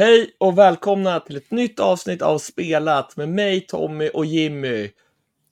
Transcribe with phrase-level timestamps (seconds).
[0.00, 4.90] Hej och välkomna till ett nytt avsnitt av Spelat med mig, Tommy och Jimmy.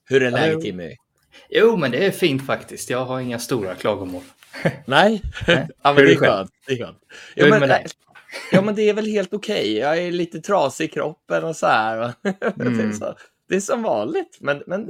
[0.05, 0.95] Hur är läget Jimmy?
[1.49, 2.89] Jo, men det är fint faktiskt.
[2.89, 4.21] Jag har inga stora klagomål.
[4.85, 5.67] Nej, Nej.
[5.83, 6.51] ja, men det är skönt.
[6.67, 6.97] Det är skönt.
[7.35, 7.85] Ja, men, med dig?
[8.51, 9.77] ja, men det är väl helt okej.
[9.77, 12.13] Jag är lite trasig i kroppen och så här.
[12.59, 12.93] Mm.
[12.93, 13.15] så,
[13.49, 14.87] det är som vanligt, men, men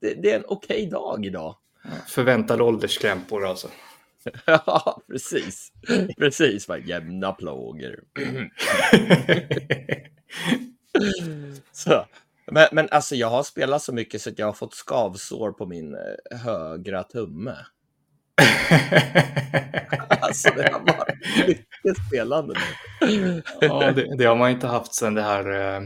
[0.00, 1.56] det, är en okej dag idag.
[2.08, 3.68] Förväntade ålderskrämpor alltså.
[4.46, 5.72] Ja, precis.
[6.18, 8.00] Precis, bara jämna plågor.
[11.72, 12.06] Så.
[12.50, 15.66] Men, men alltså jag har spelat så mycket så att jag har fått skavsår på
[15.66, 17.56] min eh, högra tumme.
[20.20, 22.54] Alltså det har varit mycket spelande
[23.00, 23.42] nu.
[23.60, 25.80] ja, det, det har man inte haft sedan det här eh,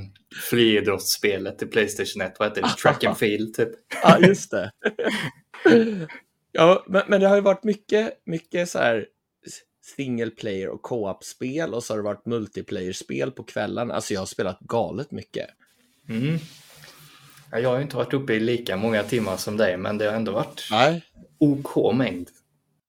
[0.50, 2.36] friidrottsspelet till Playstation 1.
[2.38, 2.68] Vad heter det?
[2.68, 3.68] Track and field typ.
[4.02, 4.70] Ja, just det.
[6.52, 9.06] Ja, men, men det har ju varit mycket, mycket så här
[9.96, 13.90] single player och co-op-spel och så har det varit multiplayer-spel på kvällen.
[13.90, 15.46] Alltså jag har spelat galet mycket.
[16.08, 16.38] Mm.
[17.50, 20.04] Ja, jag har ju inte varit uppe i lika många timmar som dig, men det
[20.04, 21.04] har ändå varit Nej.
[21.38, 22.28] OK mängd.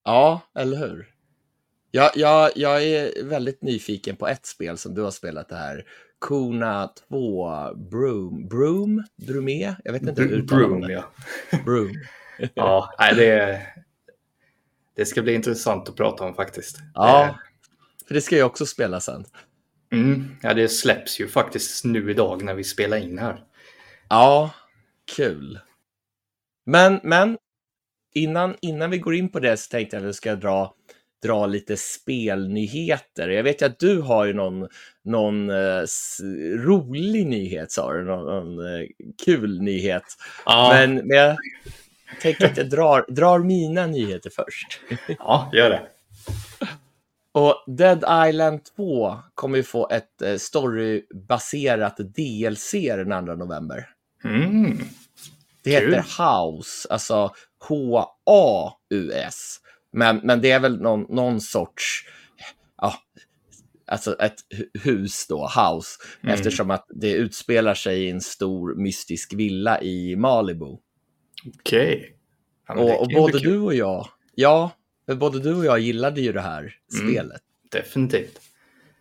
[0.04, 1.08] Ja, eller hur?
[1.92, 5.86] Jag, jag, jag är väldigt nyfiken på ett spel som du har spelat det här.
[6.20, 7.50] Kona 2
[7.92, 8.48] Broom.
[8.48, 9.04] Broom?
[9.28, 9.76] Brumé?
[9.84, 11.04] Jag vet inte hur Broom, ja.
[11.66, 11.92] Broom.
[12.54, 13.62] Ja, nej, det,
[14.96, 16.78] det ska bli intressant att prata om faktiskt.
[16.94, 17.40] Ja,
[18.08, 19.22] för det ska jag också spela sen.
[19.22, 19.40] Eh,
[19.92, 23.44] Mm, ja, det släpps ju faktiskt nu idag när vi spelar in här.
[24.10, 24.52] Ja,
[25.16, 25.60] kul.
[26.66, 27.38] Men, men
[28.14, 30.74] innan, innan vi går in på det så tänkte jag att vi ska dra,
[31.24, 33.30] dra lite spelnyheter.
[33.30, 34.68] Jag vet ju att du har ju någon,
[35.04, 35.84] någon eh,
[36.56, 38.88] rolig nyhet, sa du, någon, någon eh,
[39.26, 40.04] kul nyhet.
[40.46, 41.38] Ja, Men, men jag
[42.22, 44.80] tänker att jag drar, drar mina nyheter först.
[45.20, 45.82] ja gör det.
[47.34, 53.90] Och Dead Island 2 kommer ju få ett eh, storybaserat DLC den 2 november.
[54.24, 54.78] Mm.
[55.64, 55.94] Det Kul.
[55.94, 57.34] heter House, alltså
[57.68, 59.58] H-A-U-S.
[59.94, 62.06] Men, men det är väl någon, någon sorts,
[62.78, 62.94] ja,
[63.88, 65.90] alltså ett hu- hus då, House,
[66.24, 66.34] Mm.
[66.36, 70.78] eftersom att det utspelar sig i en stor mystisk villa i Malibu.
[71.46, 72.16] Okej.
[72.68, 74.72] Ja, det och och både du och jag, ja,
[75.06, 76.60] för både du och jag gillade ju det här
[77.00, 77.12] Mm.
[77.12, 77.42] spelet.
[77.72, 78.40] Definitivt.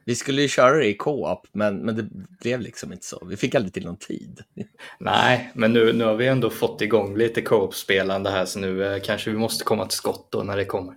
[0.05, 2.09] Vi skulle ju köra det i co-op, men, men det
[2.41, 3.25] blev liksom inte så.
[3.27, 4.41] Vi fick aldrig till någon tid.
[5.01, 9.03] Nej, men nu, nu har vi ändå fått igång lite co-op-spelande här så nu eh,
[9.03, 10.95] kanske vi måste komma till skott då när det kommer.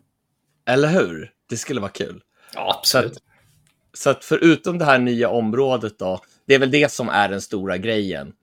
[0.66, 1.32] Eller hur?
[1.50, 2.22] Det skulle vara kul.
[2.54, 3.14] Ja, Så att,
[3.94, 7.42] så att förutom det här nya området då, det är väl det som är den
[7.42, 8.34] stora grejen.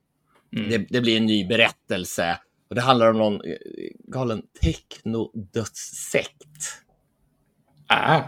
[0.57, 0.71] Mm.
[0.71, 2.39] Det, det blir en ny berättelse
[2.71, 3.57] och det handlar om någon eh,
[4.09, 6.37] galen technodödssekt.
[7.93, 8.23] Ah.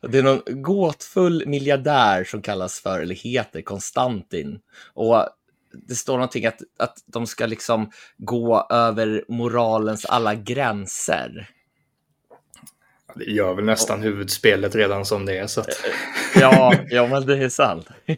[0.00, 4.60] Det är någon gåtfull miljardär som kallas för, eller heter, Konstantin.
[4.94, 5.28] Och
[5.88, 11.48] det står någonting att, att de ska liksom gå över moralens alla gränser.
[13.14, 15.46] Det gör väl nästan huvudspelet redan som det är.
[15.46, 15.68] Så att...
[16.40, 17.86] Ja, ja men det är sant.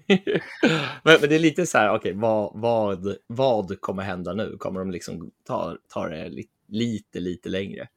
[1.03, 4.57] men, men det är lite så här, okej, vad, vad, vad kommer hända nu?
[4.59, 7.89] Kommer de liksom ta, ta det li, lite, lite längre?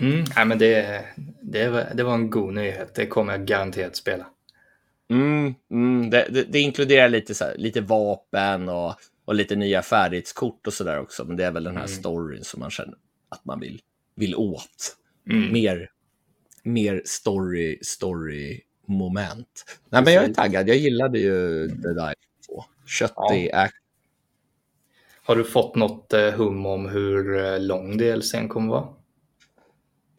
[0.00, 0.24] mm.
[0.36, 1.04] Nej, men det,
[1.42, 2.94] det, var, det var en god nyhet.
[2.94, 4.26] Det kommer jag garanterat spela.
[5.10, 8.94] Mm, mm, det, det, det inkluderar lite, så här, lite vapen och,
[9.24, 11.24] och lite nya färdighetskort och sådär också.
[11.24, 11.96] Men det är väl den här Mm.
[11.96, 12.94] storyn som man känner
[13.28, 13.80] att man vill,
[14.14, 14.96] vill åt.
[15.30, 15.52] Mm.
[15.52, 15.90] Mer,
[16.62, 19.64] mer story, story moment.
[19.88, 20.68] Nej, men jag är taggad.
[20.68, 22.14] Jag gillade ju det där.
[22.86, 23.78] Köttig action.
[25.24, 28.88] Har du fått något eh, hum om hur eh, lång DLCn kommer vara?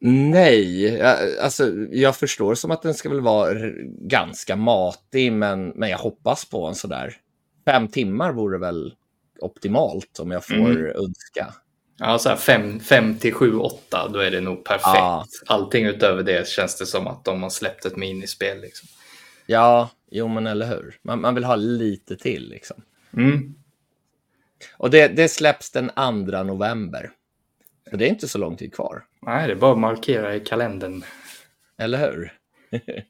[0.06, 1.02] Nej,
[1.42, 3.54] alltså jag förstår som att den ska väl vara
[4.00, 7.18] ganska matig, men, men jag hoppas på en sådär
[7.66, 8.94] fem timmar vore väl
[9.40, 10.86] optimalt om jag får Mm.
[10.86, 11.54] önska.
[11.98, 14.84] Ja, så här 5, 5 till 7, 8, då är det nog perfekt.
[14.86, 15.26] Ja.
[15.46, 18.62] Allting utöver det känns det som att de har släppt ett minispel.
[18.62, 18.88] Liksom.
[19.46, 21.00] Ja, jo men eller hur.
[21.02, 22.82] Man, man vill ha lite till liksom.
[23.18, 23.56] Mm.
[24.78, 27.12] Och det, det släpps den 2 november.
[27.90, 30.40] Så det är inte så lång tid kvar, Nej, det är bara att markera i
[30.40, 31.04] kalendern.
[31.78, 32.34] eller hur?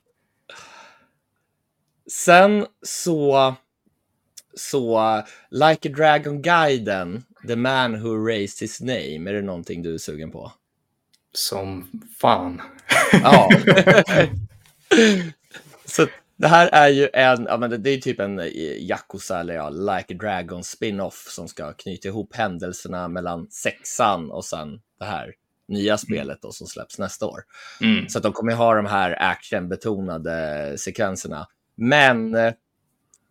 [2.11, 3.55] Sen så,
[4.53, 9.97] så Like a Dragon-guiden, The Man Who Raised His Name, är det någonting du är
[9.97, 10.51] sugen på?
[11.31, 11.87] Som
[12.19, 12.61] fan.
[13.11, 13.49] Ja.
[15.85, 18.47] så det här är ju en, ja men det, är typ en eh,
[18.79, 24.45] Yakuza eller ja, Like a Dragon spin-off som ska knyta ihop händelserna mellan sexan och
[24.45, 25.33] sen det här
[25.67, 27.43] nya spelet då, som släpps nästa år.
[27.81, 28.09] Mm.
[28.09, 31.47] Så att de kommer ha de här actionbetonade sekvenserna.
[31.75, 32.35] Men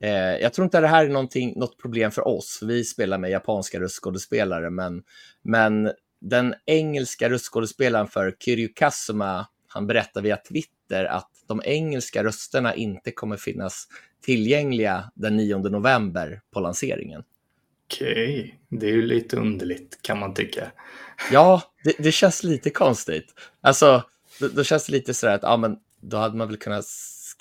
[0.02, 2.60] eh, jag tror inte att det här är någonting, något problem för oss.
[2.62, 5.02] Vi spelar med japanska röstskådespelare, men,
[5.42, 12.74] men den engelska röstskådespelaren för Kiryu Kazuma, han berättar via Twitter att de engelska rösterna
[12.74, 13.88] inte kommer finnas
[14.24, 17.22] tillgängliga den 9 november på lanseringen.
[17.92, 20.72] Okej, det är ju lite underligt kan man tycka.
[21.32, 23.26] Ja, det, det känns lite konstigt.
[23.60, 24.02] Alltså,
[24.40, 26.84] då, då känns det lite sådär att ja, men då hade man väl kunnat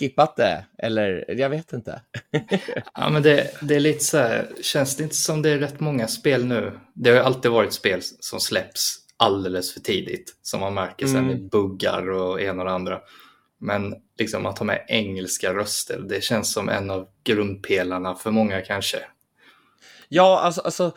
[0.01, 2.01] skippat det, eller jag vet inte.
[2.93, 5.79] Ja, men det, det är lite så här, känns det inte som det är rätt
[5.79, 6.79] många spel nu?
[6.93, 11.17] Det har ju alltid varit spel som släpps alldeles för tidigt, som man märker sen
[11.29, 11.47] Mm.
[11.47, 12.99] buggar och en och det andra.
[13.59, 18.61] Men liksom att ha med engelska röster, det känns som en av grundpelarna för många
[18.61, 18.97] kanske.
[20.09, 20.91] Ja, alltså, alltså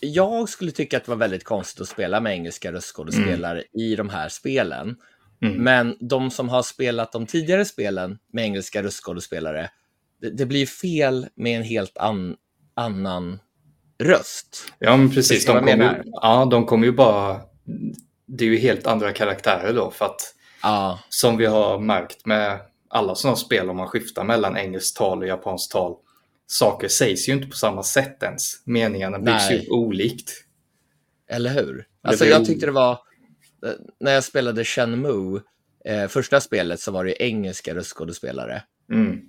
[0.00, 4.08] jag skulle tycka att det var väldigt konstigt att spela med engelska röstskådespelare i de
[4.08, 4.96] här spelen.
[5.42, 5.64] Mm.
[5.64, 9.70] Men de som har spelat de tidigare spelen med engelska röstskådespelare,
[10.20, 12.36] det, det blir fel med en helt an,
[12.74, 13.38] annan
[13.98, 14.72] röst.
[14.78, 15.46] Ja, men precis.
[15.46, 17.40] De kommer ju, ja, de kommer ju bara...
[18.26, 22.60] Det är ju helt andra karaktärer då, för att Ja, som vi har märkt med
[22.88, 25.96] alla sådana spel om man skiftar mellan engelskt tal och japanskt tal.
[26.46, 28.62] Saker sägs ju inte på samma sätt ens.
[28.64, 30.30] Meningarna byggs ju olikt.
[31.28, 31.86] eller hur?
[32.02, 32.98] Alltså, jag tyckte det var,
[34.00, 35.40] när jag spelade Shenmue,
[35.84, 38.62] eh, första spelet så var det engelska röstskådespelare.
[38.92, 39.20] Mm.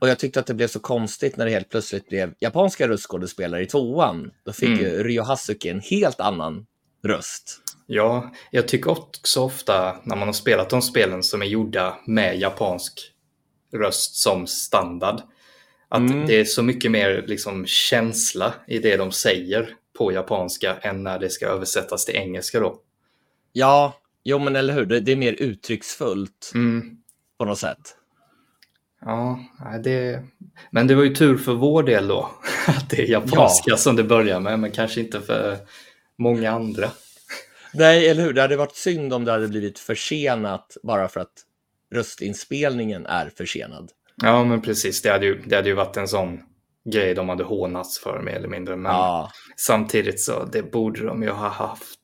[0.00, 3.62] Och jag tyckte att det blev så konstigt när det helt plötsligt blev japanska röstskådespelare
[3.62, 4.30] i tvåan.
[4.44, 4.80] Då fick Mm.
[4.80, 6.66] ju Ryo Hasuki en helt annan
[7.04, 7.60] röst.
[7.86, 12.38] Ja, jag tycker också ofta när man har spelat de spelen som är gjorda med
[12.38, 13.12] japansk
[13.74, 15.20] röst som standard.
[15.88, 16.26] Att Mm.
[16.26, 21.18] det är så mycket mer liksom känsla i det de säger på japanska än när
[21.18, 22.80] det ska översättas till engelska då.
[23.52, 26.96] Ja, jo men eller hur, det, det är mer uttrycksfullt Mm.
[27.38, 27.94] på något sätt.
[29.00, 29.38] Ja,
[29.84, 30.22] det...
[30.70, 32.30] men det var ju tur för vår del då.
[32.66, 35.56] Att det är japanska som det börjar med, men kanske inte för
[36.18, 36.90] många andra.
[37.74, 41.32] Nej, eller hur, det hade varit synd om det hade blivit försenat bara för att
[41.94, 43.90] röstinspelningen är försenad.
[44.22, 45.02] Ja, men precis.
[45.02, 46.40] Det hade ju, det hade ju varit en sån
[46.84, 48.76] grej de hade hånats för mer eller mindre.
[48.76, 51.97] Men Ja, samtidigt så det borde de ju ha haft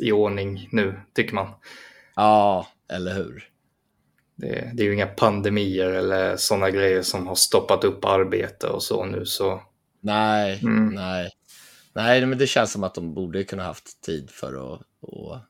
[0.00, 1.48] i ordning nu, tycker man.
[2.16, 3.46] ja, eller hur.
[4.36, 8.82] Det, det är ju inga pandemier eller sådana grejer som har stoppat upp arbete och
[8.82, 9.26] så nu.
[9.26, 9.62] Så
[10.00, 10.94] Nej, Mm.
[10.94, 11.30] nej.
[11.92, 15.42] Nej, men det känns som att de borde kunna haft tid för att, att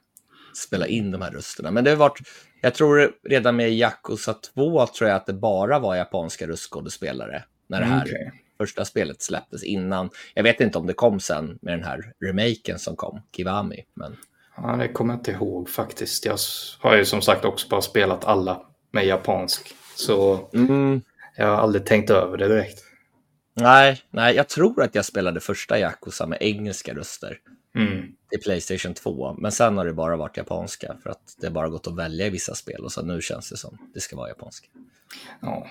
[0.57, 1.71] spela in de här rösterna.
[1.71, 2.19] Men det har varit,
[2.61, 7.81] jag tror redan med Yakuza 2 tror jag att det bara var japanska röstskådespelare när
[7.81, 8.33] det här Okej.
[8.61, 10.11] Första spelet släpptes innan.
[10.35, 13.85] Jag vet inte om det kom sen med den här remaken som kom, Kiwami.
[13.95, 14.17] Men
[14.57, 16.25] Ja, det kommer jag inte ihåg faktiskt.
[16.25, 16.37] Jag
[16.79, 19.75] har ju som sagt också bara spelat alla med japansk.
[19.95, 21.01] Så mm,
[21.37, 22.85] jag har aldrig tänkt över det direkt.
[23.55, 27.39] nej, nej, jag tror att jag spelade första Yakuza med engelska röster
[27.75, 28.13] Mm.
[28.31, 29.35] i Playstation 2.
[29.39, 32.31] Men sen har det bara varit japanska för att det bara gått att välja i
[32.31, 34.69] vissa spel och så nu känns det som det ska vara japanska.
[35.41, 35.67] Ja.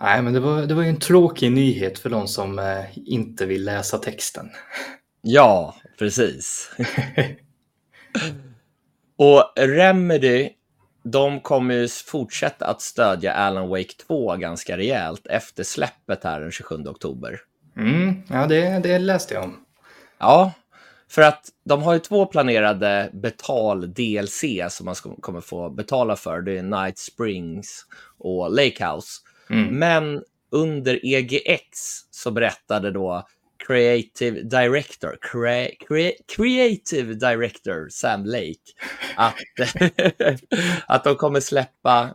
[0.00, 3.46] Nej, men det var, det var ju en tråkig nyhet för de som eh, inte
[3.46, 4.50] vill läsa texten.
[5.22, 6.70] Ja, precis.
[9.18, 10.48] och Remedy,
[11.04, 16.50] de kommer ju fortsätta att stödja Alan Wake 2 ganska rejält efter släppet här den
[16.50, 17.40] 27 oktober.
[17.76, 19.56] Mm, ja, det, det läste jag om.
[20.18, 20.52] Ja,
[21.10, 26.40] för att de har ju två planerade betal-DLC som man ska, kommer få betala för.
[26.40, 27.86] Det är Night Springs
[28.18, 29.20] och Lake House.
[29.50, 29.78] Mm.
[29.78, 31.70] Men under EGX
[32.10, 33.26] så berättade då
[33.66, 38.54] Creative Director, crea, crea, Creative Director Sam Lake
[39.16, 39.34] att,
[40.86, 42.14] att de kommer släppa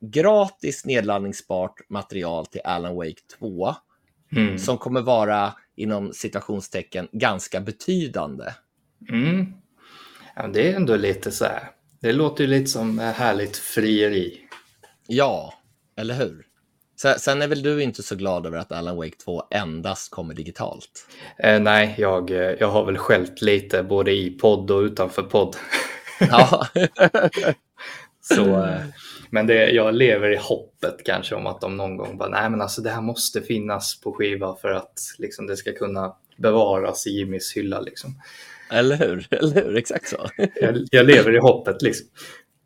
[0.00, 3.74] gratis nedladdningsbart material till Alan Wake 2
[4.36, 4.58] Mm.
[4.58, 8.44] som kommer vara inom citationstecken ganska betydande.
[9.08, 9.52] Mm.
[10.36, 11.70] Ja, det är ändå lite så här.
[12.00, 14.40] Det låter ju lite som eh, härligt frieri.
[15.06, 15.54] Ja,
[15.96, 16.46] eller hur?
[17.18, 21.06] Sen, är väl du inte så glad över att Alan Wake 2 endast kommer digitalt?
[21.38, 25.56] Eh, nej, jag, eh, jag har väl skällt lite både i podd och utanför podd.
[26.20, 26.66] Ja,
[28.20, 28.80] Så, eh,
[29.30, 32.60] men det, jag lever i hoppet kanske om att de någon gång bara, nej men
[32.60, 37.10] alltså det här måste finnas på skiva för att liksom, det ska kunna bevaras i
[37.10, 37.80] Jimmys hylla.
[37.80, 38.14] Liksom.
[38.70, 39.26] eller hur?
[39.34, 39.76] Eller hur?
[39.76, 40.28] Exakt så.
[40.36, 42.06] Jag, jag lever i hoppet liksom.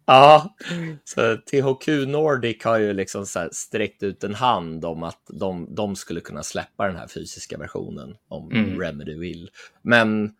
[0.06, 0.56] Ja,
[1.04, 6.20] så THQ Nordic har ju liksom sträckt ut en hand om att de, de skulle
[6.20, 8.80] kunna släppa den här fysiska versionen om Mm.
[8.80, 9.50] Remedy vill.
[9.82, 10.32] Men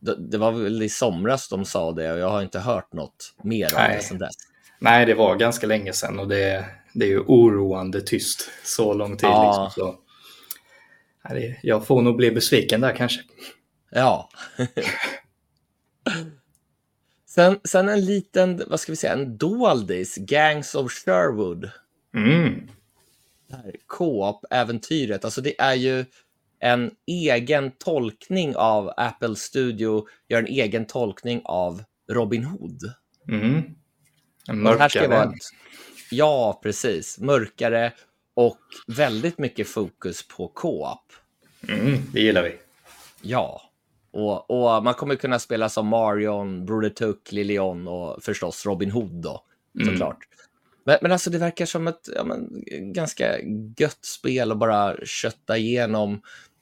[0.00, 3.34] det, det var väl i somras de sa det och jag har inte hört något
[3.42, 3.96] mer om Nej.
[3.96, 4.34] det sedan dess.
[4.78, 6.64] Nej, det var ganska länge sedan och det,
[6.94, 9.28] det är ju oroande tyst så lång tid.
[9.28, 9.64] Ja.
[9.64, 9.98] Liksom, så.
[11.62, 13.20] Jag får nog bli besviken där kanske.
[13.90, 14.28] Ja.
[17.30, 21.70] sen, sen en liten, vad ska vi säga, en doldis, Gangs of Sherwood.
[22.14, 22.68] Mm.
[23.86, 26.04] Co-op-äventyret, alltså det är ju
[26.58, 32.94] en egen tolkning av Apple Studio, gör en egen tolkning av Robin Hood.
[33.28, 33.62] Mm.
[34.48, 35.32] En mörkare.
[36.10, 37.18] ja, precis.
[37.18, 37.92] Mörkare
[38.34, 41.12] och väldigt mycket fokus på co-op.
[41.68, 42.56] Mm, det gillar vi.
[43.22, 43.69] Ja.
[44.12, 49.22] Och, och man kommer kunna spela som Marion, Broder Tuck, Lilion och förstås Robin Hood
[49.22, 49.44] då,
[49.80, 49.88] Mm.
[49.88, 50.18] såklart.
[50.84, 52.48] Men, men alltså det verkar som ett ja, men,
[52.92, 53.38] ganska
[53.78, 56.20] gött spel att bara kötta igenom.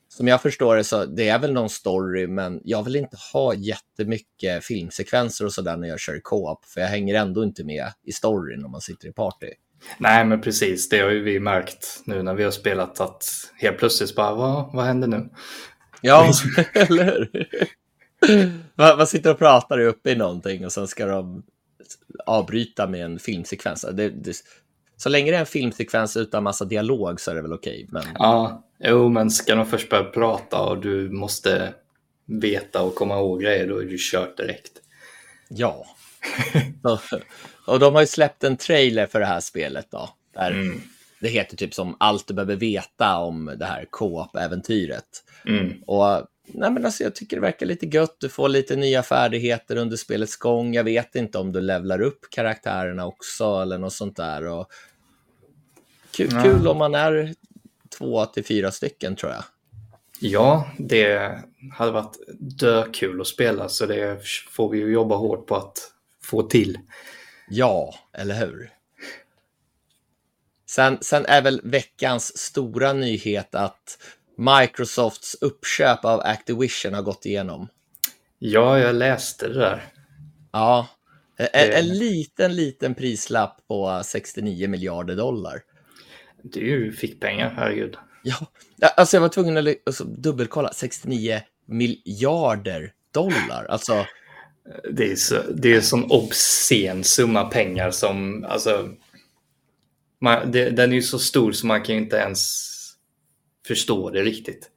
[0.08, 3.54] Som jag förstår det så det är väl någon story, men jag vill inte ha
[3.54, 8.12] jättemycket filmsekvenser och sådär när jag kör co-op, för jag hänger ändå inte med i
[8.12, 9.46] storyn om man sitter i party.
[9.98, 10.88] Nej, men precis.
[10.88, 13.24] Det har ju vi märkt nu när vi har spelat att
[13.56, 15.28] helt plötsligt bara, vad, vad händer nu?
[16.02, 16.32] Ja,
[16.72, 17.46] eller hur?
[18.74, 21.42] Man, man sitter och pratar uppe i någonting och sen ska de
[22.26, 23.86] avbryta med en filmsekvens.
[23.92, 24.36] Det, det,
[24.96, 27.86] så länge det är en filmsekvens utan massa dialog så är det väl okej.
[27.90, 31.74] Men Ja, jo, men ska de först börja prata och du måste
[32.26, 34.72] veta och komma ihåg grejer, då är du kört direkt.
[35.48, 35.86] ja.
[37.66, 40.08] Och de har ju släppt en trailer för det här spelet då.
[40.34, 40.80] Där Mm.
[41.20, 45.24] Det heter typ som allt du behöver veta om det här co-op-äventyret.
[45.46, 45.82] Mm.
[45.86, 48.16] Och nej men alltså, jag tycker det verkar lite gött.
[48.20, 50.74] Du får lite nya färdigheter under spelets gång.
[50.74, 54.44] Jag vet inte om du levlar upp karaktärerna också eller något sånt där.
[54.46, 54.66] Och
[56.16, 56.42] kul, Ja.
[56.42, 57.34] kul om man är
[57.98, 59.44] två till fyra stycken tror jag.
[60.20, 61.38] Ja, det
[61.72, 64.20] hade varit dökul att spela, så det
[64.50, 65.78] får vi ju jobba hårt på att
[66.22, 66.78] få till.
[67.48, 68.70] Ja, eller hur?
[70.70, 73.98] Sen, sen är väl veckans stora nyhet att
[74.36, 77.68] Microsofts uppköp av Activision har gått igenom.
[78.38, 79.84] Ja, jag läste det där.
[80.52, 80.88] Ja,
[81.36, 85.62] en, en liten, liten prislapp på 69 miljarder dollar.
[86.42, 87.96] Det är ju fickpengar, herregud.
[88.22, 88.36] Ja,
[88.96, 90.72] alltså jag var tvungen att alltså, dubbelkolla.
[90.72, 93.66] 69 miljarder dollar.
[93.68, 94.06] Alltså,
[94.90, 98.88] Det är, så, det är en sån obscen summa pengar som, alltså,
[100.20, 102.68] man, det, den är ju så stor så man kan ju inte ens
[103.66, 104.70] förstå det riktigt.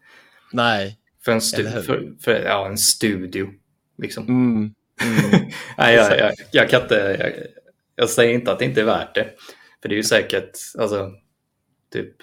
[0.53, 0.98] nej.
[1.25, 3.50] För en, stu, för, för, ja, en studio,
[3.98, 4.24] liksom.
[4.27, 4.74] Mm.
[5.01, 5.51] Mm.
[5.77, 7.33] Nej, jag, jag, jag kan inte, jag,
[7.95, 9.29] jag säger inte att det inte är värt det.
[9.81, 11.12] För det är ju säkert, alltså,
[11.93, 12.15] typ,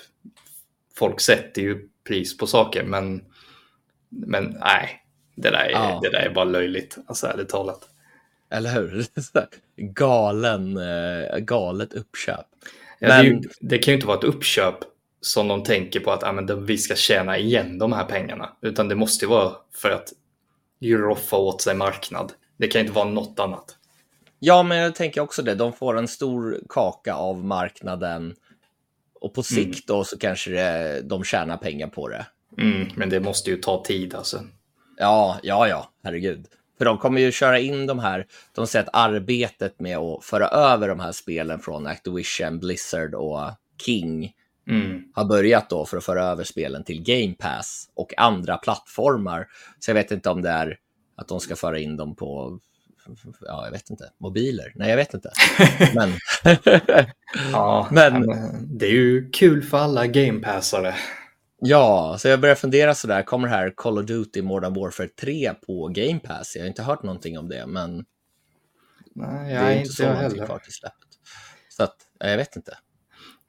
[0.97, 3.25] folk sätter ju pris på saker, men,
[4.09, 5.03] men nej,
[5.37, 6.01] det där, är, Ja.
[6.03, 7.89] det där är bara löjligt, alltså ärligt talat.
[8.51, 9.07] Eller hur?
[9.77, 12.47] Galen, eh, galet uppköp.
[12.99, 14.75] Ja, det, är ju, Men- det kan ju inte vara ett uppköp
[15.21, 18.57] som de tänker på att ah, men det- vi ska tjäna igen de här pengarna,
[18.61, 20.13] utan det måste ju vara för att
[20.83, 22.33] roffa åt sig marknad.
[22.57, 23.77] Det kan inte vara något annat.
[24.39, 25.55] Ja, men jag tänker också det.
[25.55, 28.35] De får en stor kaka av marknaden
[29.21, 32.27] och på sikt då så kanske det, de tjänar pengar på det.
[32.59, 34.41] Mm, men det måste ju ta tid alltså.
[34.97, 36.47] Ja, ja, ja, herregud.
[36.79, 40.49] För de kommer ju köra in de här, de säger att arbetet med att föra
[40.49, 43.41] över de här spelen från Activision, Blizzard och
[43.87, 44.33] King
[44.71, 45.03] Mm.
[45.15, 49.47] har börjat då för att föra över spelen till Game Pass och andra plattformar.
[49.79, 50.77] Så jag vet inte om det är
[51.17, 52.59] att de ska föra in dem på,
[53.41, 54.73] ja, jag vet inte, mobiler.
[54.75, 55.31] Nej, jag vet inte.
[55.95, 56.13] Men,
[57.53, 58.27] Ja, Men-
[58.79, 60.95] det är ju kul för alla gamepassare.
[61.61, 65.53] Ja, så jag börjar fundera sådär, kommer det här Call of Duty Modern Warfare 3
[65.67, 66.57] på Game Pass?
[66.57, 68.05] Jag har inte hört någonting om det, men
[69.15, 70.47] Nej, det jag är är inte inte så heller.
[70.47, 71.09] kvar till släppet.
[71.69, 72.79] Så att, ja, jag vet inte.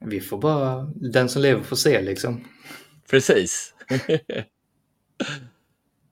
[0.04, 2.44] Vi får bara, den som lever får se liksom.
[3.10, 3.74] Precis.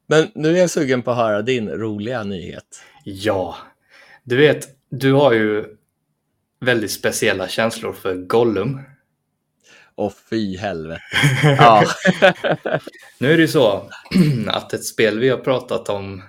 [0.06, 2.82] Men nu är jag sugen på att höra din roliga nyhet.
[3.04, 3.56] Ja,
[4.24, 5.64] du vet, du har ju
[6.60, 8.80] väldigt speciella känslor för Gollum.
[9.98, 11.02] Och fy helvete.
[11.42, 11.84] Ja.
[13.18, 13.90] Nu är det ju så
[14.46, 16.22] att ett spel vi har pratat om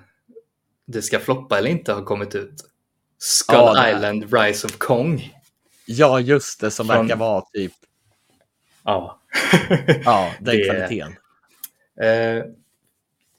[0.85, 2.53] det ska floppa eller inte har kommit ut.
[3.17, 5.33] Skull Ja, Island Rise of Kong.
[5.85, 7.73] ja, just det, som Från- verkar vara typ
[8.83, 9.21] Ja.
[10.05, 11.15] ja, den Det- kvaliteten.
[12.01, 12.43] Eh,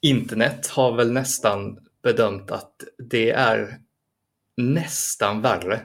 [0.00, 3.78] internet har väl nästan bedömt att det är
[4.56, 5.80] nästan värre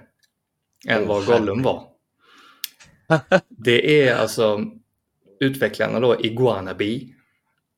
[0.88, 1.88] än Åh, vad Gollum var.
[3.50, 4.62] Det är alltså
[5.40, 7.16] utvecklarna då, Iguanabi.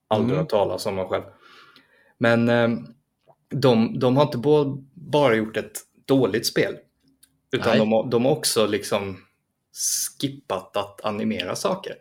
[0.08, 0.38] Aldrig Mm.
[0.38, 1.24] hört talas om dem själv.
[2.18, 2.68] Men eh,
[3.50, 4.38] de, de har inte
[4.94, 6.76] bara gjort ett dåligt spel.
[7.52, 9.18] Utan de har, de har också liksom
[10.20, 11.94] skippat att animera saker.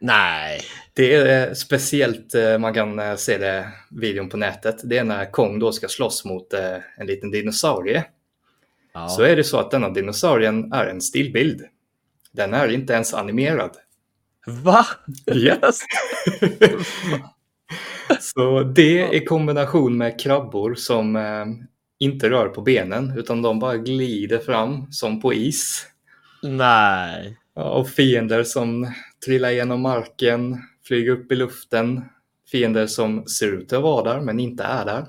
[0.00, 0.60] Nej.
[0.92, 5.30] Det är eh, speciellt, eh, man kan se det videon på nätet, det är när
[5.30, 6.52] Kong då ska slåss mot
[6.96, 8.04] en liten dinosaurie.
[8.92, 9.08] Ja.
[9.08, 11.62] Så är det så att denna dinosaurien är en stillbild.
[12.32, 13.70] Den är inte ens animerad.
[14.46, 14.86] Va?
[15.34, 15.80] Yes.
[18.20, 21.46] Så det i kombination med krabbor som eh,
[21.98, 25.86] inte rör på benen utan de bara glider fram som på is.
[26.42, 27.36] Nej.
[27.54, 28.92] Och fiender som
[29.24, 32.04] trillar genom marken, flyger upp i luften.
[32.50, 35.06] Fiender som ser ut att vara där men inte är där.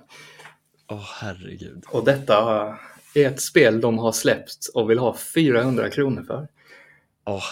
[0.88, 1.84] Åh herregud.
[1.88, 2.68] Och detta
[3.16, 6.48] är ett spel de har släppt och vill ha 400 kronor för.
[7.36, 7.44] Åh.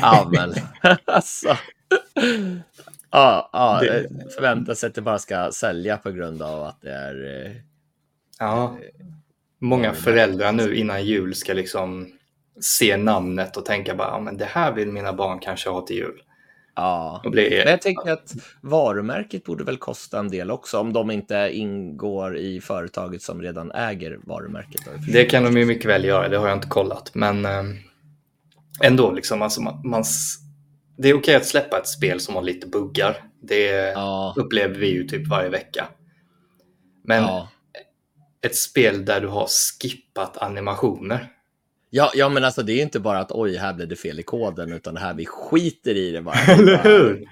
[0.00, 0.54] Ja men.
[1.04, 1.56] alltså.
[3.10, 6.90] Ja, ja, Det- förväntar sig att det bara ska sälja på grund av att det
[6.92, 7.44] är...
[7.46, 7.52] eh,
[8.38, 8.76] Ja.
[9.60, 12.08] Många Ja, det- föräldrar nu innan jul ska liksom
[12.60, 15.96] se namnet och tänka bara, ja, men det här vill mina barn kanske ha till
[15.96, 16.22] jul.
[16.74, 17.20] Ja.
[17.24, 21.10] Och bli, Men jag tänker att varumärket borde väl kosta en del också om de
[21.10, 24.80] inte ingår i företaget som redan äger varumärket.
[25.12, 27.10] det kan de ju mycket väl göra, det har jag inte kollat.
[27.14, 27.62] Men eh,
[28.82, 30.04] ändå, liksom, alltså, man, man,
[30.98, 33.16] det är okej att släppa ett spel som har lite buggar.
[33.42, 35.88] Det Ja, upplever vi ju typ varje vecka.
[37.04, 37.48] Men ja.
[38.42, 41.32] ett spel där du har skippat animationer.
[41.90, 44.22] Ja, ja, men alltså det är inte bara att oj, här blev det fel i
[44.22, 46.34] koden, utan det här vi skiter i det bara.
[46.48, 47.28] Eller hur?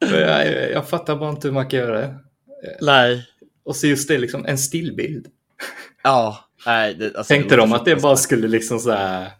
[0.20, 2.14] jag, jag fattar bara inte hur man kan göra det.
[2.80, 3.26] Nej.
[3.64, 5.26] Och så just det, liksom en stillbild.
[6.02, 6.38] Ja.
[6.66, 9.30] Nej, det, alltså, Tänkte det de att det bara skulle liksom så här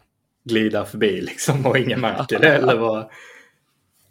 [0.45, 2.55] glida förbi liksom och ingen märker det?
[2.55, 3.09] Eller, vad,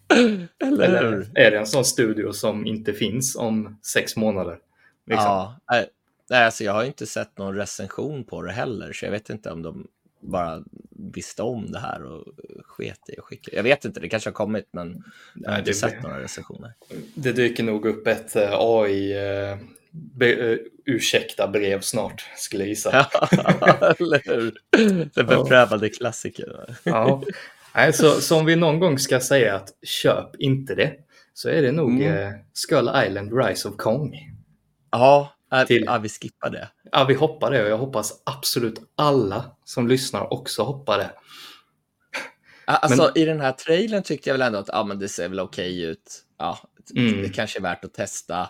[0.58, 4.58] Eller eller är det en sån studio som inte finns om sex månader?
[5.06, 5.24] Liksom?
[5.26, 5.56] Ja.
[6.30, 9.50] Nej, alltså jag har inte sett någon recension på det heller, så jag vet inte
[9.50, 9.86] om de
[10.20, 12.24] bara visste om det här och
[12.64, 13.50] sket i att skicka.
[13.56, 16.72] Jag vet inte, det kanske har kommit, men jag har inte det- sett några recensioner.
[17.14, 19.58] Det dyker nog upp ett eh, AI eh,
[19.94, 22.90] be, eh, ursäkta brev snart, skulle jag gissa.
[23.98, 24.54] Eller hur?
[25.14, 26.74] Den beprövade klassikern.
[26.84, 27.22] Ja.
[27.74, 30.92] Nej, så, så om vi någon gång ska säga att köp inte det,
[31.34, 32.16] så är det nog Mm.
[32.28, 34.30] eh, Skull Island Rise of Kong.
[34.90, 36.68] Ja, äh, Till- ja, vi skippar det.
[36.92, 41.10] Ja, vi hoppar det och jag hoppas absolut alla som lyssnar också hoppar det.
[42.66, 45.28] Ja, Alltså i den här trailern tyckte jag väl ändå att ja, men det ser
[45.28, 46.22] väl okej ut.
[46.38, 46.58] Ja,
[46.96, 47.22] Mm.
[47.22, 48.48] Det kanske är värt att testa.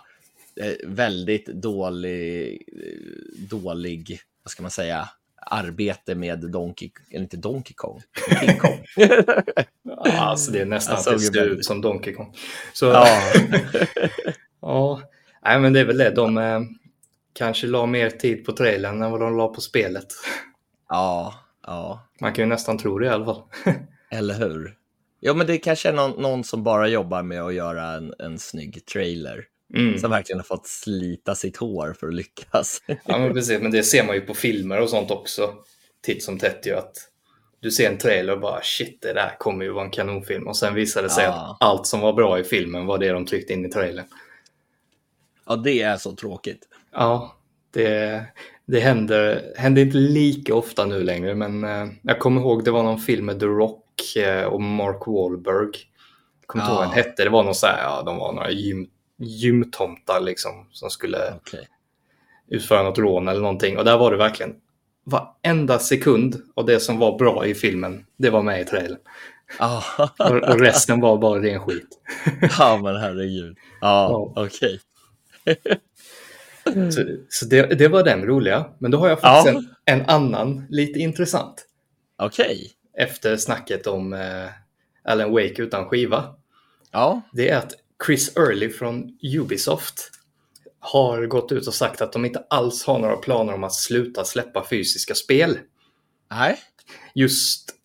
[0.61, 5.09] Eh, väldigt dålig, eh, dålig, vad ska man säga,
[5.45, 8.01] arbete med Donkey, eller inte Donkey Kong,
[8.41, 8.85] King Kong.
[10.05, 12.35] Ja, alltså det är nästan Alltså, ser ut som Donkey Kong.
[12.73, 13.07] Så, ja.
[14.61, 15.01] ja.
[15.43, 16.09] Nej, men det är väl det.
[16.09, 16.61] De eh,
[17.33, 20.07] kanske la mer tid på trailern än vad de la på spelet.
[20.89, 21.33] ja,
[21.67, 23.43] ja, Man kan ju nästan tro det i alla fall.
[24.11, 24.75] eller hur?
[25.21, 28.39] Jo, men det kanske är någon, någon som bara jobbar med att göra en, en
[28.39, 29.45] snygg trailer.
[29.73, 29.97] Mm.
[29.99, 32.81] Som verkligen har fått slita sitt hår för att lyckas.
[32.87, 33.61] Ja, men precis.
[33.61, 35.53] Men det ser man ju på filmer och sånt också.
[36.03, 36.93] Titt som tätt ju att
[37.59, 40.47] du ser en trailer och bara shit, det där kommer ju vara en kanonfilm.
[40.47, 41.57] Och sen visar det sig Ja.
[41.61, 44.05] att allt som var bra i filmen var det de tryckte in i trailern.
[45.47, 46.67] ja, det är så tråkigt.
[46.91, 47.35] Ja,
[47.73, 48.25] det,
[48.65, 52.83] det händer, händer inte lika ofta nu längre, men eh, jag kommer ihåg det var
[52.83, 55.69] någon film med The Rock eh, och Mark Wahlberg.
[56.41, 57.03] Jag kommer inte ihåg vad den Ja.
[57.03, 61.17] hette, det var någon så här, ja, de var några gym, gymtomtar liksom som skulle
[61.35, 61.67] Okej.
[62.47, 63.77] utföra något rån eller någonting.
[63.77, 64.55] Och där var det verkligen
[65.03, 68.99] varenda sekund av det som var bra i filmen, det var med i trailern.
[69.59, 69.83] Ja.
[70.19, 71.87] Och, och resten var bara ren skit.
[72.59, 73.57] ja, men herregud.
[73.81, 74.43] Ja, Ja.
[74.45, 74.79] okej.
[76.91, 78.65] Så, så det, det var den roliga.
[78.79, 79.61] Men då har jag faktiskt Ja.
[79.93, 81.65] en, en annan lite intressant.
[82.17, 82.71] Okej.
[82.97, 84.47] efter snacket om eh,
[85.03, 86.23] Alan Wake utan skiva.
[86.91, 87.21] Ja.
[87.33, 87.73] Det är att
[88.05, 90.11] Chris Early från Ubisoft
[90.79, 94.25] har gått ut och sagt att de inte alls har några planer om att sluta
[94.25, 95.59] släppa fysiska spel.
[96.31, 96.59] Nej.
[97.15, 97.75] Just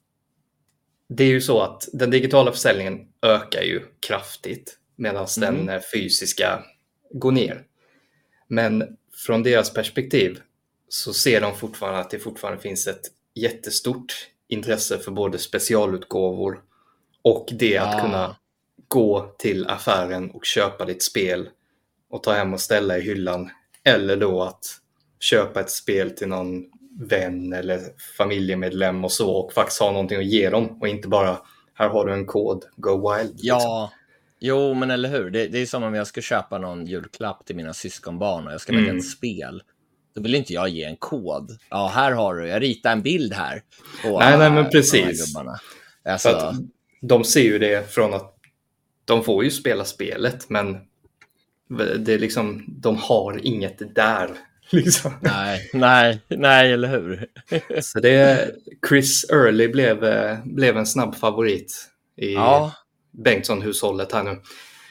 [1.09, 5.57] det är ju så att den digitala försäljningen ökar ju kraftigt medan Mm.
[5.67, 6.65] den eh, fysiska
[7.11, 7.65] går ner.
[8.49, 10.41] Men från deras perspektiv
[10.89, 13.01] så ser de fortfarande att det fortfarande finns ett
[13.35, 16.61] jättestort intresse för både specialutgåvor
[17.23, 18.01] och det att Ah.
[18.03, 18.37] kunna
[18.91, 21.49] gå till affären och köpa ditt spel
[22.11, 23.51] och ta hem och ställa i hyllan.
[23.85, 24.65] Eller då att
[25.21, 26.65] köpa ett spel till någon
[27.09, 27.81] vän eller
[28.19, 31.39] familjemedlem och så och faktiskt ha någonting att ge dem och inte bara
[31.75, 33.31] här har du en kod, go wild.
[33.33, 33.47] liksom.
[33.49, 33.93] Ja.
[34.41, 35.31] Jo, men eller hur?
[35.31, 38.61] Det, det är som om jag ska köpa någon julklapp till mina syskonbarn och jag
[38.61, 38.99] ska välja Mm.
[38.99, 39.63] ett spel.
[40.15, 41.59] Då vill inte jag ge en kod.
[41.71, 43.63] Ja, här har du, jag ritar en bild här.
[44.03, 45.35] På, Nej, nej, men precis.
[45.35, 45.47] För
[46.11, 46.55] Alltså, att
[47.03, 48.37] de ser ju det från att
[49.11, 50.77] de får ju spela spelet, men
[51.99, 54.31] det är liksom, de har inget där.
[54.73, 55.13] Liksom.
[55.21, 57.27] nej, nej, nej, eller hur?
[57.83, 58.51] Så det,
[58.89, 62.73] Chris Early blev, eh, blev en snabb favorit i Ja,
[63.25, 64.41] Bengtsson-hushållet här nu.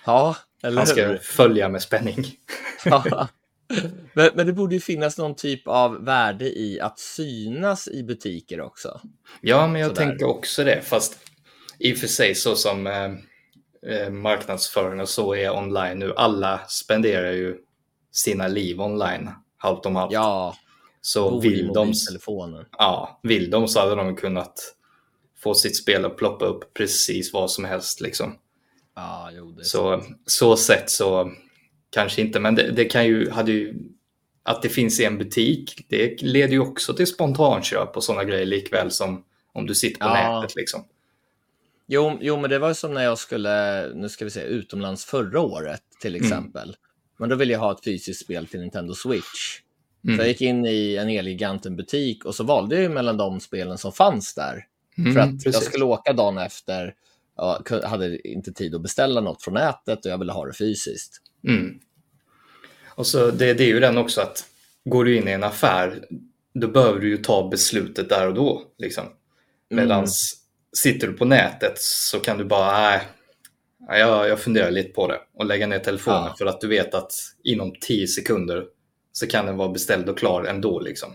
[0.06, 1.18] ja, eller Han ska hur?
[1.18, 2.26] följa med spänning.
[2.86, 3.28] Ja.
[4.14, 8.62] men, men det borde ju finnas någon typ av värde i att synas i butiker
[8.62, 9.02] också.
[9.42, 10.06] Ja, men jag Sådär.
[10.08, 11.20] tänker också det, fast
[11.80, 12.88] i och för sig så som
[13.88, 17.58] eh, marknadsföring och så är online nu, alla spenderar ju
[18.12, 20.14] sina liv online, halvt om halvt.
[20.14, 20.56] Ja,
[21.02, 21.94] så vill de,
[22.78, 24.76] ja, vill de så hade de kunnat
[25.44, 28.02] få sitt spel att ploppa upp precis vad som helst.
[28.02, 28.36] Liksom.
[28.96, 31.32] Ja, jo, Så, så sett så
[31.90, 33.74] kanske inte, men det, det kan ju, hade ju,
[34.44, 38.46] att det finns i en butik, det leder ju också till spontanköp och sådana grejer
[38.46, 40.40] likväl som om du sitter på Ja.
[40.42, 40.56] nätet.
[40.56, 40.84] Liksom.
[41.92, 45.06] Jo, jo, men det var ju som när jag skulle, nu ska vi se, utomlands
[45.06, 46.26] förra året till Mm.
[46.26, 46.76] exempel.
[47.20, 49.60] Men då ville jag ha ett fysiskt spel till Nintendo Switch.
[50.04, 50.16] Mm.
[50.18, 53.92] Så jag gick in i en Elgiganten-butik och så valde jag mellan de spelen som
[53.92, 54.66] fanns där.
[54.98, 55.66] Mm, För att jag precis.
[55.66, 56.94] skulle åka dagen efter,
[57.66, 61.22] ku- hade inte tid att beställa något från nätet och jag ville ha det fysiskt.
[61.48, 61.80] Mm.
[62.88, 64.46] Och så det, det är ju den också att
[64.86, 66.06] går du in i en affär,
[66.54, 68.64] då behöver du ju ta beslutet där och då.
[68.78, 69.04] Liksom.
[69.70, 70.08] Medan
[70.78, 73.02] sitter du på nätet så kan du bara, nej,
[73.88, 76.36] ja, jag, jag funderar lite på det och lägga ner telefonen Ja.
[76.38, 78.66] för att du vet att inom 10 sekunder
[79.12, 80.80] så kan den vara beställd och klar ändå.
[80.80, 81.10] Liksom.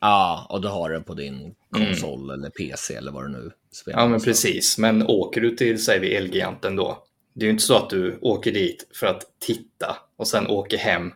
[0.00, 3.98] Ja, och du har den på din konsol eller PC eller vad du nu spelar.
[3.98, 4.04] Mm.
[4.04, 4.78] Ja, men precis.
[4.78, 7.02] Men åker du till, säger vi, Elgiganten då.
[7.34, 10.78] Det är ju inte så att du åker dit för att titta och sen åker
[10.78, 11.12] hem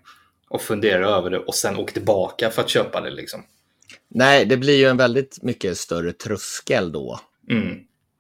[0.51, 3.11] och funderar över det och sen åker tillbaka för att köpa det.
[3.11, 3.43] Liksom.
[4.09, 7.79] Nej, det blir ju en väldigt mycket större tröskel då Mm.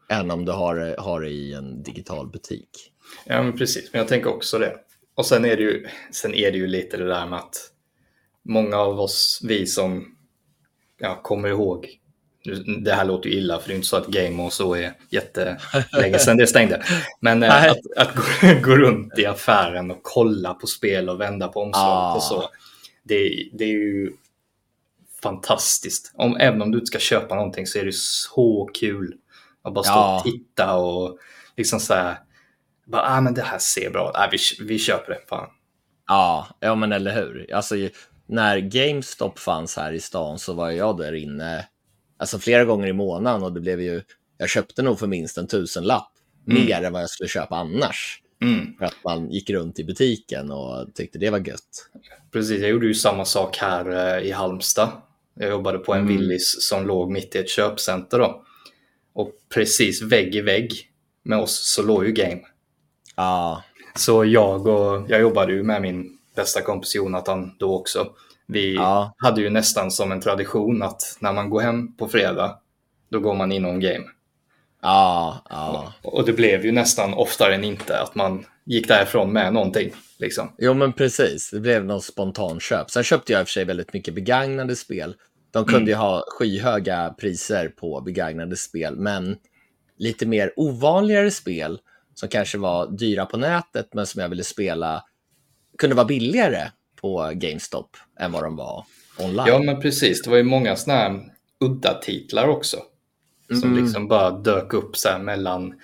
[0.08, 2.92] än om du har, har det i en digital butik.
[3.24, 3.92] Ja, men precis.
[3.92, 4.76] Men jag tänker också det.
[5.14, 7.70] Och sen är det ju, sen är det ju lite det där med att
[8.42, 10.16] många av oss, vi som
[10.98, 12.00] ja, kommer ihåg,
[12.84, 14.92] det här låter ju illa för det är inte så att Game och så är
[15.10, 16.82] jättelänge sedan det stängde.
[17.20, 18.22] Men eh, att, att gå,
[18.62, 22.14] gå runt i affären och kolla på spel och vända på omslaget Ah.
[22.14, 22.50] och så.
[23.02, 24.12] Det, det är ju
[25.22, 26.12] fantastiskt.
[26.14, 29.14] Om, även om du inte ska köpa någonting så är det så kul
[29.64, 30.16] att bara stå Ja.
[30.16, 31.18] och titta och
[31.56, 32.16] liksom så här,
[32.86, 34.16] bara, ah, men det här ser bra ut.
[34.16, 35.20] Ah, vi, vi köper det.
[35.28, 35.48] Fan.
[36.08, 37.54] Ja, ja men eller hur.
[37.54, 37.74] Alltså,
[38.26, 41.66] när GameStop fanns här i stan så var jag där inne
[42.18, 44.02] alltså, flera gånger i månaden och det blev ju,
[44.38, 46.12] jag köpte nog för minst en tusenlapp
[46.46, 46.64] Mm.
[46.66, 48.22] mer än vad jag skulle köpa annars.
[48.42, 51.88] Mm, För att man gick runt i butiken och tyckte det var gött.
[52.32, 54.88] precis, jag gjorde ju samma sak här eh, i Halmstad.
[55.34, 56.16] Jag jobbade på en Mm.
[56.16, 58.44] Willys som låg mitt i ett köpcenter då.
[59.12, 60.72] Och precis vägg i vägg
[61.22, 62.40] med oss så låg ju Game.
[63.16, 63.62] Ja,
[63.94, 68.06] Så jag och jag jobbade ju med min bästa kompis Jonathan då också.
[68.46, 69.14] Vi Ja.
[69.18, 72.58] hade ju nästan som en tradition att när man går hem på fredag,
[73.10, 74.04] då går man inom game.
[74.82, 75.92] ja, ja.
[76.02, 79.92] Och det blev ju nästan oftare än inte att man gick därifrån med någonting.
[80.18, 80.52] Liksom.
[80.58, 81.50] Jo, men precis.
[81.50, 82.90] Det blev någon spontan köp.
[82.90, 85.14] Sen köpte jag i och för sig väldigt mycket begagnade spel.
[85.50, 85.88] De kunde Mm.
[85.88, 89.36] ju ha skyhöga priser på begagnade spel, men
[89.96, 91.78] lite mer ovanligare spel
[92.14, 95.04] som kanske var dyra på nätet, men som jag ville spela
[95.78, 98.84] kunde vara billigare på GameStop än vad de var
[99.18, 99.46] online.
[99.46, 100.22] Ja, men precis.
[100.22, 101.20] Det var ju många sådana här
[101.60, 102.76] udda titlar också.
[103.60, 103.82] Som Mm.
[103.84, 105.74] liksom bara dök upp så mellan...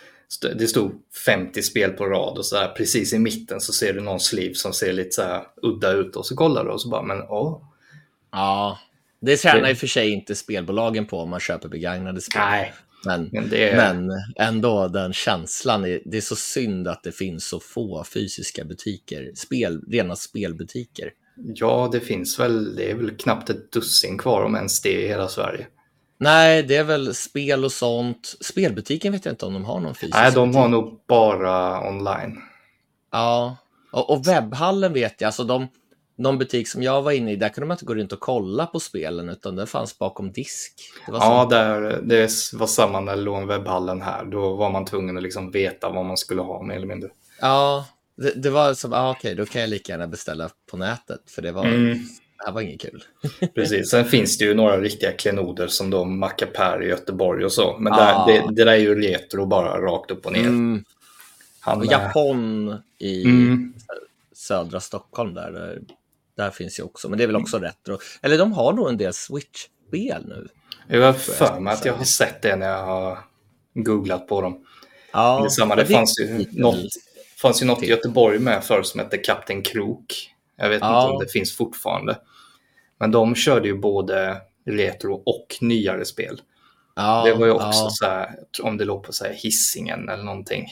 [0.56, 0.92] Det stod
[1.26, 4.54] 50 spel på rad och så här precis i mitten så ser du någon sleeve
[4.54, 7.22] som ser lite så här udda ut och så kollar du och så bara, men
[7.28, 7.62] åh.
[8.32, 8.78] Ja,
[9.20, 12.42] det tjänar Det- i och för sig inte spelbolagen på om man köper begagnade spel.
[12.42, 12.74] Nej,
[13.04, 13.76] Men, men är...
[13.76, 15.84] men ändå den känslan.
[15.84, 21.10] Är, det är så synd att det finns så få fysiska butiker, spel, rena spelbutiker.
[21.54, 25.08] Ja, det finns väl, det är väl knappt ett dussin kvar om ens det i
[25.08, 25.66] hela Sverige.
[26.18, 28.36] Nej, det är väl spel och sånt.
[28.40, 32.38] Spelbutiken vet jag inte om de har någon fysisk Nej, de har nog bara online.
[33.12, 33.56] Ja,
[33.92, 35.26] och, och webbhallen vet jag.
[35.26, 35.68] Alltså de,
[36.16, 38.66] någon butik som jag var inne i, där kunde man inte gå runt och kolla
[38.66, 40.72] på spelen, utan det fanns bakom disk.
[41.06, 44.24] Ja, där, det var samma när det låg en webbhallen här.
[44.24, 47.10] Då var man tvungen att liksom veta vad man skulle ha mer eller mindre.
[47.40, 51.20] ja det, det var som, ah, okej, då kan jag lika gärna beställa på nätet,
[51.30, 51.98] för det var, Mm.
[52.38, 53.04] det här var inget kul.
[53.54, 53.90] Precis.
[53.90, 57.76] Sen finns det ju några riktiga klenoder som då Macapär i Göteborg och så.
[57.78, 58.26] Men Ah.
[58.26, 60.40] där, det, det där är ju retro bara rakt upp och ner.
[60.46, 60.84] Mm,
[61.60, 63.74] Han, Och Japan i Mm.
[64.34, 65.78] södra Stockholm där,
[66.36, 66.50] där.
[66.50, 67.98] Finns ju också, men det är väl också retro.
[68.22, 70.48] Eller de har nog en del Switch-spel nu.
[70.88, 73.18] jag har för mig att jag har sett det när jag har
[73.74, 74.66] googlat på dem.
[75.12, 76.76] Ja, det, samma, det, men fanns ju något,
[77.42, 77.86] fanns ju något i.
[77.86, 80.30] Göteborg med förr som hette Kapten Krok.
[80.56, 81.02] Jag vet Ja.
[81.02, 82.18] inte om det finns fortfarande.
[82.98, 86.40] Men de körde ju både retro och nyare spel.
[86.96, 87.90] Ja, det var ju också ja.
[87.90, 88.30] så här,
[88.62, 90.66] om det låg på så här Hisingen eller någonting.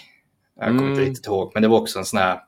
[0.57, 0.91] Jag kommer Mm.
[0.93, 2.41] inte riktigt ihåg, men det var också en sån här,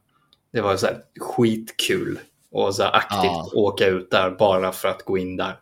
[0.52, 2.18] det var så här skitkul
[2.56, 3.50] och så aktivt Ja.
[3.54, 5.60] åka ut där bara för att gå in där.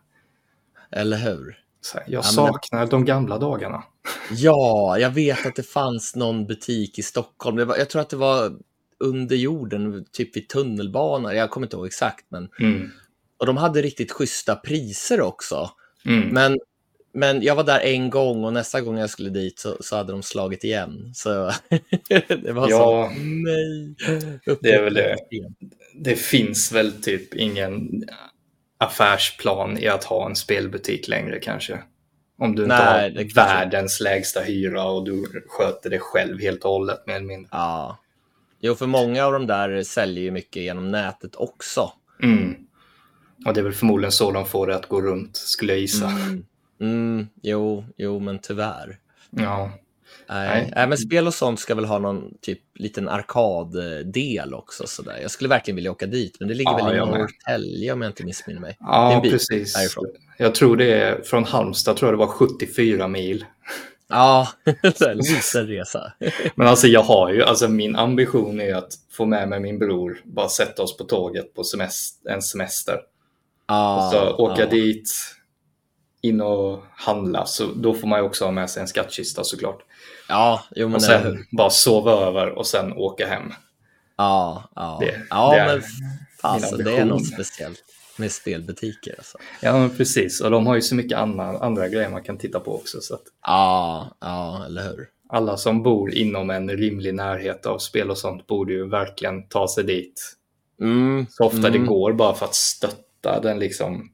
[0.91, 1.59] Eller hur?
[1.95, 3.83] Här, jag Ja, men- saknar de gamla dagarna.
[4.31, 7.67] Ja, jag vet att det fanns någon butik i Stockholm.
[7.69, 8.53] Var, jag tror att det var
[9.01, 11.37] under jorden, typ vid tunnelbanan.
[11.37, 12.91] Jag kommer inte ihåg exakt, men Mm.
[13.39, 15.71] och de hade riktigt schyssta priser också.
[16.07, 16.29] Mm.
[16.29, 16.59] Men,
[17.15, 20.13] men jag var där en gång och nästa gång jag skulle dit så, så hade
[20.13, 21.13] de slagit igen.
[21.15, 21.31] Så
[22.43, 23.11] det var Ja.
[23.15, 23.95] så, nej.
[24.61, 25.17] Det är väl det.
[25.95, 28.05] Det finns väl typ ingen
[28.79, 31.79] affärsplan i att ha en spelbutik längre kanske.
[32.39, 36.65] Om du inte Nej, det har världens lägsta hyra och du sköter det själv helt
[36.65, 37.49] och hållet mer eller mindre.
[37.53, 37.99] Ja.
[38.61, 41.93] Jo, för många av de där säljer ju mycket genom nätet också.
[42.23, 42.55] Mm.
[43.47, 46.07] Och det är väl förmodligen så de får det att gå runt, skulle jag gissa.
[46.11, 46.45] Mm.
[46.81, 48.99] Mm, jo, jo, men tyvärr.
[49.31, 49.71] Ja.
[50.29, 50.49] Nej.
[50.49, 50.73] Nej.
[50.77, 54.87] Nej, men spel och sånt ska väl ha någon typ liten arkaddel också.
[54.87, 55.19] Sådär.
[55.23, 56.99] Jag skulle verkligen vilja åka dit, men det ligger Ja, väl i.
[56.99, 58.77] Norrtälje om jag inte missminner mig.
[58.81, 59.77] Ja, precis.
[59.77, 60.07] härifrån.
[60.39, 63.45] Jag tror det är från Halmstad, tror jag det var 74 mil.
[64.09, 66.13] Ja, en liten resa.
[66.55, 70.21] Men alltså jag har ju, alltså min ambition är att få med mig min bror,
[70.25, 72.99] bara sätta oss på tåget på semester, en semester.
[73.69, 74.67] Ja, Och så åka ja.
[74.71, 75.11] dit,
[76.25, 79.79] in och handla, så då får man ju också ha med sig en skattkista såklart.
[80.29, 83.53] Ja, jo men Och sen bara sova över och sen åka hem.
[84.17, 84.99] Ja, ja.
[85.01, 85.83] Det- ja det men
[86.41, 87.83] alltså, det är något speciellt
[88.17, 89.15] med spelbutiker.
[89.19, 89.39] Alltså.
[89.61, 90.41] Ja, men precis.
[90.41, 93.01] Och de har ju så mycket andra, andra grejer man kan titta på också.
[93.01, 95.09] Så att Ja, ja, eller hur?
[95.29, 99.69] alla som bor inom en rimlig närhet av spel och sånt borde ju verkligen ta
[99.69, 100.37] sig dit
[100.81, 101.87] Mm, så ofta det mm.
[101.87, 104.11] går bara för att stötta den liksom.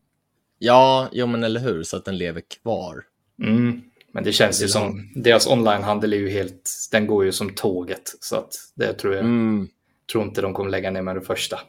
[0.62, 3.04] Ja, jo men eller hur, så att den lever kvar.
[3.42, 3.82] Mm.
[4.12, 8.14] Men det känns ju som, deras onlinehandel är ju helt, den går ju som tåget.
[8.20, 9.68] Så att det tror jag, Mm.
[10.12, 11.60] tror inte de kommer lägga ner med det första.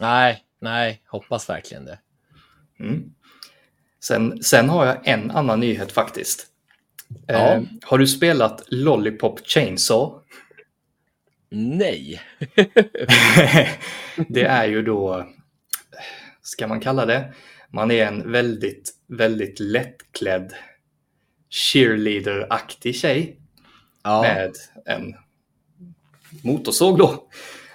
[0.00, 1.98] Nej, nej, hoppas verkligen det.
[2.80, 3.02] Mm.
[4.04, 6.46] Sen, sen har jag en annan nyhet faktiskt.
[7.26, 7.34] Ja.
[7.34, 10.18] Eh, har du spelat Lollipop Chainsaw?
[11.50, 12.20] Nej.
[14.28, 15.26] det är ju då,
[16.42, 17.32] ska man kalla det,
[17.72, 20.52] man är en väldigt, väldigt lättklädd
[21.50, 23.38] cheerleader-aktig tjej
[24.02, 24.52] Ja, med
[24.84, 25.14] en
[26.42, 27.28] motorsåg då.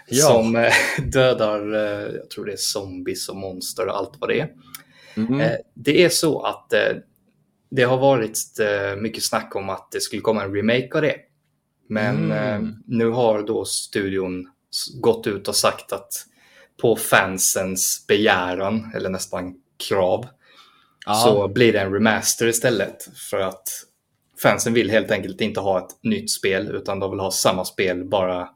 [0.08, 0.26] Ja.
[0.26, 0.74] Som eh,
[1.12, 4.50] dödar, eh, jag tror det är zombies och monster och allt vad det är.
[5.18, 5.42] mm.
[5.42, 6.74] Eh, Det är så att
[7.70, 8.38] det har varit
[8.98, 11.16] mycket snack om att det skulle komma en remake av det.
[11.90, 12.76] Men Mm.
[12.88, 14.50] nu har då studion
[15.02, 16.10] gått ut och sagt att
[16.82, 20.28] på fansens begäran, eller nästan krav,
[21.06, 21.14] ja.
[21.14, 23.10] så blir det en remaster istället.
[23.30, 23.70] För att
[24.42, 28.06] fansen vill helt enkelt inte ha ett nytt spel, utan de vill ha samma spel
[28.06, 28.50] bara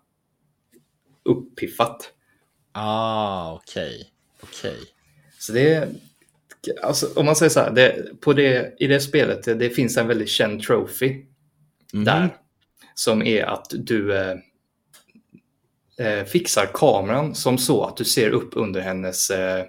[1.25, 2.13] uppiffat.
[2.71, 4.11] Ah, okej.
[4.43, 4.77] Okej.
[5.39, 5.89] Så det är,
[6.81, 10.07] alltså, om man säger så här, det, på det, i det spelet, det, finns en
[10.07, 11.25] väldigt känd trophy
[11.93, 12.03] Mhm.
[12.03, 12.29] där.
[12.93, 14.35] Som är att du eh,
[15.97, 19.65] eh, fixar kameran som så att du ser upp under hennes eh,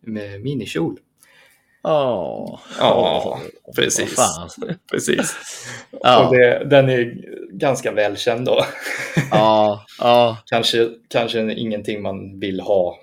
[0.00, 0.98] med minikjol.
[1.82, 2.60] Åh.
[2.78, 3.38] Ja, Åh,
[3.76, 4.14] precis.
[4.14, 4.48] fan.
[4.90, 5.36] precis.
[6.02, 6.26] Ja.
[6.26, 7.14] Och det, den är
[7.52, 8.64] ganska välkänd då.
[9.30, 10.38] Ja, ja.
[10.46, 12.98] kanske, kanske ingenting man vill ha.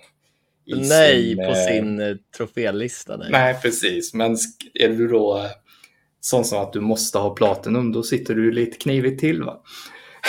[0.65, 3.17] i Nej, sin, på eh, sin eh, trofélista.
[3.17, 3.27] Nej.
[3.31, 4.13] Nej, precis.
[4.13, 4.37] Men
[4.73, 5.49] är du då eh,
[6.21, 9.43] sån som att du måste ha Platinum, då sitter du lite knivigt till.
[9.43, 9.61] va?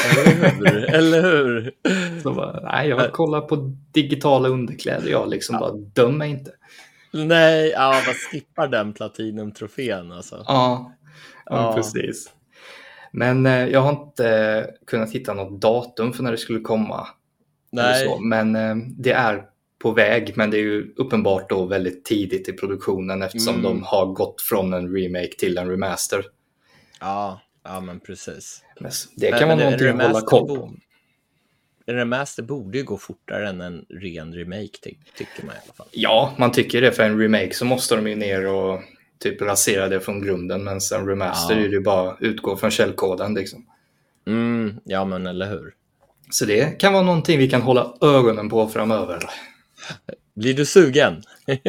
[0.05, 0.95] Eller hur?
[0.95, 1.73] Eller hur?
[2.23, 3.57] Så bara, nej, jag kollar på
[3.93, 5.11] digitala underkläder.
[5.11, 6.51] Jag liksom bara, döm mig inte.
[7.13, 10.45] Nej, ja, vad skippar den Platinum-trofén alltså.
[10.47, 10.93] Ja,
[11.47, 11.73] ja, Ja.
[11.77, 12.31] precis.
[13.13, 17.07] Men eh, jag har inte eh, kunnat hitta något datum för när det skulle komma.
[17.73, 18.19] Nej, Så.
[18.19, 19.43] Men eh, det är
[19.79, 23.63] på väg, men det är ju uppenbart då väldigt tidigt i produktionen eftersom Mm.
[23.65, 26.25] de har gått från en remake till en remaster.
[27.01, 28.63] ja, ja, men precis.
[28.81, 30.73] Men Det kan men vara någonting att hålla koll på.
[31.89, 35.75] En remaster borde ju gå fortare än en ren remake, ty tycker man i alla
[35.75, 35.87] fall.
[35.91, 36.93] Ja, man tycker det.
[36.93, 38.81] För en remake så måste de ju ner och
[39.21, 40.65] typ rasera det från grunden.
[40.65, 41.61] Men sen remaster Ja.
[41.61, 43.67] är det ju bara utgå från källkoden liksom.
[44.27, 45.75] Mm, ja, men eller hur?
[46.31, 49.19] Så det kan vara någonting vi kan hålla ögonen på framöver.
[50.37, 51.23] Blir du sugen?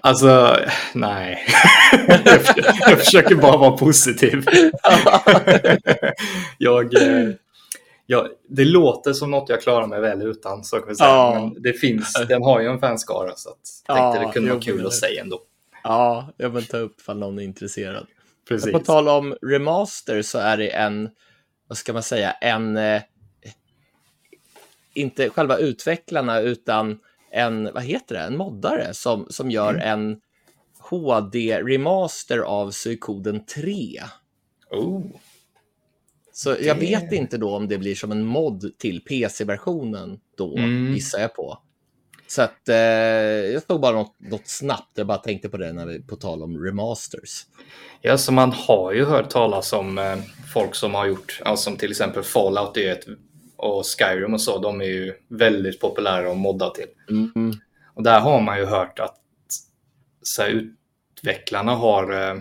[0.00, 0.56] alltså,
[0.94, 1.46] nej.
[2.80, 4.44] jag, försöker bara vara positiv.
[6.58, 7.28] jag, eh,
[8.06, 11.10] jag, det låter som något jag klarar mig väl utan, så kan vi säga.
[11.10, 11.34] Ja.
[11.34, 13.50] Men det finns, den har ju en fanskara, så
[13.86, 15.40] jag tänkte det kunde vara kul att säga ändå.
[15.82, 18.06] Ja, jag vill ta upp ifall någon är intresserad.
[18.48, 18.72] Precis.
[18.72, 21.08] På tal om remaster så är det en,
[21.68, 23.02] vad ska man säga, en, eh,
[24.94, 26.98] inte själva utvecklarna utan
[27.32, 29.88] en, vad heter det, en moddare som, som gör mm.
[29.88, 30.20] en
[30.78, 34.00] HD-remaster av Suikoden 3.
[34.70, 35.02] Oh.
[36.32, 36.64] Så det...
[36.64, 40.94] jag vet inte då om det blir som en mod till PC-versionen då, mm.
[40.94, 41.58] gissar jag på.
[42.26, 45.86] Så att eh, jag såg bara något, något, snabbt, jag bara tänkte på det när
[45.86, 47.46] vi, på tal om remasters.
[48.00, 50.18] Ja, så man har ju hört talas om eh,
[50.54, 53.06] folk som har gjort, alltså som till exempel Fallout är ett,
[53.60, 56.88] och Skyrim och så, de är ju väldigt populära att modda till.
[57.10, 57.52] Mm.
[57.94, 59.16] Och där har man ju hört att
[60.22, 62.34] så här, utvecklarna har eh,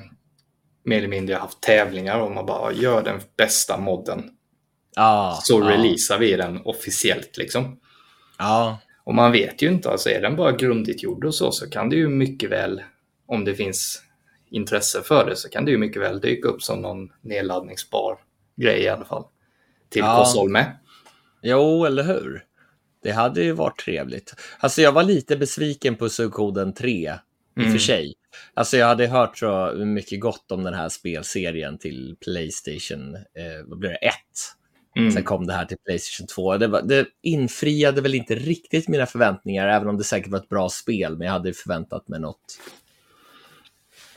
[0.83, 4.29] mer eller mindre haft tävlingar om att bara gör den bästa modden.
[4.95, 5.69] Ah, så ah.
[5.69, 7.79] releasar vi den officiellt liksom.
[8.37, 8.79] Ja.
[9.03, 11.89] Och man vet ju inte, alltså är den bara grundligt gjord och så, så kan
[11.89, 12.83] det ju mycket väl,
[13.25, 14.03] om det finns
[14.49, 18.17] intresse för det, så kan det ju mycket väl dyka upp som någon nedladdningsbar
[18.55, 19.23] grej i alla fall.
[19.89, 20.15] Till ja.
[20.15, 20.77] konsol med.
[21.41, 22.45] Jo, eller hur?
[23.03, 24.33] Det hade ju varit trevligt.
[24.59, 27.17] Alltså jag var lite besviken på Suikoden 3, mm.
[27.55, 27.79] i och för mm.
[27.79, 28.13] sig.
[28.53, 33.79] Alltså jag hade hört så mycket gott om den här spelserien till Playstation, eh, vad
[33.79, 34.13] blir det, 1.
[34.97, 35.11] Mm.
[35.11, 36.57] Sen kom det här till Playstation 2.
[36.57, 40.49] Det, var, det, infriade väl inte riktigt mina förväntningar, även om det säkert var ett
[40.49, 42.59] bra spel, men jag hade förväntat mig något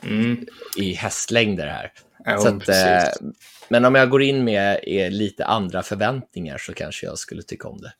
[0.03, 0.45] mm.
[0.77, 1.91] i hästlängder här.
[2.25, 3.27] Ja, så att, eh,
[3.69, 7.67] men om jag går in med eh, lite andra förväntningar så kanske jag skulle tycka
[7.67, 7.93] om det.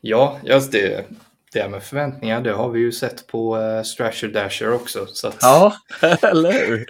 [0.00, 1.04] Ja, just det.
[1.52, 5.06] Det med förväntningar, det har vi ju sett på uh, Strasher Dasher också.
[5.06, 5.36] Så att...
[5.40, 5.74] Ja,
[6.22, 6.86] eller hur?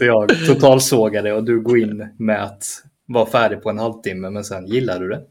[0.00, 2.64] jag totalsågade och du går in med att
[3.08, 5.22] var färdig på en halvtimme, men sen gillade du det.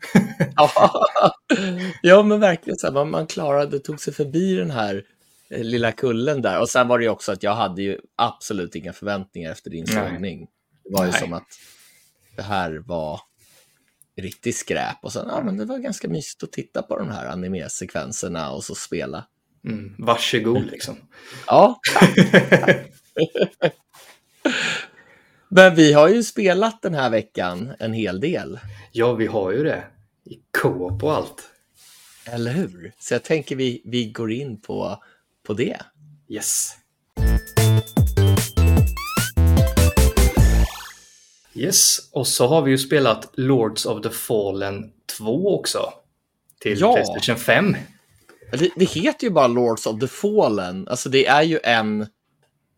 [2.02, 2.78] ja, men verkligen.
[2.78, 5.04] Så här, man, man klarade, tog sig förbi den här
[5.50, 6.60] lilla kullen där.
[6.60, 9.88] Och sen var det ju också att jag hade ju absolut inga förväntningar efter din
[9.88, 10.48] sågning.
[10.84, 11.20] Det var ju Nej.
[11.20, 11.48] som att
[12.36, 13.22] det här var
[14.18, 14.98] riktigt skräp.
[15.02, 18.64] Och sen, ja, men det var ganska mysigt att titta på de här anime-sekvenserna och
[18.64, 19.26] så spela.
[19.66, 20.96] Mm, varsågod liksom.
[21.48, 21.80] ja.
[25.50, 28.60] Men vi har ju spelat den här veckan en hel del.
[28.92, 29.84] Ja, vi har ju det.
[30.24, 31.50] I co-op och allt.
[32.26, 32.94] Eller hur?
[33.00, 35.04] Så jag tänker vi, vi går in på,
[35.48, 35.78] på det.
[36.30, 36.72] Yes.
[41.54, 45.94] Yes, och så har vi ju spelat Lords of the Fallen 2 också.
[46.60, 46.94] Till ja.
[46.94, 47.76] Playstation 5.
[48.52, 50.88] Det, det heter ju bara Lords of the Fallen.
[50.88, 52.08] Alltså det är ju en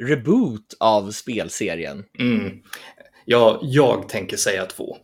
[0.03, 2.05] reboot av spelserien.
[2.19, 2.51] Mm.
[3.25, 4.97] Ja, jag tänker säga två.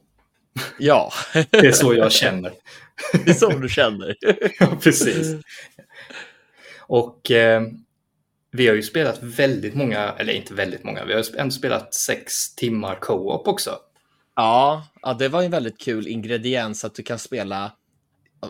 [0.79, 1.11] Ja.
[1.33, 2.53] det är så jag känner.
[3.25, 4.15] det är så du känner.
[4.59, 5.35] ja, precis.
[6.87, 7.63] Och eh,
[8.51, 12.55] vi har ju spelat väldigt många, eller inte väldigt många, vi har ändå spelat sex
[12.55, 13.79] timmar co-op också.
[14.35, 17.71] Ja, ja, det var en väldigt kul ingrediens att du kan spela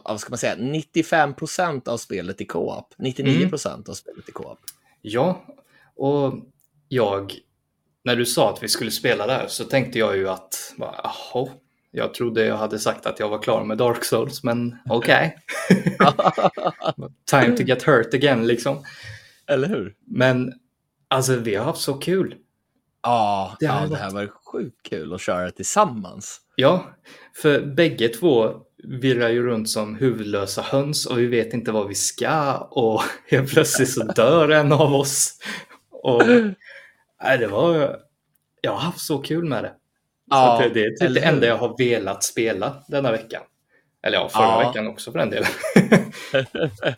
[0.04, 2.93] vad ska man säga, 95 procent av spelet i co-op.
[2.98, 3.91] 99 procent mm.
[3.91, 4.60] av spelet i co-op.
[5.02, 5.46] Ja,
[5.96, 6.33] och
[6.88, 7.33] jag,
[8.04, 11.50] när du sa att vi skulle spela där så tänkte jag ju att, jaha,
[11.96, 15.37] jag trodde jag hade sagt att jag var klar med Dark Souls, men okej.
[15.69, 16.12] Okay.
[17.25, 18.83] Time to get hurt again liksom.
[19.48, 19.96] Eller hur?
[20.08, 20.54] Men
[21.08, 22.35] alltså vi har haft så kul.
[23.04, 26.41] Ja, det, ja, det här var sjukt kul att köra tillsammans.
[26.56, 26.96] Ja,
[27.41, 28.50] för bägge två
[28.83, 33.54] virrar ju runt som huvudlösa höns och vi vet inte vad vi ska och helt
[33.54, 35.39] plötsligt så dör en av oss.
[35.91, 36.23] Och,
[37.23, 38.00] nej, det var,
[38.62, 39.73] jag har haft så kul med det.
[40.30, 43.42] Ja, så det är typ det enda jag har velat spela denna vecka.
[44.04, 44.67] Eller ja, förra ja.
[44.67, 45.50] veckan också för den delen.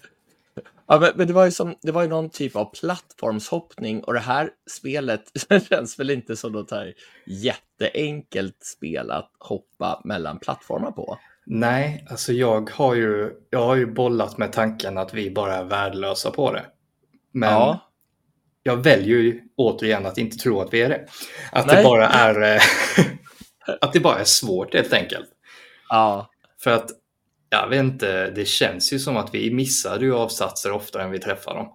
[0.88, 4.13] ja, men, men, det, var ju som, det var ju någon typ av plattformshoppning och
[4.13, 5.21] det här spelet
[5.69, 6.93] känns väl inte som något här
[7.25, 11.17] jätteenkelt spel att hoppa mellan plattformar på.
[11.45, 15.63] Nej, alltså jag har ju, jag har ju bollat med tanken att vi bara är
[15.63, 16.65] värdelösa på det.
[17.32, 17.88] Men ja
[18.68, 21.07] jag väljer ju återigen att inte tro att vi är det.
[21.51, 22.61] Att det bara är eh,
[23.82, 25.30] att det bara är svårt helt enkelt.
[25.89, 26.30] Ja.
[26.59, 26.89] För att,
[27.49, 31.20] jag vet inte, det känns ju som att vi missar ju avsatser oftare än vi
[31.20, 31.74] träffar dem.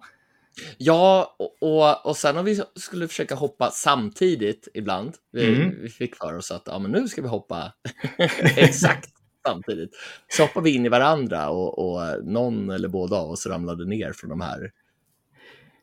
[0.77, 5.81] Ja, och, och, och sen om vi skulle försöka hoppa samtidigt ibland, vi, mm.
[5.81, 7.73] vi fick för oss att ja, men nu ska vi hoppa
[8.57, 9.09] exakt
[9.47, 9.91] samtidigt.
[10.27, 14.13] Så hoppade vi in i varandra och, och någon eller båda av oss ramlade ner
[14.13, 14.71] från de här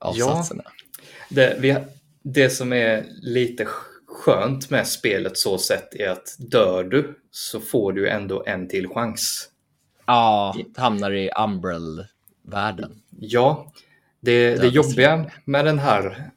[0.00, 0.62] avsatserna.
[0.64, 0.70] Ja,
[1.28, 1.76] det, vi,
[2.22, 3.66] det som är lite
[4.06, 8.88] skönt med spelet så sett är att dör du så får du ändå en till
[8.88, 9.48] chans.
[10.06, 13.02] Ja, hamnar i Umbrel-världen.
[13.18, 13.72] Ja,
[14.20, 16.30] det, det jobbiga med den här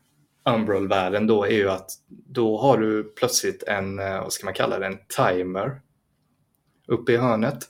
[0.50, 4.80] Umbrel-världen då är ju att då har du plötsligt en, eh, vad ska man kalla
[4.80, 5.82] det, en timer
[6.88, 7.70] uppe i hörnet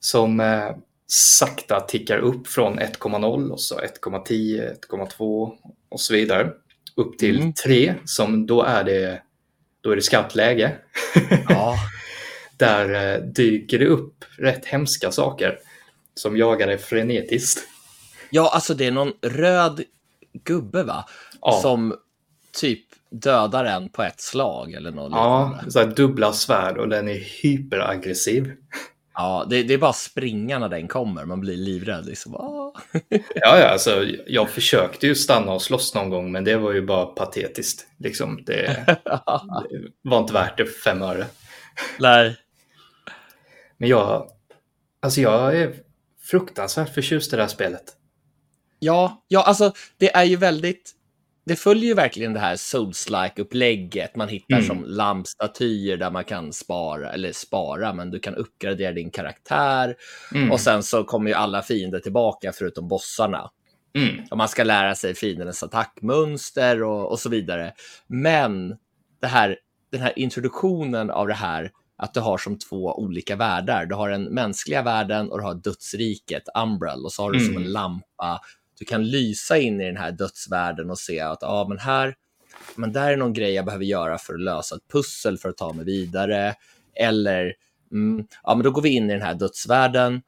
[0.00, 0.70] som eh,
[1.06, 5.52] sakta tickar upp från 1,0 och så 1,10, 1,2
[5.94, 6.50] och så vidare
[6.96, 7.52] upp till mm.
[7.52, 9.22] 3 som då är det,
[9.80, 10.36] då är det skarpt.
[11.48, 11.76] Ja.
[12.58, 15.58] Där eh, dyker det upp rätt hemska saker
[16.14, 17.68] som jagar dig frenetiskt.
[18.30, 19.82] Ja, alltså det är någon röd
[20.44, 21.04] gubbe va?
[21.40, 21.58] Ja.
[21.62, 21.94] Som
[22.52, 27.08] typ dödar en på ett slag eller något Ja, så här dubbla svärd och den
[27.08, 28.52] är hyperaggressiv.
[29.14, 31.24] Ja, det, det, är bara springa när den kommer.
[31.24, 32.06] Man blir livrädd.
[32.06, 32.32] Liksom.
[32.32, 32.74] ja,
[33.34, 37.06] ja, alltså, jag försökte ju stanna och slåss någon gång, men det var ju bara
[37.06, 37.86] patetiskt.
[37.98, 41.26] Liksom, det, det var inte värt det för fem öre.
[41.98, 42.36] Nej.
[43.78, 44.28] Men jag,
[45.02, 45.74] alltså jag är
[46.30, 47.84] fruktansvärt förtjust i det här spelet.
[48.78, 50.92] Ja, ja, alltså det är ju väldigt
[51.46, 54.16] det följer ju verkligen det här Souls-like-upplägget.
[54.16, 54.66] Man hittar mm.
[54.66, 59.96] som lampstatyer där man kan spara, eller spara, men du kan uppgradera din karaktär.
[60.34, 60.52] Mm.
[60.52, 63.50] Och sen så kommer ju alla fiender tillbaka förutom bossarna.
[63.96, 64.24] Mm.
[64.30, 67.72] Och man ska lära sig fiendens attackmönster och, och så vidare.
[68.06, 68.76] Men
[69.20, 69.56] det här,
[69.92, 73.86] den här introduktionen av det här att du har som två olika världar.
[73.86, 77.56] Du har den mänskliga världen och du har dödsriket, Umbrel, och så har du som
[77.56, 77.72] en mm.
[77.72, 78.40] lampa
[78.78, 82.14] du kan lysa in i den här dödsvärlden och se att ja, men här,
[82.76, 85.56] men där är någon grej jag behöver göra för att lösa ett pussel för att
[85.56, 86.54] ta mig vidare.
[86.94, 87.54] Eller,
[87.92, 90.22] mm, ja, men då går vi in i den här dödsvärlden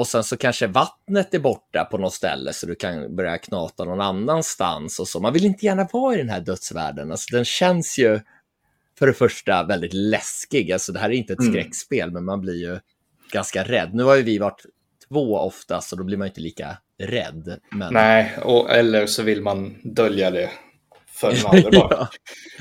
[0.00, 3.84] och sen så kanske vattnet är borta på något ställe så du kan börja knata
[3.84, 5.20] någon annanstans och så.
[5.20, 7.10] Man vill inte gärna vara i den här dödsvärlden.
[7.10, 8.20] Alltså, den känns ju
[8.98, 10.72] för det första väldigt läskig.
[10.72, 11.52] Alltså, det här är inte ett mm.
[11.52, 12.80] skräckspel, men man blir ju
[13.32, 13.94] ganska rädd.
[13.94, 14.62] Nu har ju vi varit
[15.08, 17.58] två ofta, så då blir man inte lika rädd.
[17.70, 17.94] Men...
[17.94, 20.50] Nej, och, eller så vill man dölja det
[21.20, 22.08] för den andra bara.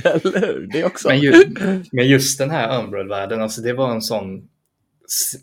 [0.04, 0.70] ja, eller hur?
[0.74, 1.08] Det också.
[1.08, 1.48] Men just,
[1.92, 4.50] men just den här Umbrel-världen, alltså det var en sån...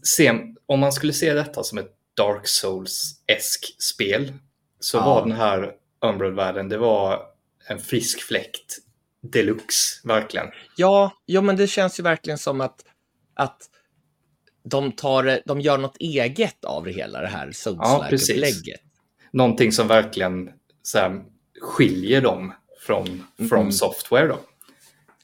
[0.03, 0.32] Se,
[0.66, 4.32] om man skulle se detta som ett Dark Souls-esk spel
[4.80, 5.05] så ja.
[5.05, 5.72] var den här
[6.05, 7.22] Umbrel-världen, det var
[7.68, 8.78] en frisk fläkt
[9.32, 10.47] deluxe, verkligen.
[10.76, 12.84] Ja, ja, men det känns ju verkligen som att,
[13.34, 13.59] att
[14.64, 18.80] de, tar, de gör något eget av det hela, det här Souls-like-upplägget.
[18.82, 18.86] Ja,
[19.33, 20.51] Någonting som verkligen
[20.83, 21.24] så här,
[21.61, 22.53] skiljer dem
[22.87, 23.72] från From mm.
[23.72, 24.27] Software.
[24.27, 24.39] Då.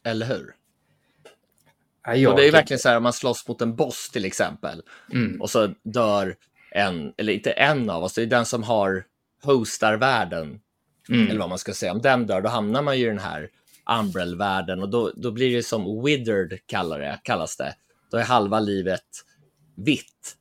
[0.04, 0.54] Eller hur?
[2.04, 4.82] Ja, och det är verkligen så här om man slåss mot en boss till exempel
[5.12, 5.40] mm.
[5.40, 6.36] och så dör
[6.70, 9.04] en, eller inte en av oss, det är den som har
[9.42, 10.60] hostar världen.
[11.08, 11.30] Mm.
[11.30, 11.92] Eller vad man ska säga.
[11.92, 13.48] Om den dör, då hamnar man ju i den här
[14.00, 17.74] Umbrel-världen och då, då blir det som withered kallar det, kallas det.
[18.10, 19.04] Då är halva livet
[19.76, 20.36] vitt.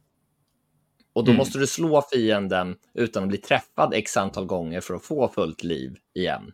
[1.13, 1.37] Och då mm.
[1.37, 5.63] måste du slå fienden utan att bli träffad x antal gånger för att få fullt
[5.63, 6.51] liv igen.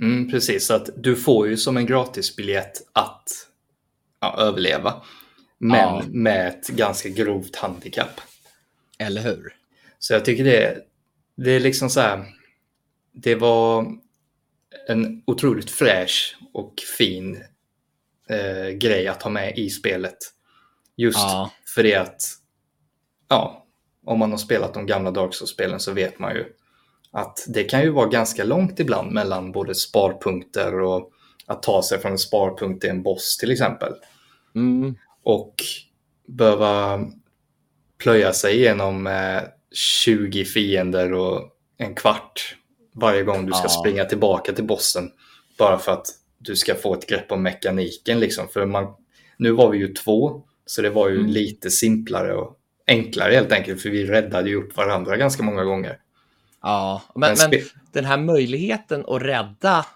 [0.00, 3.30] Mm, precis, så att du får ju som en gratisbiljett att
[4.20, 5.02] ja, överleva.
[5.58, 6.02] Men ja.
[6.06, 8.20] med ett ganska grovt handikapp.
[8.98, 9.54] Eller hur?
[9.98, 10.78] Så jag tycker det,
[11.36, 12.24] det är liksom så här.
[13.12, 13.86] Det var
[14.88, 17.42] en otroligt fräsch och fin
[18.28, 20.16] eh, grej att ha med i spelet.
[20.96, 21.52] Just ja.
[21.74, 22.22] för det att,
[23.28, 23.66] ja,
[24.06, 26.44] om man har spelat de gamla Dark Souls-spelen så vet man ju
[27.10, 31.10] att det kan ju vara ganska långt ibland mellan både sparpunkter och
[31.46, 33.92] att ta sig från en sparpunkt till en boss till exempel.
[34.54, 34.94] Mm.
[35.22, 35.54] Och
[36.26, 37.00] behöva
[37.98, 39.42] plöja sig igenom eh,
[40.04, 41.42] 20 fiender och
[41.78, 42.56] en kvart
[42.94, 43.68] varje gång du ska ja.
[43.68, 45.10] springa tillbaka till bossen.
[45.58, 46.06] Bara för att
[46.38, 48.20] du ska få ett grepp om mekaniken.
[48.20, 48.48] Liksom.
[48.48, 48.94] För man,
[49.36, 51.30] nu var vi ju två så det var ju mm.
[51.30, 52.55] lite simplare och
[52.86, 55.98] enklare helt enkelt, för vi räddade ju upp varandra ganska många gånger.
[56.62, 57.60] Ja, men, men
[57.92, 59.86] den här möjligheten att rädda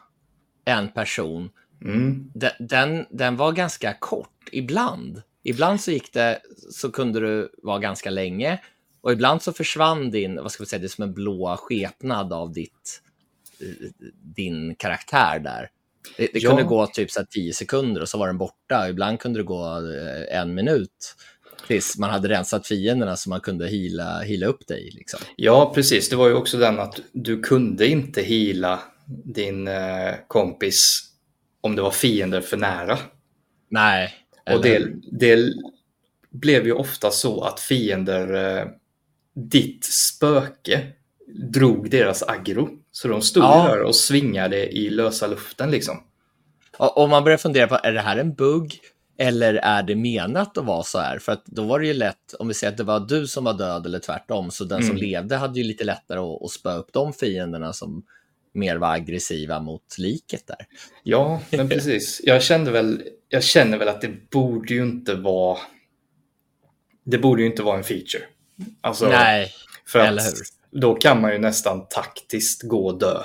[0.65, 1.51] en person,
[1.85, 2.31] mm.
[2.35, 5.23] den, den, den, var ganska kort ibland.
[5.43, 8.59] Ibland så gick det, så kunde du vara ganska länge
[9.01, 12.33] och ibland så försvann din, vad ska vi säga, det är som en blå skepnad
[12.33, 13.03] av ditt,
[14.23, 15.71] din karaktär där.
[16.17, 16.51] Det, det ja.
[16.51, 18.89] kunde gå typ så 10 sekunder och så var den borta.
[18.89, 21.17] Ibland kunde det gå eh, en minut
[21.71, 24.91] tills man hade rensat fienderna så man kunde hila, hila upp dig.
[24.95, 25.21] Liksom.
[25.37, 26.09] Ja, precis.
[26.09, 28.81] Det var ju också den att du kunde inte hila
[29.25, 30.81] din eh, kompis
[31.61, 32.99] om det var fiender för nära.
[33.69, 34.15] Nej.
[34.55, 35.53] Och det, det
[36.31, 38.67] blev ju ofta så att fiender, eh,
[39.35, 40.87] ditt spöke,
[41.53, 42.69] drog deras aggro.
[42.93, 43.69] Så de stod Ja.
[43.69, 46.03] där och svingade i lösa luften liksom.
[46.79, 48.79] Och, och man börjar fundera på, är det här en bugg?
[49.21, 51.19] Eller är det menat att vara så här?
[51.19, 53.45] För att då var det ju lätt, om vi säger att det var du som
[53.45, 55.03] var död eller tvärtom, så den som Mm.
[55.03, 58.03] levde hade ju lite lättare att, att spöa upp de fienderna som
[58.55, 60.67] mer var aggressiva mot liket där.
[61.03, 62.21] Ja, men precis.
[62.25, 65.59] Jag kände väl, jag känner väl att det borde ju inte vara
[67.05, 68.23] det borde ju inte vara en feature.
[68.81, 69.53] Alltså, Nej,
[69.87, 70.27] för eller att
[70.73, 70.81] hur?
[70.81, 73.23] då kan man ju nästan taktiskt gå och dö.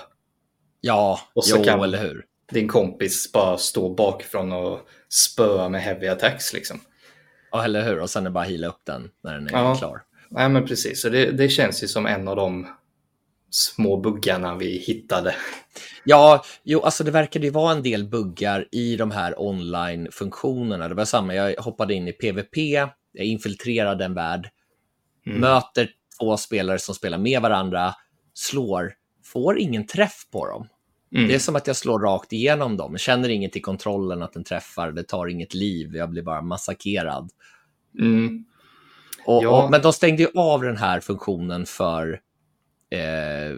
[0.81, 2.25] ja, Och så jo, kan- eller hur?
[2.51, 4.79] Din kompis bara stå bakifrån och
[5.09, 6.79] spöa med heavy attacks liksom.
[7.51, 7.99] Ja, eller hur?
[7.99, 9.75] Och sen är bara hila upp den när den är Ja.
[9.75, 10.01] klar.
[10.29, 12.67] Nej men precis, så det, det känns ju som en av de
[13.49, 15.35] små buggarna vi hittade.
[16.03, 20.87] Ja, jo, alltså det verkade ju vara en del buggar i de här online-funktionerna.
[20.89, 22.57] Det var samma, jag hoppade in i PVP,
[23.11, 24.49] jag infiltrerade en värld,
[25.27, 25.39] Mm.
[25.39, 25.89] möter
[26.19, 27.93] två spelare som spelar med varandra,
[28.33, 28.93] slår,
[29.25, 30.67] får ingen träff på dem.
[31.15, 31.27] Mm.
[31.27, 34.43] Det är som att jag slår rakt igenom dem, känner inget i kontrollen att den
[34.43, 37.29] träffar, det tar inget liv, jag blir bara massakrerad.
[37.99, 38.45] Mm.
[39.25, 39.63] Och, Ja.
[39.63, 42.21] och, men de stängde ju av den här funktionen för
[42.89, 43.57] eh,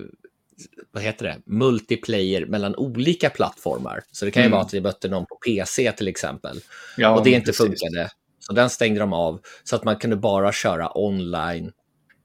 [0.92, 1.38] vad heter det?
[1.46, 4.02] multiplayer mellan olika plattformar.
[4.12, 4.52] Så det kan ju Mm.
[4.56, 6.60] vara att vi mötte någon på PC till exempel
[6.98, 7.66] Ja, och det inte precis.
[7.66, 8.10] funkade.
[8.40, 11.72] Så den stängde de av så att man kunde bara köra online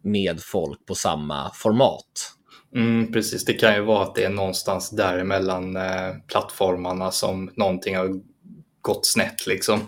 [0.03, 2.33] med folk på samma format.
[2.75, 7.97] Mm, precis, det kan ju vara att det är någonstans däremellan eh, plattformarna som någonting
[7.97, 8.21] har
[8.81, 9.81] gått snett liksom.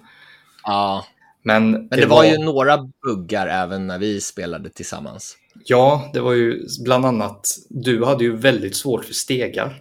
[0.64, 1.06] Ja,
[1.42, 5.36] Men, men det, var ju några buggar även när vi spelade tillsammans.
[5.64, 9.80] Ja, det var ju bland annat, du hade ju väldigt svårt för stegar.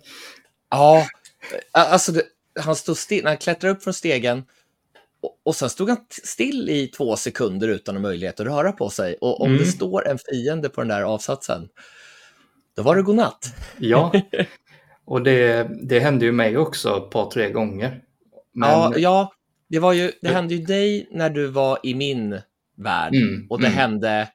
[0.70, 1.08] Ja,
[1.72, 2.24] alltså det,
[2.60, 4.44] han stod still, när han klättrade upp från stegen
[5.22, 9.16] och, och sen stod han still i två sekunder utan möjlighet att röra på sig.
[9.22, 9.60] Och om Mm.
[9.60, 11.68] det står en fiende på den där avsatsen,
[12.76, 13.56] då var det godnatt.
[13.78, 14.12] Ja,
[15.06, 18.02] och det, det hände ju mig också ett par, tre gånger.
[18.54, 19.34] Men, Ja, ja
[19.70, 22.42] det, var ju, det hände ju dig när du var i min
[22.78, 23.78] värld Mm, och det mm.
[23.78, 24.30] hände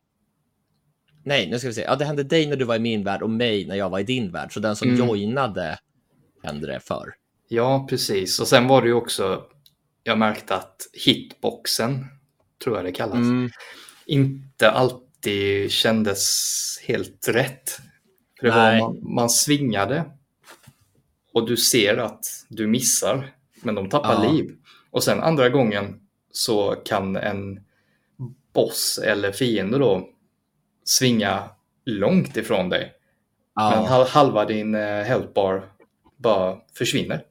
[1.24, 1.82] Nej, nu ska vi se.
[1.82, 3.98] Ja, det hände dig när du var i min värld och mig när jag var
[3.98, 4.52] i din värld.
[4.52, 5.06] Så den som Mm.
[5.06, 5.78] joinade
[6.42, 7.14] hände det för.
[7.48, 8.40] ja, precis.
[8.40, 9.42] Och sen var det ju också,
[10.02, 12.04] jag märkte att hitboxen,
[12.64, 13.50] tror jag det kallas, Mm.
[14.06, 16.24] inte alltid kändes
[16.86, 17.78] helt rätt.
[18.40, 18.80] För det var, Nej.
[18.80, 20.04] man, man svingade
[21.32, 24.32] och du ser att du missar, men de tappar Ja.
[24.32, 24.56] liv.
[24.90, 26.00] Och sen andra gången
[26.32, 27.60] så kan en
[28.52, 30.08] boss eller fiende då
[30.84, 31.50] svinga
[31.84, 32.92] långt ifrån dig.
[33.56, 35.64] Men Ja, hal- halva din eh, health bar
[36.16, 37.22] bara försvinner.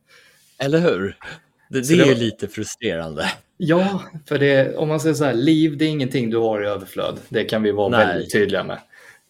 [0.59, 1.17] eller hur?
[1.69, 3.31] Det, det det är var- lite frustrerande.
[3.57, 6.67] Ja, för det, om man säger så här, liv det är ingenting du har i
[6.67, 7.19] överflöd.
[7.29, 8.07] Det kan vi vara Nej.
[8.07, 8.79] väldigt tydliga med.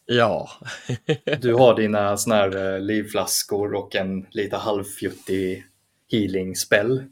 [0.08, 0.50] Ja,
[1.42, 5.66] Du har dina såna här eh, livflaskor och en lite halvfjuttig
[6.12, 7.04] healing spell.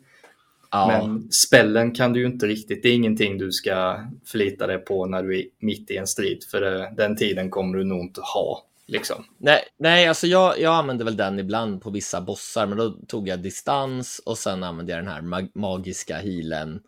[0.71, 0.87] ja.
[0.87, 5.05] Men spellen kan du ju inte riktigt, det är ingenting du ska förlita dig på
[5.05, 6.43] när du är mitt i en strid.
[6.51, 8.65] För det, den tiden kommer du nog inte ha.
[8.87, 9.25] Liksom.
[9.37, 13.27] Nej, nej alltså jag, jag använde väl den ibland på vissa bossar, men då tog
[13.27, 16.81] jag distans och sen använde jag den här mag magiska healen.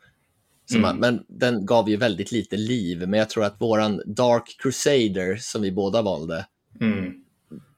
[0.76, 0.82] Mm.
[0.82, 5.36] man, men den gav ju väldigt lite liv, men jag tror att våran Dark Crusader,
[5.38, 6.46] som vi båda valde,
[6.82, 7.14] Mm.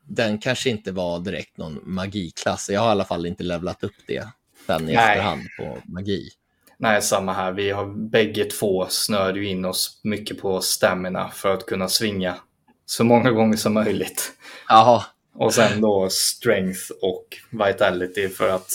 [0.03, 2.69] den kanske inte var direkt någon magiklass.
[2.69, 4.27] Jag har i alla fall inte levlat upp det
[4.67, 4.95] sen i Nej.
[4.95, 6.29] efterhand på magi.
[6.77, 7.51] Nej, samma här.
[7.51, 12.35] Vi har bägge två snöade ju in oss mycket på stamina för att kunna svinga
[12.85, 14.31] så många gånger som möjligt.
[14.69, 18.71] Jaha, Och sen då strength och vitality för att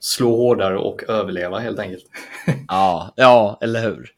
[0.00, 2.04] slå hårdare och överleva helt enkelt.
[2.68, 4.10] Ja, ja, eller hur?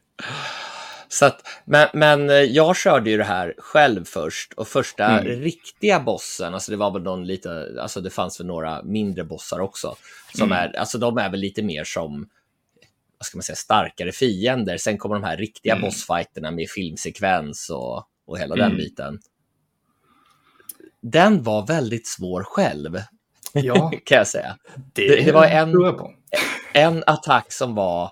[1.07, 5.25] Så att, men, men eh, jag körde ju det här själv först och första Mm.
[5.41, 9.59] riktiga bossen, alltså det var väl någon lite, alltså det fanns väl några mindre bossar
[9.59, 9.95] också,
[10.35, 10.57] som Mm.
[10.57, 12.29] är, alltså de är väl lite mer som,
[13.17, 14.77] vad ska man säga, starkare fiender.
[14.77, 15.81] Sen kommer de här riktiga Mm.
[15.85, 18.69] bossfighterna med filmsekvens och, och hela Mm.
[18.69, 19.19] den biten.
[21.01, 22.99] Den var väldigt svår själv,
[23.53, 24.57] Ja, kan jag säga.
[24.93, 25.71] det, Det- det var en-
[26.73, 28.11] en attack som var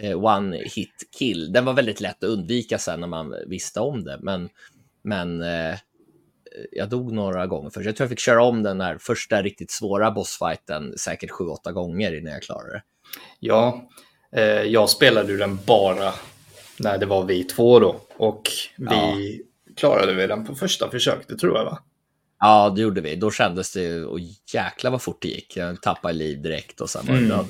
[0.00, 1.52] eh, one hit kill.
[1.52, 4.18] Den var väldigt lätt att undvika sen när man visste om det.
[4.22, 4.48] Men,
[5.04, 5.74] men eh,
[6.72, 7.86] jag dog några gånger först.
[7.86, 11.72] Jag tror jag fick köra om den här första riktigt svåra bossfighten säkert sju, åtta
[11.72, 12.82] gånger innan jag klarade det.
[13.40, 13.88] Ja,
[14.36, 16.12] eh, jag spelade ju den bara
[16.78, 18.00] när det var vi två då.
[18.16, 18.42] Och
[18.76, 19.42] vi
[19.76, 21.78] klarade vi den på första försöket, tror jag va?
[22.40, 23.16] Ja, det gjorde vi.
[23.16, 24.18] Då kändes det ju, och
[24.54, 25.56] jäkla vad fort det gick.
[25.56, 27.28] Jag tappade liv direkt och sen var det Mm.
[27.36, 27.46] död.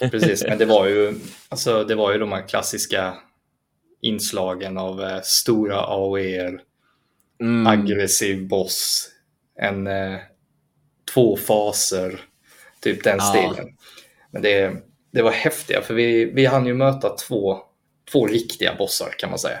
[0.10, 1.14] Precis, men det var ju,
[1.48, 3.14] alltså, det var ju de här klassiska
[4.02, 6.60] inslagen av eh, stora AOEer,
[7.40, 7.66] Mm.
[7.66, 9.08] aggressiv boss,
[9.60, 10.16] en, eh,
[11.14, 12.20] två faser,
[12.80, 13.24] typ den Ja.
[13.24, 13.76] stilen.
[14.30, 14.72] Men det,
[15.12, 17.58] det var häftiga för vi, vi hann ju möta två,
[18.12, 19.58] två riktiga bossar kan man säga.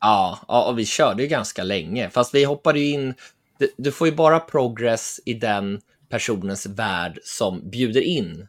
[0.00, 2.10] Ja, ja, och vi körde ju ganska länge.
[2.10, 3.14] Fast vi hoppade ju in...
[3.58, 8.48] du- Du får ju bara progress i den personens värld som bjuder in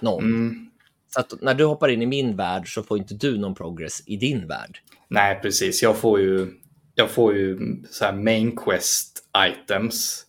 [0.00, 0.24] någon.
[0.24, 0.70] Mm.
[1.14, 4.02] Så att när du hoppar in i min värld så får inte du någon progress
[4.06, 4.78] i din värld.
[5.08, 5.82] Nej, precis.
[5.82, 6.46] Jag får ju,
[6.94, 7.58] jag får ju
[7.90, 10.24] så här main quest items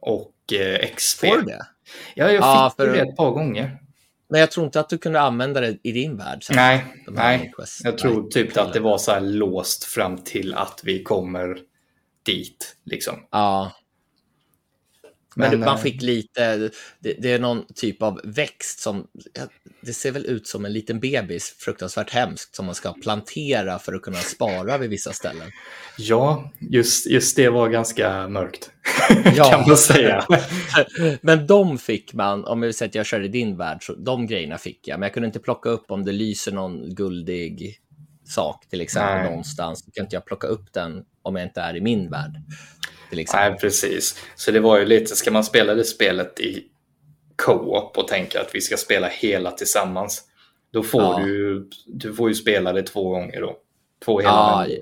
[0.00, 1.20] och eh, XP.
[1.26, 1.66] Får du det?
[2.14, 3.78] Ja, jag Ja, fick för- det ett par gånger.
[4.28, 6.44] Men jag tror inte att du kunde använda det i din värld.
[6.44, 6.56] sen.
[6.56, 7.52] Nej, nej.
[7.82, 11.58] Jag tror typ att det var så här låst fram till att vi kommer
[12.24, 12.76] dit.
[12.84, 13.14] Liksom.
[13.30, 13.72] Ja,
[15.36, 16.70] men, Men, man eh, fick lite...
[16.98, 19.06] Det, det är någon typ av växt som...
[19.80, 23.92] Det ser väl ut som en liten bebis, fruktansvärt hemskt, som man ska plantera för
[23.92, 25.50] att kunna spara vid vissa ställen.
[25.98, 28.70] Ja, just, just det var ganska mörkt.
[29.36, 29.50] Ja.
[29.50, 30.26] kan man säga.
[31.20, 34.26] Men de fick man, om jag säga att jag kör i din värld, så de
[34.26, 35.00] grejerna fick jag.
[35.00, 37.78] Men jag kunde inte plocka upp om det lyser någon guldig
[38.24, 39.30] sak till exempel Nej.
[39.30, 39.84] någonstans.
[39.84, 42.32] Då kan inte jag plocka upp den om jag inte är i min värld.
[43.34, 44.16] Nej, precis.
[44.36, 46.64] Så det var ju lite, ska man spela det spelet i
[47.36, 50.22] co-op och tänka att vi ska spela hela tillsammans,
[50.72, 51.18] då får Ja.
[51.24, 53.56] du du får ju spela det två gånger då.
[54.04, 54.76] Två hela Ja.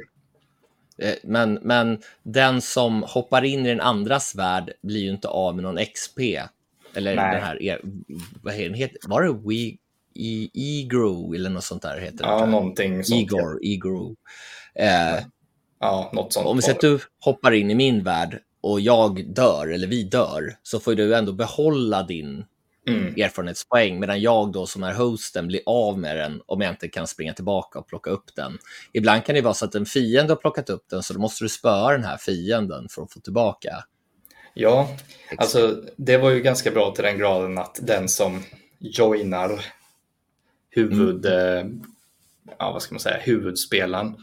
[1.07, 5.55] Eh, Men, men den som hoppar in i den andras värld blir ju inte av
[5.55, 6.19] med någon XP.
[6.95, 7.35] Eller Nej.
[7.35, 7.79] den här, e-
[8.43, 9.77] vad heter Var det We,
[10.15, 12.25] e, Egro eller något sånt där heter det?
[12.25, 12.49] Ja, jag.
[12.49, 13.21] någonting sånt.
[13.21, 14.17] Igor, Igro.
[14.75, 15.25] Eh,
[15.83, 16.47] Ja, något sånt.
[16.47, 20.03] Om vi säger att du hoppar in i min värld och jag dör, eller vi
[20.05, 22.45] dör, så får du ändå behålla din
[22.89, 23.15] Mm.
[23.17, 27.07] erfarenhetspoäng, medan jag då som är hosten blir av med den om jag inte kan
[27.07, 28.59] springa tillbaka och plocka upp den.
[28.93, 31.45] Ibland kan det vara så att en fiende har plockat upp den, så då måste
[31.45, 33.85] du spöa den här fienden för att få tillbaka.
[34.55, 34.89] Ja,
[35.37, 38.43] alltså det var ju ganska bra till den graden att den som
[38.79, 39.65] joinar
[40.71, 41.57] huvud, Mm.
[41.59, 41.67] eh,
[42.59, 44.17] ja vad ska man säga, huvudspelaren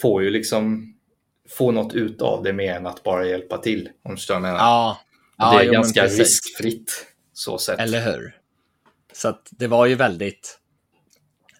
[0.00, 0.94] får ju liksom
[1.48, 3.88] få något ut av det mer än att bara hjälpa till.
[4.02, 4.58] Om du förstår vad jag menar.
[4.58, 4.98] Ja,
[5.38, 7.80] det ja är jo, ganska riskfritt så sett.
[7.80, 8.36] Eller hur?
[9.12, 10.58] Så att det var ju väldigt...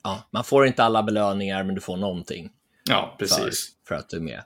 [0.03, 2.51] Ja, man får inte alla belöningar, men du får någonting.
[2.89, 3.69] Ja, för, precis.
[3.89, 4.43] för att du är med.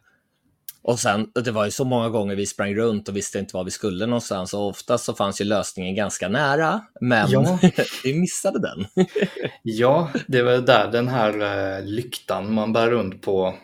[0.83, 3.65] Och sen, det var ju så många gånger vi sprang runt och visste inte var
[3.65, 7.59] vi skulle någonstans och ofta så fanns ju lösningen ganska nära, men Ja.
[8.05, 9.07] vi missade den.
[9.63, 11.41] Ja, det var där den här
[11.79, 13.55] eh, lyktan man bär runt på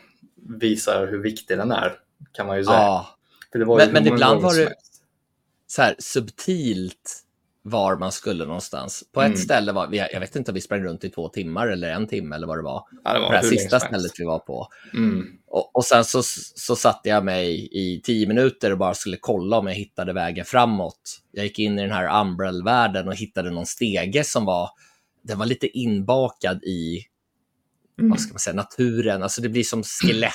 [0.48, 1.92] visar hur viktig den är,
[2.32, 2.76] kan man ju säga.
[2.76, 3.06] ja,
[3.52, 4.74] Men- ju men många ibland var det-
[5.66, 7.22] så här subtilt
[7.62, 9.04] var man skulle någonstans.
[9.12, 9.32] På Mm.
[9.32, 11.90] ett ställe var, vi- jag vet inte om vi sprang runt i två timmar eller
[11.90, 12.84] en timme eller vad det var.
[13.04, 14.68] Ja, det var det här sista stället vi var på.
[14.94, 15.26] Mm.
[15.46, 16.22] Och, och sen så,
[16.54, 20.44] så satte jag mig i tio minuter och bara skulle kolla om jag hittade vägen
[20.44, 21.22] framåt.
[21.32, 24.70] Jag gick in i den här Umbrell-världen och hittade någon stege som var,
[25.22, 27.04] den var lite inbakad i.
[27.96, 29.22] vad ska man säga, naturen.
[29.22, 30.32] Alltså det blir som skelett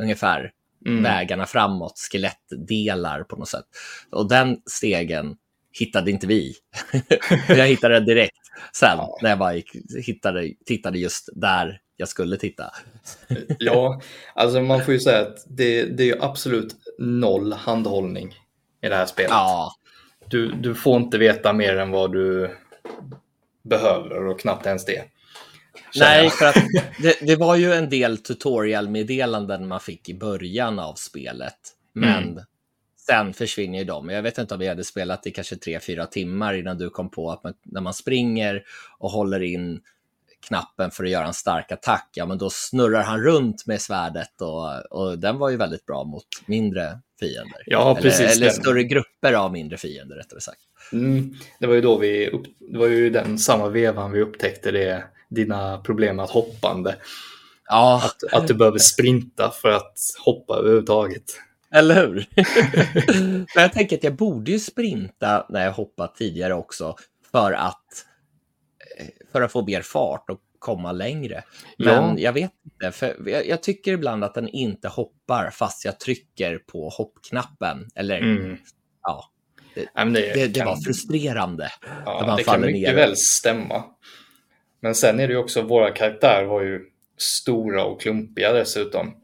[0.00, 0.52] ungefär.
[0.86, 1.02] Mm.
[1.02, 3.64] Vägarna framåt, skelettdelar på något sätt.
[4.10, 5.36] Och den stegen
[5.78, 6.54] hittade inte vi.
[7.48, 8.36] jag hittade den direkt
[8.72, 9.18] sen Ja.
[9.22, 9.70] när jag bara gick,
[10.06, 12.70] hittade, tittade just där jag skulle titta.
[13.58, 14.00] Ja,
[14.34, 18.34] alltså man får ju säga att det, det är ju absolut noll handhållning
[18.82, 19.30] i det här spelet.
[19.30, 19.72] Ja,
[20.28, 22.56] Du, du får inte veta mer än vad du
[23.64, 25.04] behöver och knappt ens det.
[25.96, 26.54] Nej, för att
[27.02, 31.58] det, det var ju en del tutorial-meddelanden man fick i början av spelet.
[31.92, 32.44] Men Mm.
[33.06, 34.08] sen försvinner ju de.
[34.10, 37.10] Jag vet inte om vi hade spelat i kanske tre, fyra timmar innan du kom
[37.10, 38.62] på att man, när man springer
[38.98, 39.80] och håller in
[40.48, 44.40] knappen för att göra en stark attack, ja men då snurrar han runt med svärdet
[44.40, 47.62] och, och den var ju väldigt bra mot mindre fiender.
[47.66, 48.20] Ja, precis.
[48.20, 48.54] Eller, eller den.
[48.54, 50.60] större grupper av mindre fiender rättare sagt.
[50.92, 54.70] Mm, det var ju då vi upp, det var ju den samma vevan vi upptäckte
[54.70, 56.96] det, dina problem med att hoppande.
[57.68, 59.92] Ja, Att, att du behöver sprinta för att
[60.24, 61.24] hoppa överhuvudtaget.
[61.74, 62.26] Eller hur?
[63.54, 66.96] Men jag tänker att jag borde ju sprinta när jag hoppat tidigare också
[67.32, 67.84] för att,
[68.98, 71.42] eh, för att få mer fart och komma längre.
[71.78, 72.14] Men Ja.
[72.18, 76.58] jag vet inte, för jag, jag tycker ibland att den inte hoppar fast jag trycker
[76.58, 77.88] på hoppknappen.
[77.94, 78.56] Eller Mm.
[79.02, 79.30] ja,
[79.94, 81.70] men det, det, det kan, var frustrerande.
[82.04, 82.94] ja, det kan mycket ner.
[82.94, 83.84] väl stämma.
[84.80, 86.84] Men sen är det ju också, våra karaktärer var ju
[87.16, 89.14] stora och klumpiga dessutom.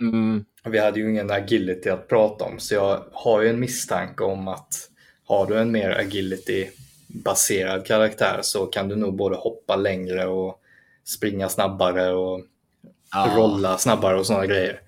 [0.00, 4.24] Mm, Vi hade ju ingen agility att prata om, så jag har ju en misstanke
[4.24, 4.90] om att
[5.24, 10.60] har du en mer agility-baserad karaktär så kan du nog både hoppa längre och
[11.04, 12.40] springa snabbare och
[13.12, 13.34] ja.
[13.36, 14.80] rolla snabbare och sådana grejer.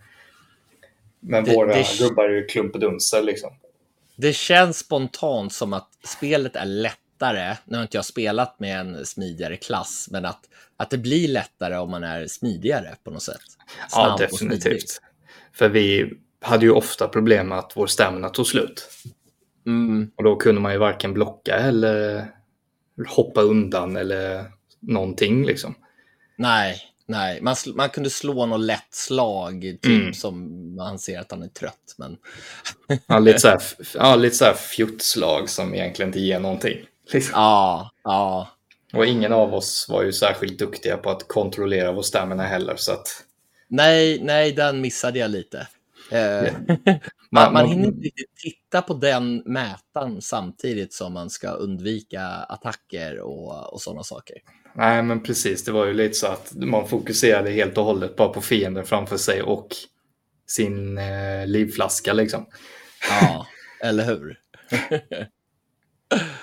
[1.20, 3.50] Men det, våra det, gubbar är ju klumpedunser liksom.
[4.16, 6.66] Det känns spontant som att spelet är
[7.20, 7.56] lättare.
[7.64, 10.40] Nu har inte jag spelat med en smidigare klass, men att,
[10.76, 13.40] att det blir lättare om man är smidigare på något sätt.
[13.88, 15.00] Snabb ja, definitivt.
[15.52, 18.88] För vi hade ju ofta problem med att vår stamina tog slut.
[19.66, 20.10] Mm.
[20.16, 22.26] Och då kunde man ju varken blocka eller
[23.08, 24.44] hoppa undan eller
[24.80, 25.74] någonting liksom.
[26.38, 27.40] Nej, nej.
[27.42, 30.14] Man, man kunde slå något lätt slag, typ mm.
[30.14, 31.94] som man ser att han är trött.
[31.98, 32.16] Men...
[33.06, 33.62] ja, lite så här,
[33.94, 36.78] ja, lite så här fjuttslag som egentligen inte ger någonting.
[37.12, 37.32] Liksom.
[37.34, 38.48] Ja, ja.
[38.92, 42.76] Och ingen av oss var ju särskilt duktiga på att kontrollera vår stamina heller.
[42.76, 43.06] Så att...
[43.68, 45.66] Nej, nej, den missade jag lite.
[46.10, 46.52] Eh,
[47.30, 53.18] man, man hinner inte riktigt titta på den mätaren samtidigt som man ska undvika attacker
[53.18, 54.36] och, och sådana saker.
[54.74, 55.64] Nej, men precis.
[55.64, 59.16] Det var ju lite så att man fokuserade helt och hållet bara på fienden framför
[59.16, 59.68] sig och
[60.46, 62.46] sin eh, livflaska liksom.
[63.08, 63.46] Ja,
[63.88, 64.38] eller hur?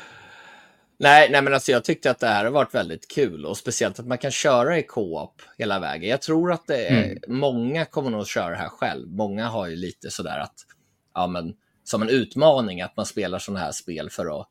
[1.00, 4.00] Nej, nej, men alltså jag tyckte att det här har varit väldigt kul och speciellt
[4.00, 6.10] att man kan köra i co-op hela vägen.
[6.10, 7.18] Jag tror att det är, mm.
[7.28, 9.10] många kommer nog att köra det här själv.
[9.10, 10.56] Många har ju lite sådär att,
[11.14, 14.48] ja men som en utmaning att man spelar sådana här spel för att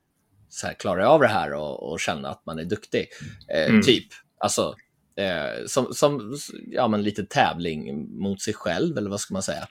[0.49, 3.09] så här, klara av det här och, och känna att man är duktig.
[3.49, 3.83] Eh, mm.
[3.83, 4.07] Typ,
[4.39, 4.75] alltså
[5.17, 6.37] eh, som, som
[6.71, 9.69] ja, men lite tävling mot sig själv eller vad ska man säga?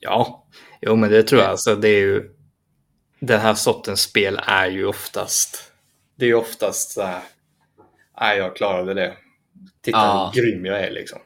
[0.00, 0.46] Ja,
[0.80, 1.50] jo men det tror jag.
[1.50, 2.30] Alltså, det är ju,
[3.20, 5.69] den här sortens spel är ju oftast
[6.20, 7.20] det är oftast så här,
[8.20, 9.16] nej jag klarade det.
[9.82, 10.32] Titta ja.
[10.34, 11.18] hur grym jag är liksom.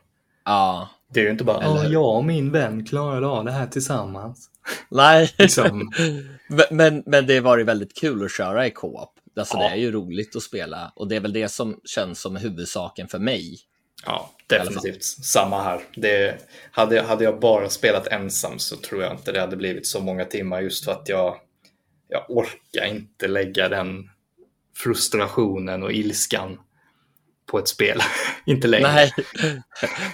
[0.45, 0.89] Ja.
[1.09, 4.51] Det är ju inte bara, ja, jag och min vän klarade av det här tillsammans.
[4.91, 5.93] Nej, liksom.
[6.71, 9.13] men, men det var ju väldigt kul att köra i co-op.
[9.37, 9.63] Alltså, ja.
[9.63, 13.09] Det är ju roligt att spela och det är väl det som känns som huvudsaken
[13.09, 13.59] för mig.
[14.07, 15.05] Ja, definitivt.
[15.05, 15.81] Samma här.
[15.97, 16.39] Det,
[16.71, 20.25] hade, hade jag bara spelat ensam så tror jag inte det hade blivit så många
[20.25, 21.37] timmar just för att jag,
[22.09, 24.11] jag orkar inte lägga den
[24.75, 26.59] frustrationen och ilskan
[27.47, 28.01] på ett spel.
[28.47, 28.93] inte längre.
[28.93, 29.13] Nej,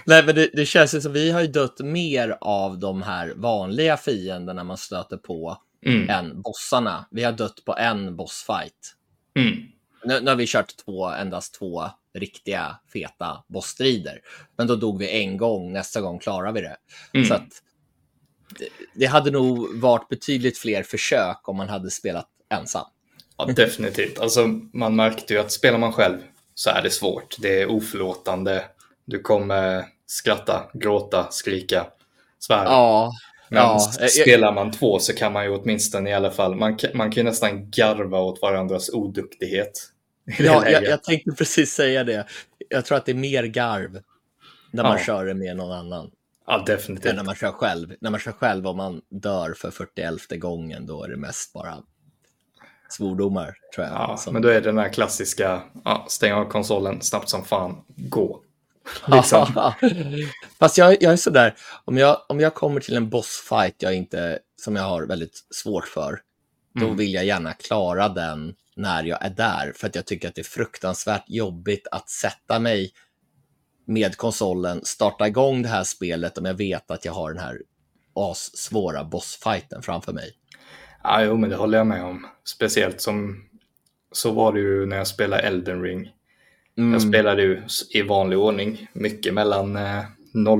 [0.07, 3.97] Nej men det, det känns som vi har ju dött mer av de här vanliga
[3.97, 5.57] fienderna man stöter på
[5.87, 6.11] mm.
[6.11, 7.07] än bossarna.
[7.11, 8.95] Vi har dött på en bossfight.
[9.35, 9.57] Mm.
[10.05, 11.85] Nu, nu har vi kört två, endast två
[12.15, 14.21] riktiga feta bossstrider.
[14.57, 16.77] Men då dog vi en gång, nästa gång klarar vi det.
[17.15, 17.27] Mm.
[17.27, 17.63] Så att,
[18.59, 22.87] det, det hade nog varit betydligt fler försök om man hade spelat ensam.
[23.47, 24.19] Ja, definitivt.
[24.19, 26.19] Alltså, man märkte ju att spelar man själv
[26.55, 27.37] så är det svårt.
[27.39, 28.65] Det är oförlåtande.
[29.05, 31.87] Du kommer skratta, gråta, skrika,
[32.39, 32.65] svära.
[32.65, 33.13] Ja,
[33.49, 33.79] Men ja,
[34.23, 37.23] spelar man två så kan man ju åtminstone i alla fall, man, man kan ju
[37.23, 39.73] nästan garva åt varandras oduktighet.
[40.39, 42.27] Ja, jag, jag, tänkte precis säga det.
[42.69, 44.03] Jag tror att det är mer garv
[44.71, 45.05] när man ja.
[45.05, 46.11] kör det med någon annan.
[46.47, 47.11] Ja, definitivt.
[47.11, 47.95] Än när man kör själv.
[48.01, 51.79] När man kör själv och man dör för 41 gången, då är det mest bara
[52.93, 53.95] svordomar tror jag.
[53.95, 54.33] Ja, som...
[54.33, 58.41] men då är det den här klassiska, ja, stänga av konsolen snabbt som fan, gå.
[59.07, 59.73] Liksom.
[60.59, 64.39] Fast jag, jag är sådär, om jag, om jag kommer till en bossfight jag inte,
[64.57, 66.21] som jag har väldigt svårt för,
[66.75, 66.97] då mm.
[66.97, 69.73] vill jag gärna klara den när jag är där.
[69.77, 72.93] För att jag tycker att det är fruktansvärt jobbigt att sätta mig
[73.87, 77.59] med konsolen, starta igång det här spelet om jag vet att jag har den här
[78.55, 80.33] svåra bossfighten framför mig.
[81.03, 82.27] Ja, jo, men det håller jag med om.
[82.45, 83.45] Speciellt som
[84.13, 86.13] så var det ju när jag spelade Elden Ring.
[86.79, 86.93] Mm.
[86.93, 87.63] Jag spelade ju
[87.95, 89.79] i vanlig ordning, mycket mellan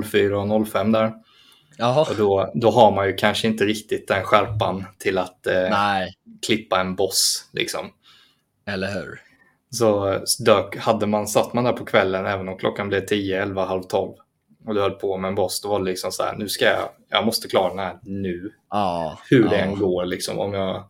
[0.05, 1.13] 04 eh, och 05 där.
[1.77, 2.07] Jaha.
[2.11, 5.69] Och då, då har man ju kanske inte riktigt den skärpan till att eh,
[6.47, 7.49] klippa en boss.
[7.53, 7.91] Liksom.
[8.67, 9.21] Eller hur?
[9.71, 13.65] Så dök, hade man satt man där på kvällen, även om klockan blev 10, 11,
[13.65, 14.13] halv 12,
[14.67, 16.65] och du höll på med en boss, då var det liksom så här, nu ska
[16.65, 18.53] jag, jag måste klara den här nu.
[18.71, 19.51] Ja, Hur ja.
[19.51, 20.85] det än går, liksom, om jag,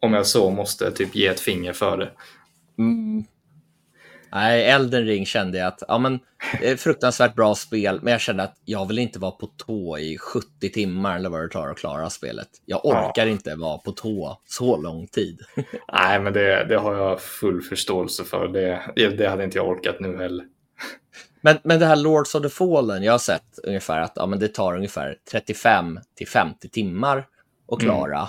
[0.00, 2.10] om jag så måste typ ge ett finger för det.
[2.78, 3.24] Mm.
[4.32, 6.18] Nej, Elden ring kände jag att ja, men,
[6.60, 9.98] det är fruktansvärt bra spel, men jag kände att jag vill inte vara på tå
[9.98, 12.48] i 70 timmar eller vad det tar att klara spelet.
[12.64, 13.32] Jag orkar ja.
[13.32, 15.40] inte vara på tå så lång tid.
[15.92, 18.48] Nej, men det, det har jag full förståelse för.
[18.48, 20.44] Det, det hade inte jag orkat nu heller.
[21.40, 24.38] Men, men det här Lords of the Fallen, jag har sett ungefär att ja, men
[24.38, 27.18] det tar ungefär 35 till 50 timmar
[27.72, 27.94] att mm.
[27.94, 28.18] klara.
[28.18, 28.28] Mm.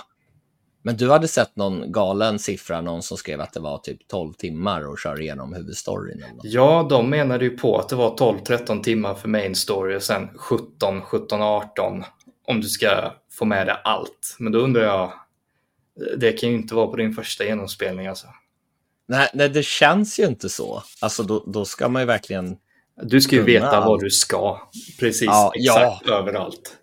[0.84, 4.32] Men du hade sett någon galen siffra, någon som skrev att det var typ 12
[4.32, 6.22] timmar att köra igenom huvudstoryn.
[6.22, 6.44] Eller något.
[6.44, 10.28] Ja, de menade ju på att det var 12-13 timmar för main story och sen
[10.36, 12.04] 17, 17, 18
[12.46, 14.36] om du ska få med dig allt.
[14.38, 15.12] Men då undrar jag,
[16.16, 18.26] det kan ju inte vara på din första genomspelning alltså.
[19.08, 20.82] Nej, nej det känns ju inte så.
[21.00, 22.56] Alltså då, då ska man ju verkligen
[23.02, 23.86] Du ska ju veta allt.
[23.86, 24.60] vad du ska.
[25.00, 26.76] Precis, Ja, exakt överallt.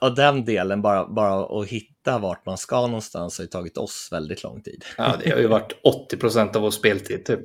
[0.00, 4.08] Och den delen, bara, bara att hitta vart man ska någonstans, har ju tagit oss
[4.12, 4.84] väldigt lång tid.
[4.96, 7.40] Ja, det har ju varit 80 procent av vår speltid typ.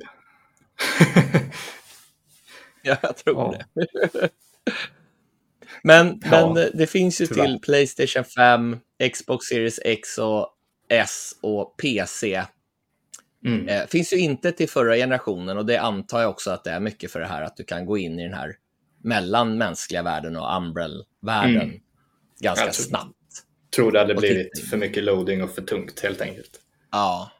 [2.82, 3.64] Ja, jag tror Ja.
[3.74, 4.28] det.
[5.82, 7.46] men, Ja, men det finns ju tyvärr.
[7.46, 8.76] till Playstation 5,
[9.12, 10.48] Xbox Series X och
[10.88, 12.42] S och PC.
[13.44, 13.68] Mm.
[13.68, 16.80] Eh, finns ju inte till förra generationen och det antar jag också att det är
[16.80, 18.56] mycket för det här att du kan gå in i den här
[19.02, 21.80] mellan mänskliga världen och Umbrell-världen Mm.
[22.40, 23.14] ganska Jag tror- snabbt.
[23.76, 26.60] Tror det hade blivit titta för mycket loading och för tungt helt enkelt.
[26.90, 27.30] Ja.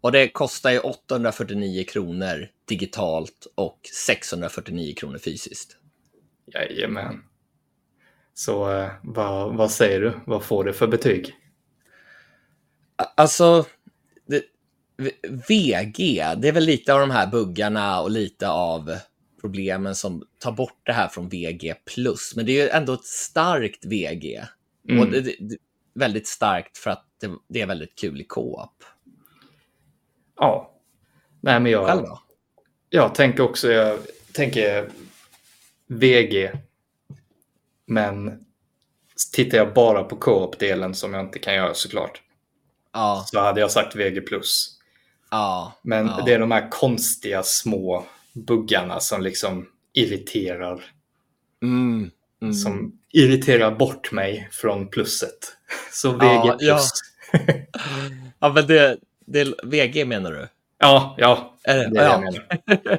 [0.00, 5.76] Och det kostar ju 849 kronor digitalt och 649 kronor fysiskt.
[6.54, 7.24] Jajamän.
[8.34, 10.12] Så eh, vad, vad säger du?
[10.26, 11.34] Vad får du för betyg?
[13.16, 13.64] Alltså,
[15.48, 18.96] VG, det är väl lite av de här buggarna och lite av
[19.40, 21.74] problemen som tar bort det här från VG+.
[22.36, 24.44] Men det är ju ändå ett starkt VG.
[24.88, 25.00] Mm.
[25.00, 25.56] Och det, det,
[25.94, 28.84] väldigt starkt för att det, det är väldigt kul i co-op.
[30.36, 30.80] Ja.
[31.40, 32.22] Nej, men Själv jag, då?
[32.90, 33.98] jag tänker också, jag
[34.32, 34.90] tänker
[35.86, 36.52] VG.
[37.86, 38.44] Men
[39.32, 42.22] tittar jag bara på co-op-delen som jag inte kan göra såklart.
[42.92, 44.20] Ja, Så hade jag sagt VG+.
[45.30, 45.72] Ja.
[45.82, 46.22] Men ja.
[46.26, 50.84] det är de här konstiga små buggarna som liksom irriterar.
[51.62, 52.10] Mm,
[52.42, 52.54] mm.
[52.54, 55.56] Som irriterar bort mig från plusset.
[55.92, 56.22] Så VG+.
[56.22, 56.80] Ja, Ja,
[58.38, 58.52] ja.
[58.52, 60.48] men det, det VG menar du?
[60.78, 62.10] ja, ja Är det är det ja.
[62.10, 62.46] jag menar.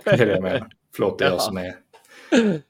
[0.04, 0.70] Det är det jag menar.
[0.96, 1.40] Förlåt, det är jag Ja.
[1.40, 1.76] som är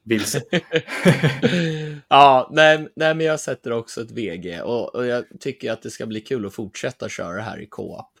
[0.02, 0.42] vilsen.
[2.08, 5.90] ja, nej, nej, men jag sätter också ett VG och, och jag tycker att det
[5.90, 8.11] ska bli kul att fortsätta köra det här i co-op.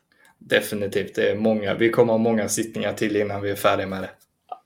[0.46, 1.74] Definitivt, det är många.
[1.74, 4.10] Vi kommer ha många sittningar till innan vi är färdiga med det.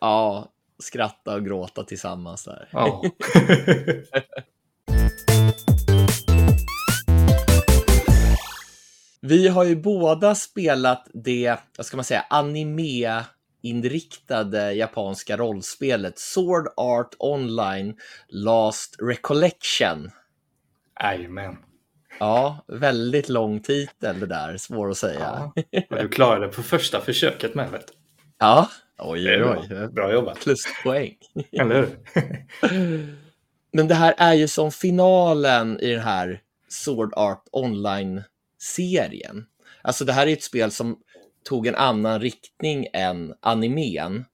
[0.00, 2.68] Ja, skratta och gråta tillsammans där.
[2.72, 3.04] Ja.
[9.20, 17.14] Vi har ju båda spelat det, vad ska man säga, anime-inriktade japanska rollspelet Sword Art
[17.18, 17.96] Online
[18.28, 20.10] Last Recollection.
[21.02, 21.56] Jajamän.
[22.18, 25.52] Ja, väldigt lång titel det där, svår att säga.
[25.70, 25.98] Ja.
[26.00, 27.70] Du klarade det på första försöket med.
[27.70, 27.86] Vet.
[28.38, 29.64] Ja, oj, oj, bra.
[29.70, 29.88] oj.
[29.88, 30.40] bra jobbat.
[30.40, 31.16] Pluspoäng.
[31.52, 31.88] Eller hur?
[33.72, 39.46] Men det här är ju som finalen i den här Sword Art Online-serien.
[39.82, 40.96] Alltså det här är ett spel som
[41.44, 44.24] tog en annan riktning än animen.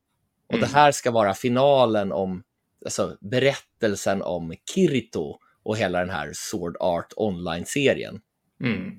[0.48, 0.68] Och Mm.
[0.68, 2.42] det här ska vara finalen om,
[2.84, 8.20] alltså berättelsen om Kirito och hela den här Sword Art Online-serien.
[8.64, 8.90] Mm.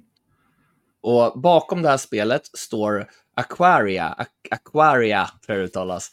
[1.02, 6.12] Och bakom det här spelet står Aquaria, Aqu- Aquaria tror jag uttalas.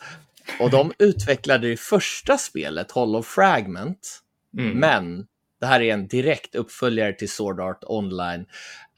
[0.60, 4.20] Och de utvecklade det första spelet, Hollow Fragment,
[4.58, 4.78] Mm.
[4.78, 5.26] men
[5.60, 8.46] det här är en direkt uppföljare till Sword Art Online.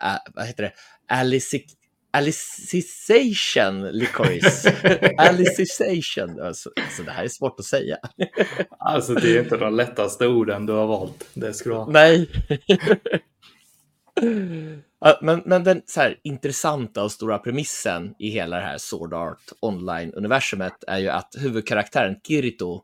[0.03, 0.73] Äh, vad heter det?
[1.15, 1.67] Alici-
[2.13, 5.15] Alicization Licorice.
[5.19, 6.41] Alicization.
[6.43, 7.97] Alltså, alltså, det här är svårt att säga.
[8.79, 11.25] Alltså det är inte de lättaste orden du har valt.
[11.35, 11.87] Det ska du ha.
[11.91, 12.29] Nej.
[15.21, 19.53] Men, men den så här, intressanta och stora premissen i hela det här Sword Art
[19.61, 22.83] Online-universumet är ju att huvudkaraktären Kirito,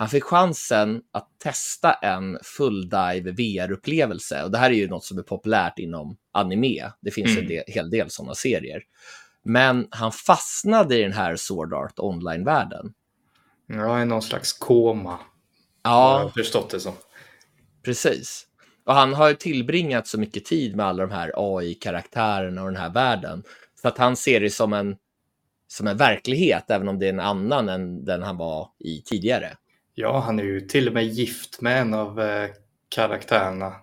[0.00, 4.42] han fick chansen att testa en fulldive VR-upplevelse.
[4.42, 6.92] Och det här är ju något som är populärt inom anime.
[7.00, 7.42] Det finns Mm.
[7.42, 8.82] en del, hel del sådana serier.
[9.42, 12.92] Men han fastnade i den här Sword Art Online-världen.
[13.66, 15.18] Jag är någon slags koma.
[15.82, 16.92] Jag Ja, har förstått det som.
[17.84, 18.46] Precis.
[18.86, 22.80] Och han har ju tillbringat så mycket tid med alla de här AI-karaktärerna och den
[22.82, 23.42] här världen.
[23.82, 24.96] Så att han ser det som en,
[25.68, 29.56] som en verklighet, även om det är en annan än den han var i tidigare.
[29.94, 32.50] Ja, han är ju till och med gift med en av eh,
[32.88, 33.66] karaktärerna.
[33.66, 33.80] Har,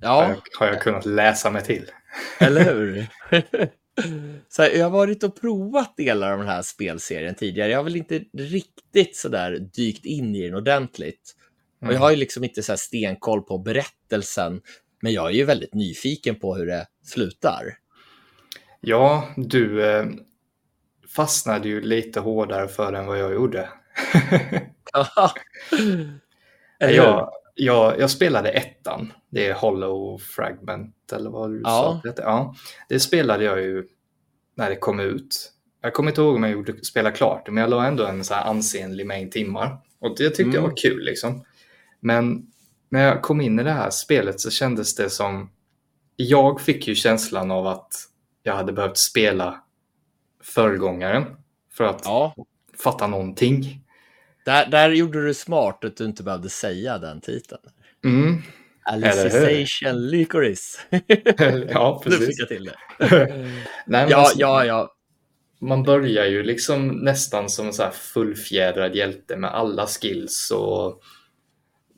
[0.00, 1.90] Ja, jag, har jag kunnat läsa mig till.
[2.38, 3.06] eller hur?
[4.48, 7.70] så här, jag har varit och provat delar av den här spelserien tidigare.
[7.70, 11.34] Jag har väl inte riktigt sådär dykt in i den ordentligt.
[11.86, 14.60] Och jag har ju liksom inte så här stenkoll på berättelsen,
[15.02, 17.78] men jag är ju väldigt nyfiken på hur det slutar.
[18.80, 20.06] Ja, du eh,
[21.16, 23.68] fastnade ju lite hårdare för den än vad jag gjorde.
[26.78, 29.12] Jag, jag, jag spelade ettan.
[29.30, 32.00] Det är Hollow Fragment eller vad du Ja.
[32.04, 32.08] sa.
[32.10, 32.22] det.
[32.22, 32.54] Ja,
[32.88, 33.84] det spelade jag ju
[34.54, 35.52] när det kom ut.
[35.80, 38.24] Jag kommer inte ihåg om jag gjorde spela klart det, men jag la ändå en
[38.24, 39.78] så ansenlig mängd timmar.
[40.00, 40.62] Och det tyckte jag Mm.
[40.70, 41.44] var kul liksom.
[42.00, 42.46] Men
[42.88, 45.50] när jag kom in i det här spelet så kändes det som...
[46.16, 47.92] Jag fick ju känslan av att
[48.42, 49.62] jag hade behövt spela
[50.42, 51.24] föregångaren
[51.72, 52.34] för att Ja,
[52.78, 53.84] fatta någonting.
[54.48, 57.60] Där, där gjorde du smart att du inte behövde säga den titeln.
[58.04, 58.42] Mm.
[58.82, 60.78] Alicization Licorice.
[61.68, 62.26] ja, Nu precis.
[62.26, 62.74] fick jag till det.
[63.86, 64.94] Nej, Ja, alltså, ja, ja.
[65.60, 71.02] Man börjar ju liksom nästan som en så fullfjädrad hjälte med alla skills och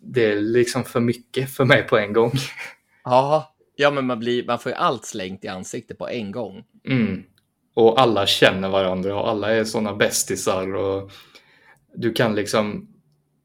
[0.03, 2.33] det är liksom för mycket för mig på en gång.
[3.05, 6.65] Ja, ja men man, blir, man får ju allt slängt i ansiktet på en gång.
[6.87, 7.23] Mm.
[7.75, 11.11] Och alla känner varandra och alla är sådana bästisar och
[11.95, 12.87] du kan liksom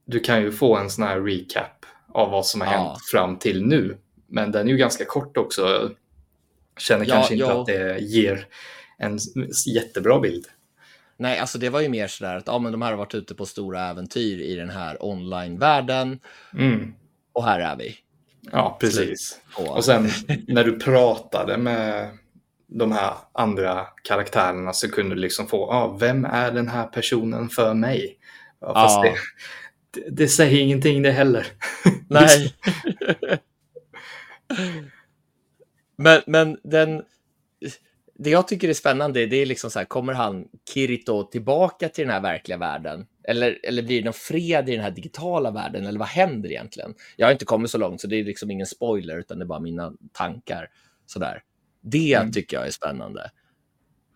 [0.05, 2.87] du kan ju få en sån här recap av vad som har Ja.
[2.87, 3.97] hänt fram till nu.
[4.27, 5.61] Men den är ju ganska kort också.
[5.61, 5.91] Jag
[6.81, 7.59] känner Ja, kanske inte ja.
[7.61, 8.47] att det ger
[8.97, 9.19] en
[9.75, 10.45] jättebra bild.
[11.17, 13.35] Nej, alltså det var ju mer sådär att ja, men de här har varit ute
[13.35, 16.19] på stora äventyr i den här online-världen
[16.53, 16.93] Mm.
[17.33, 17.95] och här är vi.
[18.51, 19.39] Ja, precis.
[19.57, 20.09] Och, Och sen
[20.47, 22.09] när du pratade med
[22.67, 27.49] de här andra karaktärerna så kunde du liksom få, ah, vem är den här personen
[27.49, 28.17] för mig?
[28.61, 29.15] Ja, fast Ja.
[29.91, 31.47] det, det, säger ingenting det heller.
[32.09, 32.53] Nej.
[35.97, 37.03] men, men den...
[38.17, 42.03] Det jag tycker är spännande, det är liksom så här, kommer han Kirito tillbaka till
[42.05, 43.05] den här verkliga världen?
[43.23, 45.85] Eller, eller blir det någon fred i den här digitala världen?
[45.85, 46.95] Eller vad händer egentligen?
[47.15, 49.47] Jag har inte kommit så långt, så det är liksom ingen spoiler, utan det är
[49.47, 50.69] bara mina tankar.
[51.05, 51.43] Sådär.
[51.81, 52.31] Det Mm.
[52.31, 53.29] tycker jag är spännande.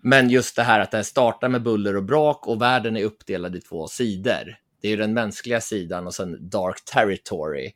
[0.02, 3.56] Men just det här att det startar med buller och brak och världen är uppdelad
[3.56, 4.56] i två sidor.
[4.82, 7.72] Det är ju den mänskliga sidan och sen Dark Territory.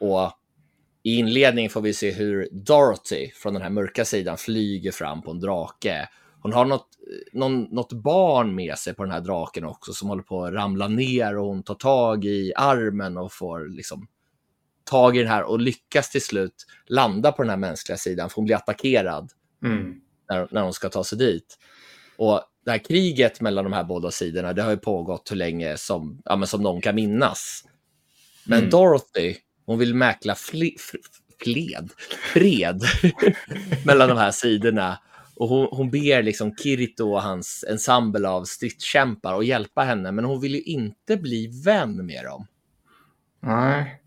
[0.00, 0.32] Och
[1.02, 5.30] i inledningen får vi se hur Dorothy från den här mörka sidan flyger fram på
[5.30, 6.08] en drake.
[6.42, 6.88] Hon har något,
[7.32, 10.88] någon, något barn med sig på den här draken också som håller på att ramla
[10.88, 14.08] ner och hon tar tag i armen och får liksom
[14.84, 18.36] tag i den här och lyckas till slut landa på den här mänskliga sidan för
[18.36, 19.32] hon blir attackerad
[19.64, 20.00] Mm
[20.30, 21.58] när, när de ska ta sig dit.
[22.16, 25.76] Och det här kriget mellan de här båda sidorna, det har ju pågått hur länge
[25.76, 27.64] som, ja, men som någon kan minnas.
[28.46, 28.70] Men Mm.
[28.70, 30.70] Dorothy, hon vill mäkla fle,
[31.44, 31.90] fled,
[32.32, 32.82] fred
[33.86, 34.98] mellan de här sidorna.
[35.36, 40.24] Och hon, hon ber liksom Kirito och hans ensemble av stridskämpar att hjälpa henne, men
[40.24, 42.46] hon vill ju inte bli vän med dem.
[43.40, 44.02] Nej.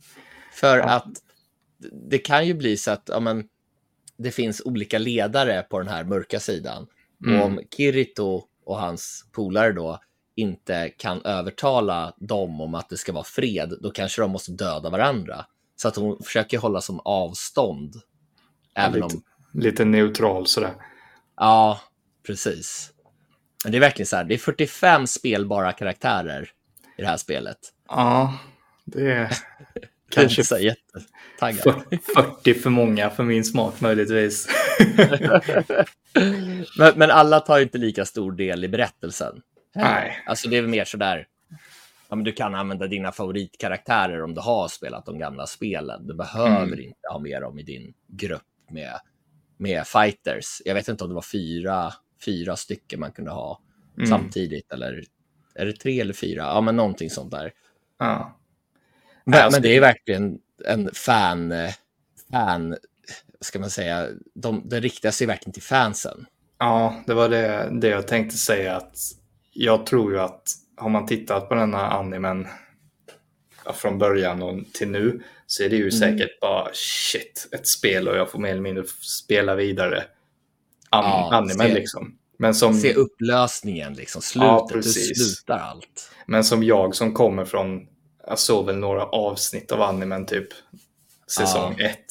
[0.53, 0.83] För Ja.
[0.89, 1.07] att
[2.09, 3.43] det kan ju bli så att ja, men,
[4.21, 6.87] det finns olika ledare på den här mörka sidan.
[7.25, 7.39] Mm.
[7.39, 9.99] Och om Kirito och hans polare då
[10.35, 14.89] inte kan övertala dem om att det ska vara fred, då kanske de måste döda
[14.89, 15.45] varandra.
[15.75, 17.95] Så att hon försöker hålla som avstånd.
[18.75, 20.73] Även lite, om, lite neutral sådär.
[21.37, 21.81] ja,
[22.25, 22.91] precis.
[23.63, 26.49] Men det är verkligen så här, det är 45 spelbara karaktärer
[26.97, 27.57] i det här spelet.
[27.87, 28.39] Ja,
[28.85, 29.37] det är
[30.11, 31.83] Kanske så jättetaggad.
[31.89, 34.47] fyr- 40 för många för min smak möjligtvis.
[36.77, 39.41] men, men alla tar ju inte lika stor del i berättelsen.
[39.75, 40.23] Nej.
[40.25, 41.27] Alltså det är mer sådär,
[42.09, 46.07] ja, men du kan använda dina favoritkaraktärer om du har spelat de gamla spelen.
[46.07, 46.79] Du behöver Mm.
[46.79, 48.93] inte ha med dem i din grupp med,
[49.57, 50.61] med fighters.
[50.65, 51.93] Jag vet inte om det var fyra,
[52.25, 53.61] fyra stycken man kunde ha
[53.97, 54.09] Mm.
[54.09, 55.03] samtidigt, eller
[55.55, 56.41] är det tre eller fyra?
[56.43, 57.51] Ja, men någonting sånt där.
[57.99, 58.37] Ja.
[59.23, 61.53] Men, alltså men det det- är verkligen en fan,
[62.31, 62.77] fan,
[63.41, 66.25] ska man säga, de, det riktar sig verkligen till fansen.
[66.59, 68.95] Ja, det var det, det jag tänkte säga att
[69.53, 70.43] jag tror ju att
[70.77, 72.47] har man tittat på denna animen
[73.65, 75.91] ja, från början och till nu så är det ju Mm.
[75.91, 78.83] säkert bara shit, ett spel och jag får mer eller mindre
[79.23, 79.97] spela vidare
[80.89, 82.17] an, Ja, animen se- liksom.
[82.39, 85.35] Men som, Se upplösningen, liksom, slutet, Ja, precis.
[85.35, 86.11] slutar allt?
[86.25, 87.87] men som jag som kommer från,
[88.31, 90.47] jag såg väl några avsnitt av animen typ
[91.27, 92.05] säsong ett.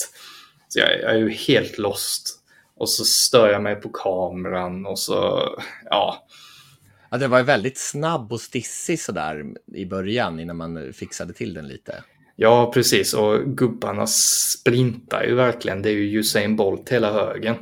[0.68, 2.40] Så jag, jag är ju helt lost.
[2.76, 5.48] Och så stör jag mig på kameran och så,
[5.84, 6.26] ja.
[7.10, 9.44] Ja, det var väldigt snabb och stissig sådär
[9.74, 12.04] i början innan man fixade till den lite.
[12.36, 13.14] Ja, precis.
[13.14, 15.82] Och gubbarna sprintar ju verkligen.
[15.82, 17.56] Det är ju Usain Bolt hela högen.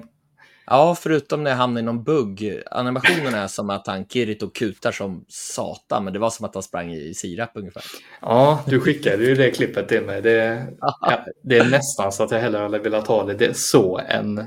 [0.71, 2.63] Ja, förutom när jag hamnade i någon bugg.
[2.71, 6.63] Animationen är som att han Kirito kutar som satan, men det var som att han
[6.63, 7.83] sprang i sirap ungefär.
[8.21, 10.23] Ja, du skickade ju det klippet till mig.
[10.23, 13.99] Det, ja, det är nästan så att jag hellre hade velat ha det, det så
[13.99, 14.47] än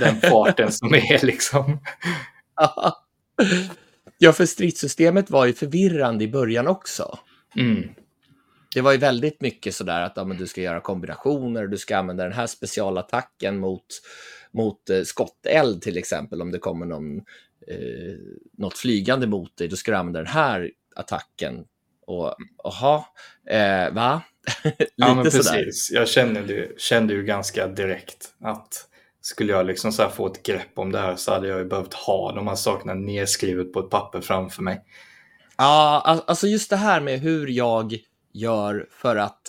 [0.00, 1.80] den farten som är liksom.
[4.18, 7.18] ja, för stridssystemet var ju förvirrande i början också.
[7.56, 7.88] Mm.
[8.74, 12.24] Det var ju väldigt mycket sådär att ja, du ska göra kombinationer, du ska använda
[12.24, 13.86] den här specialattacken mot,
[14.52, 16.42] mot eh, skotteld till exempel.
[16.42, 17.16] Om det kommer någon,
[17.68, 18.14] eh,
[18.58, 21.64] något flygande mot dig, då ska du använda den här attacken.
[22.06, 22.34] Och
[22.64, 23.04] jaha,
[23.46, 24.22] eh, va?
[24.64, 25.64] Lite Ja, men sådär.
[25.64, 25.90] precis.
[25.90, 28.88] Jag kände, ju- kände ju ganska direkt att
[29.20, 31.94] skulle jag liksom så få ett grepp om det här så hade jag ju behövt
[31.94, 34.84] ha de här sakerna nedskrivet på ett papper framför mig.
[35.56, 37.98] Ja, alltså just det här med hur jag
[38.32, 39.41] gör för att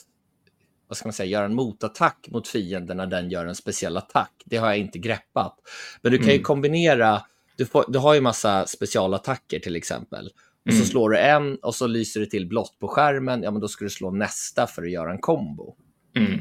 [0.93, 4.31] vad ska man säga, göra en motattack mot fienden när den gör en speciell attack.
[4.45, 5.55] Det har jag inte greppat.
[6.01, 6.43] Men du kan ju mm.
[6.43, 7.21] kombinera,
[7.57, 10.29] du, får, du har ju massa specialattacker till exempel.
[10.65, 10.81] Och mm.
[10.83, 13.43] så slår du en och så lyser det till blått på skärmen.
[13.43, 15.75] Ja, men då ska du slå nästa för att göra en kombo.
[16.15, 16.39] Mm.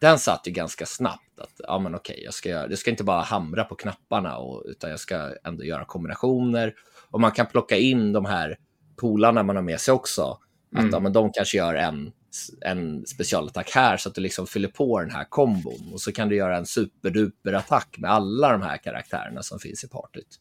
[0.00, 1.40] Den satt ju ganska snabbt.
[1.40, 4.62] Att, ja, men okej, jag ska, göra, jag ska inte bara hamra på knapparna, och,
[4.66, 6.74] utan jag ska ändå göra kombinationer.
[7.10, 8.56] Och man kan plocka in de här
[8.96, 10.38] polarna man har med sig också.
[10.72, 10.90] Att mm.
[10.92, 12.12] ja, men de kanske gör en,
[12.60, 15.90] en specialattack här så att du liksom fyller på den här kombon.
[15.92, 19.84] Och så kan du göra en superduper attack med alla de här karaktärerna som finns
[19.84, 20.40] i partyt.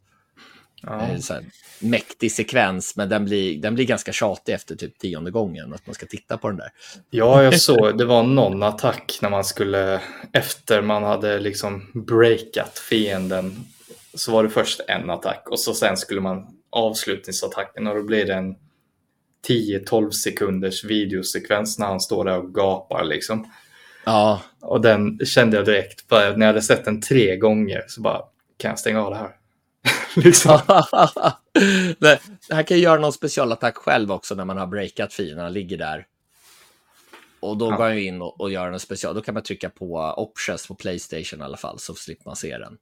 [0.81, 1.19] Ja.
[1.19, 1.45] Så här,
[1.79, 5.93] mäktig sekvens, men den blir, den blir ganska tjatig efter typ tionde gången att man
[5.95, 6.69] ska titta på den där.
[7.09, 10.01] Ja, jag såg, det var någon attack när man skulle,
[10.33, 13.55] efter man hade liksom breakat fienden,
[14.13, 18.25] så var det först en attack och så sen skulle man avslutningsattacken och då blir
[18.25, 18.55] det en
[19.49, 23.51] 10-12 sekunders videosekvens när han står där och gapar liksom.
[24.05, 24.41] Ja.
[24.61, 28.21] Och den kände jag direkt, för när jag hade sett den tre gånger så bara,
[28.57, 29.31] kan jag stänga av det här?
[30.15, 30.59] liksom.
[31.99, 32.19] det,
[32.49, 36.05] han kan göra någon specialattack själv också när man har breakat fienden, ligger där.
[37.39, 37.75] Och då ja.
[37.77, 40.75] går han in och, och gör en special, då kan man trycka på options på
[40.75, 42.77] Playstation i alla fall, så slipper man se den.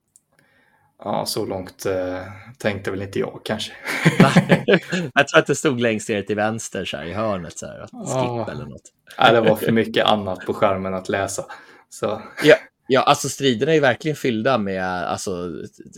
[1.04, 2.22] Ja, så långt eh,
[2.58, 3.74] tänkte väl inte jag kanske.
[5.14, 7.80] jag tror att det stod längst ner till vänster så här, i hörnet, så här,
[7.80, 8.52] att ja.
[8.52, 8.92] eller något.
[9.20, 11.46] Nej, det var för mycket annat på skärmen att läsa.
[11.90, 12.22] Så.
[12.44, 12.56] Ja,
[12.88, 15.52] ja, alltså striderna är verkligen fyllda med alltså,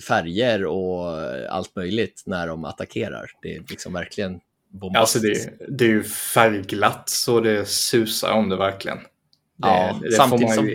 [0.07, 3.25] färger och allt möjligt när de attackerar.
[3.41, 4.39] Det är liksom verkligen
[4.69, 5.25] bombastiskt.
[5.25, 8.97] Alltså det, det är ju färgglatt så det susar om det verkligen.
[8.97, 10.69] Det, ja, det samtidigt som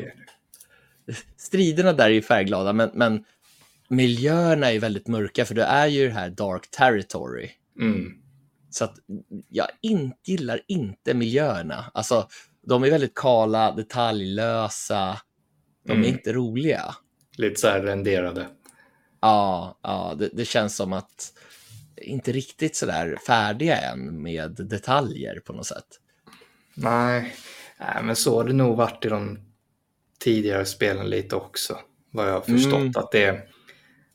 [1.37, 3.24] striderna där är ju färgglada, men, men
[3.91, 7.51] miljöerna är väldigt mörka för det är ju det här dark territory.
[7.80, 8.12] Mm.
[8.70, 8.95] Så att
[9.49, 11.91] jag in, gillar inte miljöerna.
[11.95, 12.28] Alltså,
[12.66, 15.20] de är väldigt kala, detaljlösa.
[15.86, 16.05] De mm.
[16.05, 16.95] är inte roliga.
[17.36, 18.49] Lite så här renderade.
[19.20, 21.32] Ja, ja det, det känns som att
[21.97, 25.86] inte riktigt så där färdiga än med detaljer på något sätt.
[26.74, 27.34] Nej,
[27.80, 29.38] Nej men så har det nog varit i de
[30.18, 31.78] tidigare spelen lite också.
[32.11, 32.93] Vad jag har förstått mm.
[32.95, 33.50] att det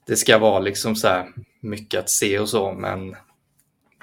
[0.05, 1.27] det ska vara liksom så här
[1.61, 3.15] mycket att se och så, men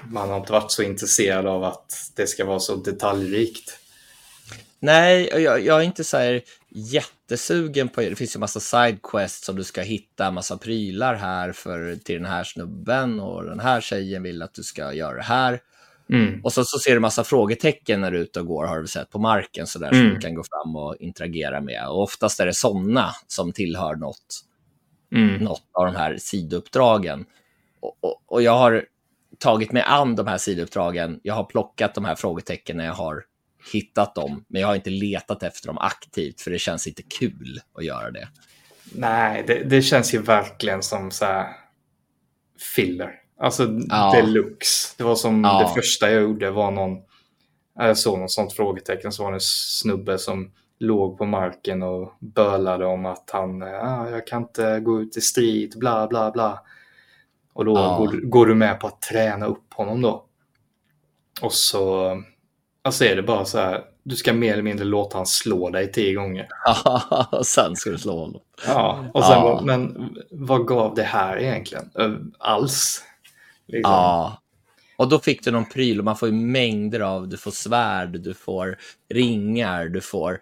[0.05, 3.79] man har inte varit så intresserad av att det ska vara så detaljrikt.
[4.81, 8.17] Nej, jag, jag är inte så här jättesugen på det.
[8.17, 12.45] finns ju massa sidequests som du ska hitta massa prylar här för till den här
[12.45, 15.61] snubben och den här tjejen vill att du ska göra det här.
[16.11, 16.41] Mm.
[16.45, 18.87] Och så, så ser du massa frågetecken när du är ute och går, har du
[18.87, 20.01] sett, på marken så där mm.
[20.01, 21.89] som du kan gå fram och interagera med.
[21.89, 24.45] Och oftast är det sådana som tillhör något
[25.13, 25.45] mm.
[25.45, 27.25] något av de här sidouppdragen.
[27.81, 28.85] Och, och, och, jag har
[29.39, 31.21] tagit mig an de här sidouppdragen.
[31.23, 33.25] Jag har plockat de här frågetecknen när jag har
[33.73, 37.61] hittat dem, men jag har inte letat efter dem aktivt för det känns inte kul
[37.75, 38.29] att göra det.
[38.95, 41.47] Nej, det, det känns ju verkligen som så här
[42.77, 43.11] filler.
[43.41, 44.13] Alltså ja.
[44.15, 44.95] deluxe.
[44.97, 45.63] Det var som ja.
[45.63, 46.99] det första jag gjorde var någon,
[47.75, 50.53] jag såg något sånt frågetecken så var det en snubbe som
[50.83, 55.21] låg på marken och bölade om att han, ah, jag kan inte gå ut i
[55.21, 56.63] strid, bla bla bla.
[57.53, 57.97] Och då ja.
[57.99, 60.25] går, går, du med på att träna upp honom då.
[61.43, 62.17] Och så
[62.83, 65.93] alltså är det bara så här, du ska mer eller mindre låta han slå dig
[65.93, 66.49] tio gånger.
[67.31, 68.41] och sen ska du slå honom.
[68.67, 69.61] Ja, och sen, ja.
[69.65, 71.91] men vad gav det här egentligen?
[72.39, 73.05] Alls?
[73.67, 73.93] Liksom.
[73.93, 74.43] Ja,
[74.97, 78.21] och då fick du någon pryl och man får ju mängder av, du får svärd,
[78.21, 78.79] du får
[79.15, 80.41] ringar, du får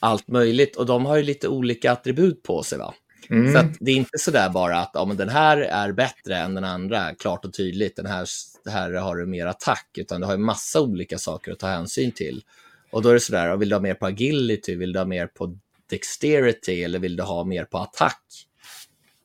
[0.00, 2.78] allt möjligt och de har ju lite olika attribut på sig.
[2.78, 2.94] va?
[3.30, 3.52] Mm.
[3.52, 6.54] Så det är inte så där bara att ja, men den här är bättre än
[6.54, 7.96] den andra, klart och tydligt.
[7.96, 8.26] Den här,
[8.70, 12.12] här har du mer attack, utan du har ju massa olika saker att ta hänsyn
[12.12, 12.42] till.
[12.90, 15.06] Och då är det så där, vill du ha mer på agility, vill du ha
[15.06, 15.58] mer på
[15.90, 18.22] dexterity eller vill du ha mer på attack?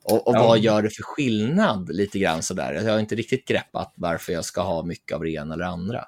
[0.04, 0.46] Och, och ja.
[0.46, 2.72] vad gör det för skillnad lite grann sådär?
[2.72, 6.04] Jag har inte riktigt greppat varför jag ska ha mycket av det ena eller andra.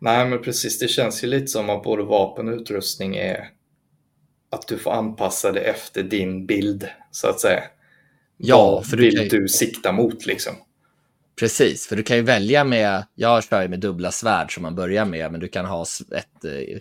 [0.00, 0.78] Nej, men precis.
[0.78, 3.48] Det känns ju lite som att både vapen och utrustning är
[4.50, 7.62] att du får anpassa det efter din bild, så att säga.
[8.36, 9.40] Ja, Vad för du vill kan...
[9.40, 10.52] du sikta mot liksom?
[11.40, 14.74] Precis, för du kan ju välja med, jag kör ju med dubbla svärd som man
[14.74, 16.78] börjar med, men du kan ha ett, eh,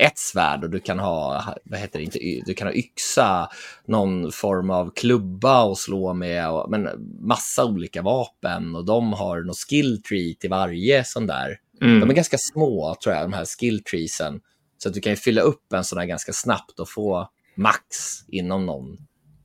[0.00, 3.48] ett svärd och du kan ha, vad heter det, inte, du kan ha yxa,
[3.86, 6.88] någon form av klubba och slå med, och, men
[7.20, 11.58] massa olika vapen och de har något skill tree till varje sån där.
[11.80, 12.00] Mm.
[12.00, 14.40] De är ganska små tror jag, de här skill treesen.
[14.82, 17.86] Så att du kan fylla upp en sån här ganska snabbt och få max
[18.28, 18.98] inom någon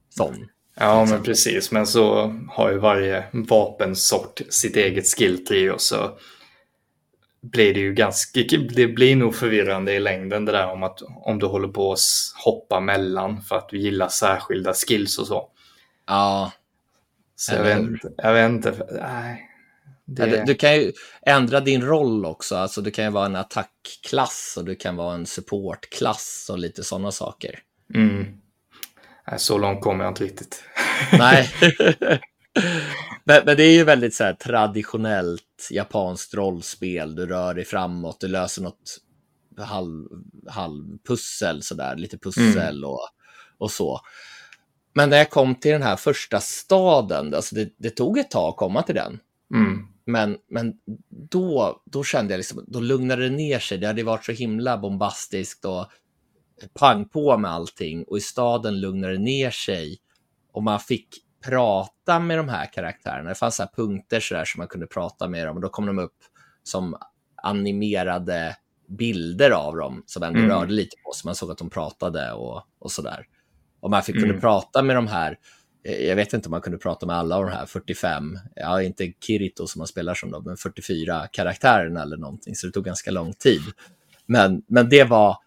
[0.10, 0.48] sån.
[0.76, 1.72] Ja, men precis.
[1.72, 6.18] Men så har ju varje vapensort sitt eget skill tree och så
[7.42, 8.40] blir det ju ganska,
[8.76, 12.00] det blir nog förvirrande i längden det där om att om du håller på att
[12.46, 15.50] hoppa mellan för att du gillar särskilda skills och så.
[16.08, 16.52] Ja.
[17.36, 19.47] Så jag vet, jag vet inte, nej.
[20.08, 20.44] Det...
[20.46, 24.66] Du, kan ju ändra din roll också, alltså du kan ju vara en attackklass och
[24.66, 27.60] du kan vara en supportklass och lite sådana saker.
[27.96, 28.26] Mm.
[29.38, 30.64] Så långt kommer jag inte riktigt.
[31.12, 31.50] Nej.
[33.24, 37.16] men, men, det är ju väldigt så här, traditionellt japanskt rollspel.
[37.16, 38.98] Du rör dig framåt, du löser något
[39.58, 40.06] halv,
[40.50, 42.84] halvpussel, sådär, lite pussel mm.
[42.84, 43.10] och,
[43.58, 44.02] och så.
[44.94, 48.50] Men när jag kom till den här första staden, alltså det, det tog ett tag
[48.50, 49.20] att komma till den.
[49.54, 49.88] Mm.
[50.08, 50.74] Men, men
[51.10, 53.78] då, då kände jag liksom, då lugnade det ner sig.
[53.78, 55.86] Det hade varit så himla bombastiskt och
[56.80, 60.00] pang på med allting och i staden lugnade det ner sig
[60.52, 61.08] och man fick
[61.46, 63.30] prata med de här karaktärerna.
[63.30, 65.86] Det fanns så punkter så där som man kunde prata med dem och då kom
[65.86, 66.18] de upp
[66.64, 66.98] som
[67.44, 68.58] animerade
[68.88, 70.52] bilder av dem som ändå mm.
[70.52, 73.28] rörde lite på så man såg att de pratade och, och där.
[73.80, 74.28] Och man fick mm.
[74.28, 75.40] kunde prata med de här
[75.88, 79.14] jag vet inte om man kunde prata med alla av de här 45, ja inte
[79.20, 83.12] Kirito som man spelar som då, men 44 karaktärerna eller någonting, så det tog ganska
[83.12, 83.62] lång tid.
[84.26, 85.38] Men, men det var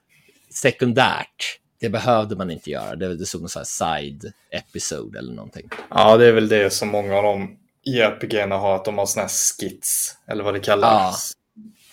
[0.50, 1.58] sekundärt.
[1.80, 2.96] Det behövde man inte göra.
[2.96, 5.68] Det, det såg någon sån side episode eller någonting.
[5.90, 9.22] Ja, det är väl det som många av de JRPG har, att de har såna
[9.22, 9.30] här
[9.60, 11.32] skits, eller vad det kallas.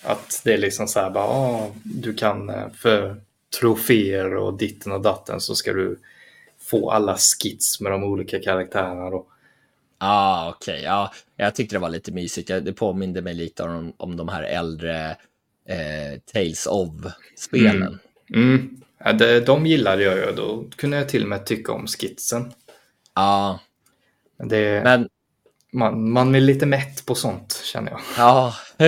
[0.03, 0.11] Ja.
[0.11, 3.21] Att det är liksom så här, bara, ah, du kan eh, för
[3.59, 5.99] troféer och ditten och datten så ska du
[6.69, 9.25] få alla skits med de olika karaktärerna då.
[9.97, 10.73] Ah, okej.
[10.73, 10.85] Okay.
[10.85, 12.47] Ja, jag tyckte det var lite mysigt.
[12.47, 15.09] Det påminde mig lite om, om de här äldre
[15.69, 17.99] eh, Tales of-spelen.
[18.33, 18.49] Mm.
[18.49, 18.81] Mm.
[18.97, 20.31] Ja, det, de gillade jag ju.
[20.35, 22.51] Då kunde jag till och med tycka om skitsen.
[23.15, 23.59] Ja.
[24.37, 25.09] Det, Men...
[25.73, 28.01] man, man är lite mätt på sånt, känner jag.
[28.17, 28.55] Ja.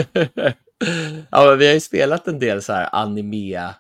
[1.30, 3.74] ja, men vi har ju spelat en del så här anime,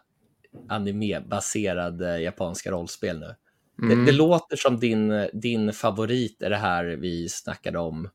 [0.70, 3.36] anime-baserade japanska rollspel nu.
[3.82, 3.90] Mm.
[3.90, 4.16] Det, det, mm.
[4.16, 8.10] låter som din, din favorit är det här vi snackade om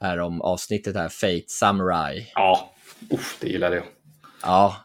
[0.00, 2.32] här om avsnittet här, Fate Samurai.
[2.34, 2.74] Ja,
[3.10, 3.84] Uff, det gillade jag.
[4.42, 4.76] Ja,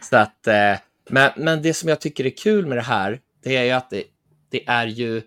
[0.00, 0.74] så att, eh,
[1.10, 3.90] men, men det som jag tycker är kul med det här, det är ju att
[3.90, 4.04] det,
[4.50, 5.22] det är ju,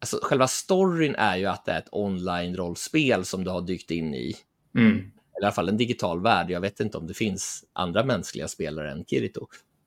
[0.00, 4.14] alltså själva storyn är ju att det är ett online-rollspel som du har dykt in
[4.14, 4.36] i.
[4.78, 4.98] Mm.
[4.98, 6.50] I alla fall en digital värld.
[6.50, 9.46] Jag vet inte om det finns andra mänskliga spelare än Kirito.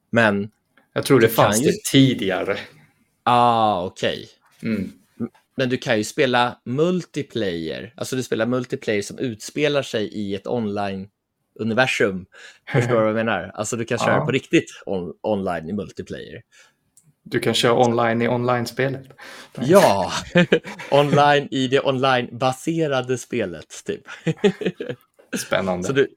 [0.10, 0.52] Men
[0.96, 1.66] jag tror det fanns ju...
[1.66, 2.58] det tidigare.
[3.24, 4.30] Ah, okej.
[4.60, 4.72] Okay.
[4.72, 4.92] Mm.
[5.58, 10.48] Men du kan ju spela multiplayer, alltså du spelar multiplayer som utspelar sig i ett
[10.48, 12.26] online-universum.
[12.72, 13.52] Förstår du vad jag menar?
[13.54, 14.26] Alltså du kan köra ja.
[14.26, 16.42] på riktigt on online i multiplayer.
[17.24, 19.08] Du kan köra online i online-spelet.
[19.60, 20.12] Ja,
[20.92, 24.02] online i det online-baserade spelet, typ.
[25.38, 25.88] Spännande.
[25.88, 26.08] Så, du,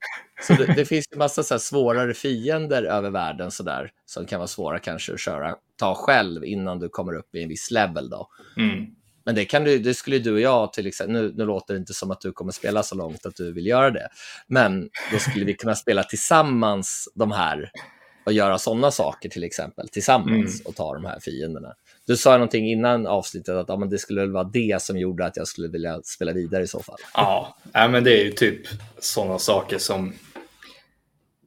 [0.41, 4.39] så det, det, finns en massa så svårare fiender över världen så där, som kan
[4.39, 8.09] vara svåra kanske att köra, ta själv innan du kommer upp i en viss level.
[8.09, 8.29] Då.
[8.57, 8.85] Mm.
[9.25, 11.77] Men det, kan du, det skulle du och jag till exempel, nu, nu låter det
[11.77, 14.07] inte som att du kommer spela så långt att du vill göra det,
[14.47, 17.71] men då skulle vi kunna spela tillsammans de här
[18.29, 20.65] och göra sådana saker till exempel tillsammans mm.
[20.65, 21.73] och ta de här fienderna.
[22.07, 25.37] Du sa någonting innan avsnittet att ja, men det skulle vara det som gjorde att
[25.37, 26.97] jag skulle vilja spela vidare i så fall.
[27.13, 28.61] Ja, men det är ju typ
[28.99, 30.13] sådana saker som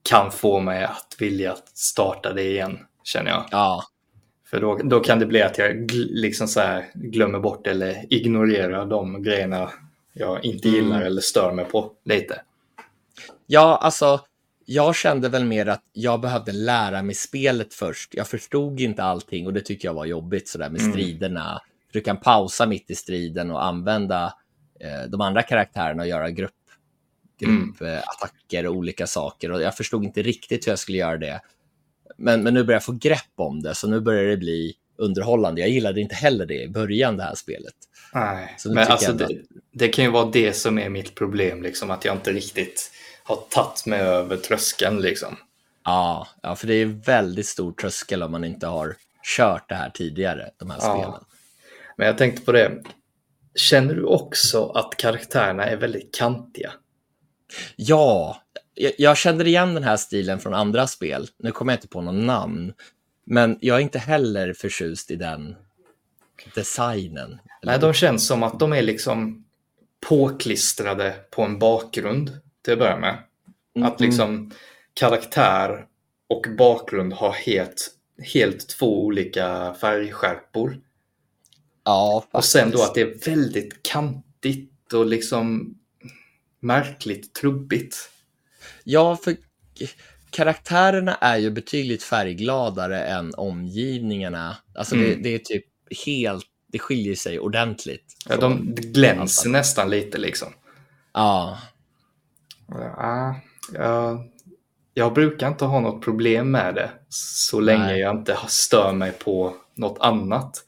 [0.03, 3.45] kan få mig att vilja starta det igen, känner jag.
[3.51, 3.85] Ja.
[4.51, 8.87] För då, då kan det bli att jag liksom så här glömmer bort eller ignorerar
[8.87, 9.71] de grejerna
[10.13, 11.07] jag inte gillar mm.
[11.07, 12.43] eller stör mig på lite.
[13.47, 14.21] Ja, alltså
[14.65, 18.15] jag kände väl mer att jag behövde lära mig spelet först.
[18.15, 20.93] Jag förstod inte allting och det tycker jag var jobbigt sådär med mm.
[20.93, 21.61] striderna.
[21.93, 24.35] Du kan pausa mitt i striden och använda
[24.81, 26.53] eh, de andra karaktärerna och göra grupp,
[27.47, 28.73] gruppattacker mm.
[28.73, 29.53] och olika saker.
[29.53, 31.41] Och jag förstod inte riktigt hur jag skulle göra det.
[32.17, 35.61] Men, men nu börjar jag få grepp om det, så nu börjar det bli underhållande.
[35.61, 37.75] Jag gillade inte heller det i början, det här spelet.
[38.15, 39.29] Nej, men alltså det,
[39.73, 42.91] det, kan ju vara det som är mitt problem, liksom, att jag inte riktigt
[43.23, 45.37] har tagit mig över tröskeln liksom.
[45.85, 48.97] Ja, ja, för det är väldigt stor tröskel om man inte har
[49.37, 50.95] kört det här tidigare, de här ja.
[50.95, 51.25] spelen.
[51.97, 52.83] Men jag tänkte på det,
[53.55, 56.73] känner du också att karaktärerna är väldigt kantiga?
[57.77, 58.43] Ja,
[58.75, 61.29] jag, jag känner igen den här stilen från andra spel.
[61.39, 62.73] Nu kommer jag inte på någon namn,
[63.25, 65.57] men jag är inte heller förtjust i den
[66.55, 67.39] designen.
[67.63, 69.45] Nej, de känns som att de är liksom
[70.09, 73.19] påklistrade på en bakgrund till att börja med.
[73.77, 73.89] Mm.
[73.89, 74.51] Att liksom
[74.95, 75.87] karaktär
[76.29, 77.91] och bakgrund har helt,
[78.35, 80.81] helt två olika färgskärpor.
[81.85, 82.35] Ja, faktiskt.
[82.35, 85.75] Och sen då att det är väldigt kantigt och liksom
[86.63, 87.97] märkligt trubbigt.
[88.85, 89.37] Ja, för
[90.31, 94.57] karaktärerna är ju betydligt färggladare än omgivningarna.
[94.75, 95.23] Alltså det, Mm.
[95.23, 95.65] det är typ
[96.07, 98.05] helt, det skiljer sig ordentligt.
[98.29, 100.49] Ja, de glänser nästan lite liksom.
[101.13, 101.59] Ja,
[102.69, 103.37] Ja,
[103.73, 104.29] jag,
[104.95, 108.01] jag brukar inte ha något problem med det så länge Nej.
[108.01, 110.65] jag inte stör mig på något annat.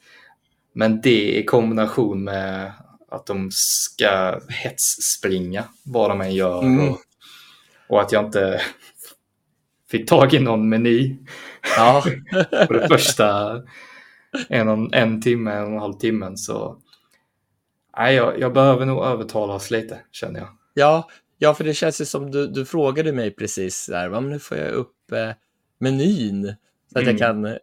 [0.73, 2.73] Men det i kombination med
[3.15, 6.89] att de ska hetsspringa vad de än gör Mm.
[6.89, 6.99] och,
[7.89, 8.61] och att jag inte
[9.91, 11.17] fick tag i någon meny
[11.77, 12.05] ja.
[12.67, 13.57] på det första
[14.49, 16.79] en, en timme, en och en halv timmen så
[17.97, 20.49] nej, jag, jag behöver nog övertalas lite känner jag.
[20.75, 21.09] Ja,
[21.39, 24.39] ja, för det känns ju som du, du frågade mig precis där, "Va, men nu
[24.39, 25.31] får jag upp eh,
[25.79, 26.55] menyn
[26.93, 27.17] så att Mm.
[27.17, 27.59] jag kan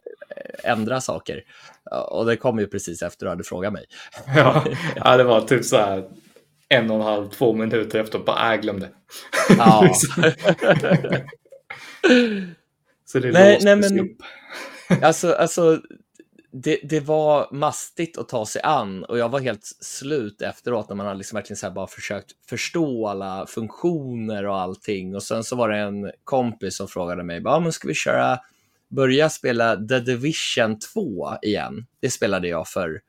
[0.64, 1.42] ändra saker.
[2.08, 3.84] Och det kom ju precis efter du hade frågat mig.
[4.36, 4.64] Ja,
[4.96, 6.08] ja, det var typ så här
[6.68, 8.88] en och en halv, två minuter efter bara, äh, jag glömde.
[9.58, 9.88] Ja.
[13.04, 14.16] så det Nej, nej, men- upp.
[15.02, 15.80] Alltså, alltså
[16.52, 20.96] det, det var mastigt att ta sig an och jag var helt slut efteråt när
[20.96, 25.14] man hade liksom verkligen så bara försökt förstå alla funktioner och allting.
[25.14, 28.38] Och sen så var det en kompis som frågade mig, ja men ska vi köra,
[28.92, 31.86] börja spela The Division 2 igen?
[32.00, 33.00] Det spelade jag för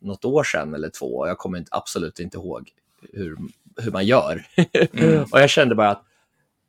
[0.00, 2.70] något år sedan eller två och jag kommer inte, absolut inte ihåg
[3.12, 3.36] hur,
[3.76, 4.46] hur man gör.
[4.92, 5.22] Mm.
[5.22, 6.04] och jag kände bara att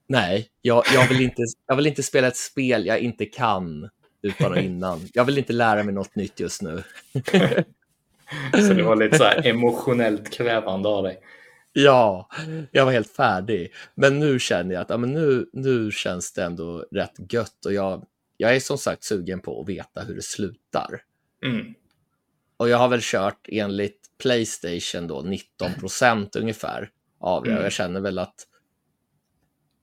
[0.08, 3.90] nej, jag, jag, vill inte, jag vill inte spela ett spel jag inte kan
[4.22, 5.00] utan och innan.
[5.14, 6.84] Jag vill inte lära mig något nytt just nu.
[8.54, 11.20] Så det var lite så här emotionellt krävande av dig.
[11.74, 12.30] Ja,
[12.72, 13.74] jag var helt färdig.
[13.96, 17.74] Men nu känner jag att ja, men nu, nu känns det ändå rätt gött och
[17.74, 18.06] jag,
[18.41, 21.03] jag är som sagt sugen på att veta hur det slutar.
[21.45, 21.73] Mm.
[22.57, 26.89] Och jag har väl kört enligt Playstation då 19 procent ungefär
[27.19, 27.51] av det.
[27.51, 27.63] Mm.
[27.63, 28.35] jag känner väl att,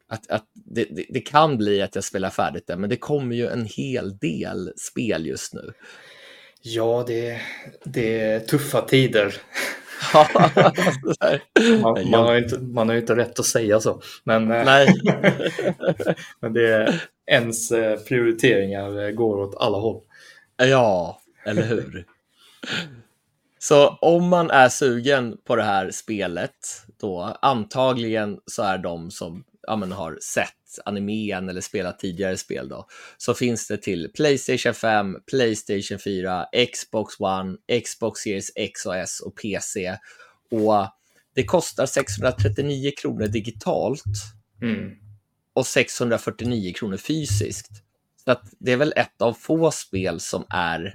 [0.08, 3.36] att, att det, det, det kan bli att jag spelar färdigt det, men det kommer
[3.36, 5.72] ju en hel del spel just nu.
[6.62, 7.40] Ja, det,
[7.84, 9.34] det är tuffa tider.
[11.82, 14.00] Man, man, har ju inte, man har inte rätt att säga så.
[14.24, 14.88] Men, eh, Nej.
[16.40, 20.02] men det är, ens eh, prioriteringar eh, går åt alla håll.
[20.56, 22.06] Ja, eller hur?
[23.58, 29.44] Så om man är sugen på det här spelet, då antagligen så är de som
[29.62, 30.54] ja, men har sett
[30.84, 32.86] animen eller spelat tidigare spel då,
[33.16, 39.20] så finns det till Playstation 5, Playstation 4, Xbox One, Xbox Series X och S
[39.20, 39.96] och PC.
[40.50, 40.86] Och
[41.34, 44.02] det kostar 639 kronor digitalt
[44.62, 44.90] Mm.
[45.52, 47.68] och 649 kronor fysiskt.
[48.24, 50.94] Så det är väl ett av få spel som är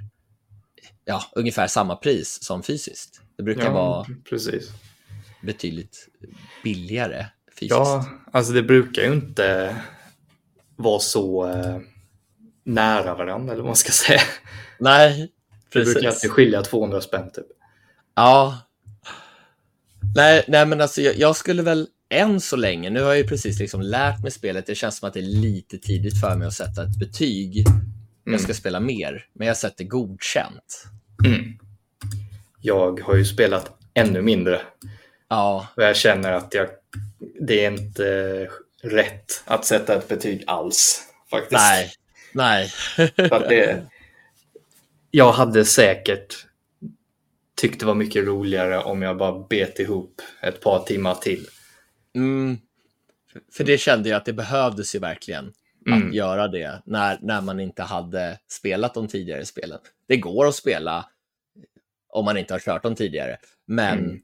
[1.04, 3.20] ja, ungefär samma pris som fysiskt.
[3.36, 4.70] Det brukar vara precis.
[5.42, 6.08] betydligt
[6.62, 7.26] billigare
[7.60, 7.70] fysiskt.
[7.70, 9.76] Ja, alltså det brukar ju inte
[10.76, 11.78] vara så eh,
[12.64, 14.20] nära varandra, eller vad man ska säga.
[14.78, 15.32] Nej,
[15.72, 16.08] Det brukar precis.
[16.08, 17.46] alltid skilja 200 spänn typ.
[18.14, 18.58] Ja.
[20.16, 23.26] Nej, nej, men alltså jag, jag skulle väl än så länge, nu har jag ju
[23.28, 26.48] precis liksom lärt mig spelet, det känns som att det är lite tidigt för mig
[26.48, 27.58] att sätta ett betyg.
[27.68, 27.82] Mm.
[28.24, 30.84] Jag ska spela mer, men jag sätter godkänt.
[31.26, 31.58] Mm.
[32.60, 34.60] Jag har ju spelat ännu mindre
[35.28, 36.68] Ja, och jag känner att jag,
[37.40, 38.48] det är inte
[38.82, 41.02] rätt att sätta ett betyg alls.
[41.30, 41.52] Faktiskt.
[41.52, 41.92] nej,
[42.32, 42.70] nej.
[43.48, 43.86] Det,
[45.10, 46.46] jag hade säkert
[47.56, 51.46] tyckt det var mycket roligare om jag bara bet ihop ett par timmar till.
[52.14, 52.58] Mm.
[53.52, 55.52] För det kände jag att det behövdes ju verkligen
[55.86, 56.08] Mm.
[56.08, 59.78] att göra det när, när man inte hade spelat de tidigare spelen.
[60.08, 61.08] Det går att spela
[62.08, 64.20] om man inte har kört dem tidigare, men Mm.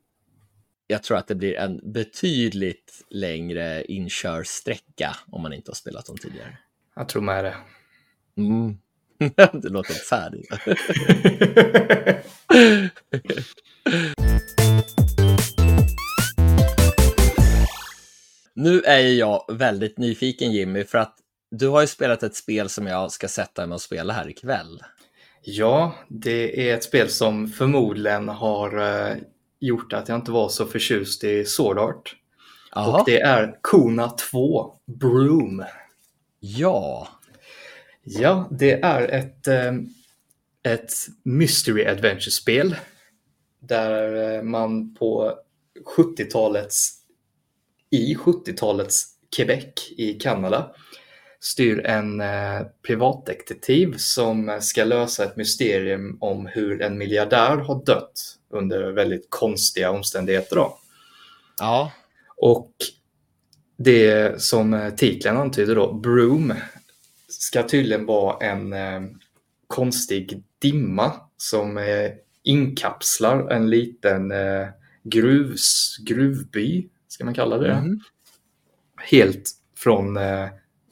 [0.90, 6.16] Jag tror att det blir en betydligt längre inkörsträcka om man inte har spelat dem
[6.16, 6.58] tidigare.
[6.96, 7.56] Jag tror med det.
[8.36, 8.78] Mm.
[9.62, 10.50] det låter färdigt.
[18.54, 21.16] Nu är jag väldigt nyfiken Jimmy, för att
[21.50, 24.82] du har ju spelat ett spel som jag ska sätta mig och spela här ikväll.
[25.42, 29.16] Ja, det är ett spel som förmodligen har eh,
[29.60, 32.16] gjort att jag inte var så förtjust i Sword Art.
[32.74, 33.00] Jaha.
[33.00, 35.64] Och det är Kona 2 Broom.
[36.40, 37.08] Ja,
[38.02, 39.72] Ja, det är ett, eh,
[40.62, 40.92] ett
[41.22, 42.76] mystery adventure-spel
[43.60, 45.34] där eh, man på
[45.96, 46.92] 70-talets
[47.90, 49.06] i 70-talets
[49.36, 50.74] Quebec i Kanada
[51.40, 58.36] styr en eh, privatdetektiv som ska lösa ett mysterium om hur en miljardär har dött
[58.50, 60.56] under väldigt konstiga omständigheter.
[60.56, 60.78] Då.
[61.58, 61.92] ja,
[62.36, 62.72] Och
[63.76, 66.54] det som titeln antyder då, Broom,
[67.28, 69.00] ska tydligen vara en eh,
[69.66, 72.10] konstig dimma som eh,
[72.42, 74.68] inkapslar en liten eh,
[75.02, 77.80] gruvs, gruvby, ska man kalla det.
[77.80, 78.00] Mhm.
[78.96, 80.48] Helt från eh,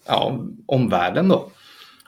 [0.07, 1.51] ja, omvärlden då.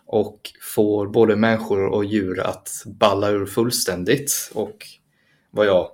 [0.07, 4.51] Och får både människor och djur att balla ur fullständigt.
[4.55, 4.87] Och
[5.51, 5.91] vad jag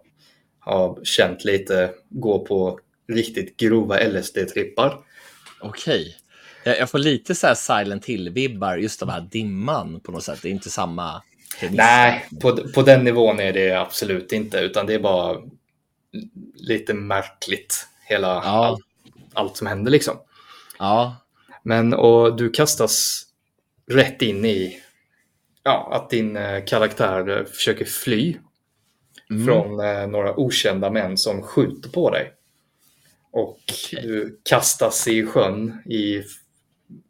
[0.61, 4.99] har känt lite gå på riktigt grova LSD-trippar.
[5.61, 6.17] Okej.
[6.65, 10.25] Jag, jag får lite så här Silent Hill-vibbar, just av den här dimman på något
[10.25, 10.39] sätt.
[10.43, 11.23] Det är inte samma
[11.61, 11.77] premiss.
[11.77, 15.43] Nej, på, på den nivån är det absolut inte, utan det är bara
[16.55, 18.67] lite märkligt, hela Ja.
[18.67, 18.81] allt,
[19.33, 20.17] allt som händer liksom.
[20.79, 21.17] Ja,
[21.63, 23.23] Men och du kastas
[23.91, 24.81] rätt in i
[25.63, 28.37] ja, att din eh, karaktär eh, försöker fly
[29.31, 29.47] Mm.
[29.47, 32.33] från eh, några okända män som skjuter på dig.
[33.31, 34.03] Och Okej.
[34.03, 36.23] du kastas i sjön i,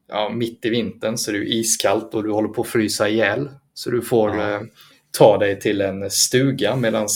[0.09, 3.49] ja, mitt i vintern så det är iskallt och du håller på att frysa ihjäl.
[3.75, 4.51] Så du får Ja.
[4.55, 4.61] eh,
[5.11, 7.09] ta dig till en stuga medan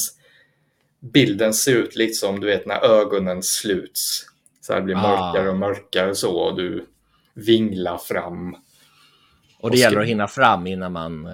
[1.00, 4.26] bilden ser ut lite som du vet när ögonen sluts.
[4.60, 5.00] Så här blir Ah.
[5.32, 6.86] mörkare och mörkare så och du
[7.34, 8.54] vinglar fram.
[8.54, 11.32] och det Och gäller att hinna fram innan man eh,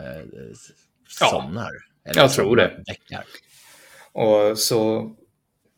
[1.20, 1.70] Ja, somnar.
[2.04, 2.82] Eller jag tror det.
[2.86, 3.24] Däckar.
[4.16, 5.10] Och så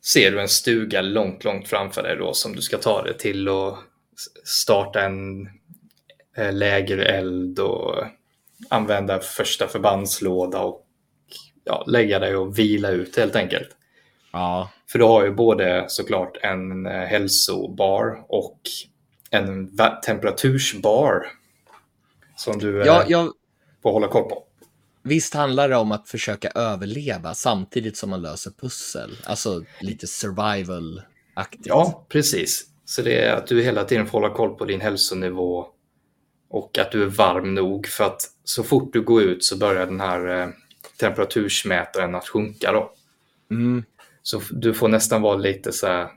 [0.05, 3.49] ser du en stuga långt, långt framför dig då som du ska ta dig till
[3.49, 3.77] och
[4.45, 5.49] starta en
[6.37, 8.05] eh, lägereld och
[8.69, 10.87] använda första förbandslåda och
[11.65, 13.69] ja, lägga dig och vila ut helt enkelt.
[14.33, 18.61] Ja, För du har ju både såklart en eh, hälsobar och
[19.31, 21.27] en temperatursbar
[22.37, 23.33] som du eh, ja, ja,
[23.83, 24.48] får hålla koll på.
[25.03, 29.11] Visst handlar det om att försöka överleva samtidigt som man löser pussel.
[29.25, 31.67] Alltså lite survival-aktigt.
[31.67, 32.67] Ja, precis.
[32.85, 35.67] Så det är att du hela tiden får hålla koll på din hälsonivå
[36.51, 39.87] och att du är varm nog för att så fort du går ut så börjar
[39.87, 40.49] den här eh,
[41.01, 42.93] temperatursmätaren att sjunka då.
[43.51, 43.85] Mm.
[44.23, 46.09] Så du får nästan vara lite så här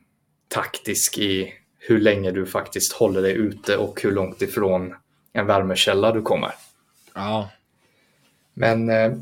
[0.47, 4.95] taktisk i hur länge du faktiskt håller dig ute och hur långt ifrån
[5.33, 6.51] en värmekälla du kommer.
[7.13, 7.49] Ja,
[8.53, 9.13] Men eh,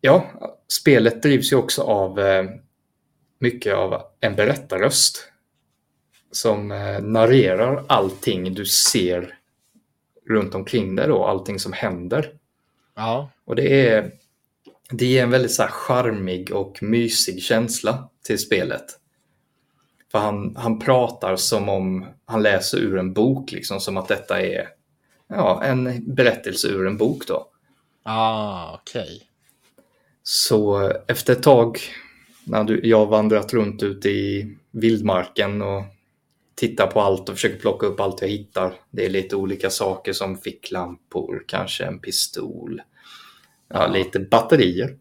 [0.00, 0.30] ja,
[0.68, 2.44] spelet drivs ju också av eh,
[3.38, 5.28] mycket av en berättarröst
[6.32, 9.38] som eh, narrerar allting du ser
[10.28, 12.32] runt omkring dig då, allting som händer.
[12.94, 14.10] ja, Och det är
[14.90, 18.84] det ger en väldigt så här charmig och mysig känsla till spelet.
[20.12, 24.42] För han, han pratar som om han läser ur en bok, liksom som att detta
[24.42, 24.68] är
[25.28, 27.49] ja, en berättelse ur en bok då.
[28.02, 29.22] Ah, okej.
[30.22, 31.78] Så efter ett tag
[32.44, 35.82] när du, jag vandrat runt ute i vildmarken och
[36.54, 38.74] tittar på allt och försöker plocka upp allt jag hittar.
[38.90, 42.82] Det är lite olika saker som ficklampor, kanske en pistol,
[43.68, 44.96] ja, lite batterier,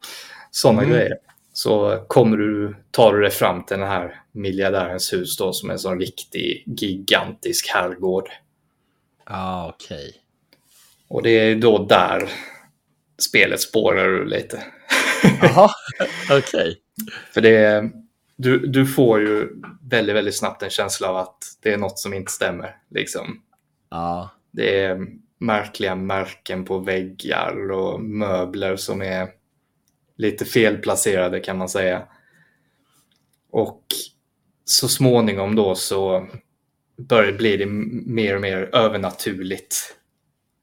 [0.52, 0.94] sådana Mm.
[0.94, 1.14] grejer.
[1.54, 5.74] Så kommer du, tar du dig fram till den här miljardärens hus då som är
[5.74, 8.30] en sån riktig gigantisk herrgård.
[9.24, 10.14] Ah, okej.
[11.08, 12.30] Och det är då där
[13.20, 14.64] spelet spårar ur lite.
[15.42, 15.70] Jaha,
[16.32, 16.78] okej.
[17.34, 17.92] För det är,
[18.36, 19.50] du, du får ju
[19.90, 22.76] väldigt, väldigt snabbt en känsla av att det är något som inte stämmer.
[22.90, 23.42] Liksom.
[23.90, 25.08] Ja, Det är
[25.40, 29.28] märkliga märken på väggar och möbler som är
[30.18, 32.04] lite felplacerade kan man säga.
[33.52, 33.84] Och
[34.66, 36.28] så småningom då så
[36.98, 37.66] börjar bli det
[38.06, 39.96] mer och mer övernaturligt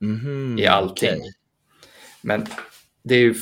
[0.01, 1.11] Mhm, i allting.
[1.21, 1.33] okej.
[2.27, 2.47] Men
[3.03, 3.35] det är ju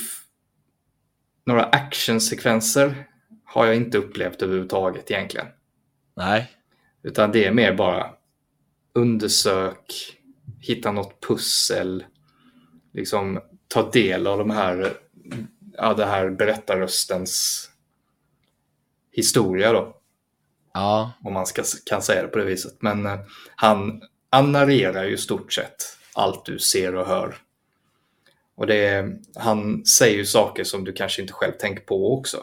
[1.45, 3.07] några actionsekvenser
[3.45, 5.47] har jag inte upplevt överhuvudtaget egentligen.
[6.15, 6.51] Nej,
[7.03, 8.09] Utan det är mer bara
[8.93, 10.17] undersök,
[10.59, 12.05] hitta något pussel,
[12.93, 14.97] liksom ta del av de här,
[15.77, 17.65] ja, det här berättarröstens
[19.11, 19.97] historia då,
[20.73, 22.77] ja, om man ska, kan säga det på det viset.
[22.79, 23.19] Men eh,
[23.55, 27.44] han, han narrerar ju stort sett allt du ser och hör.
[28.55, 32.37] Och det han säger ju saker som du kanske inte själv tänker på också.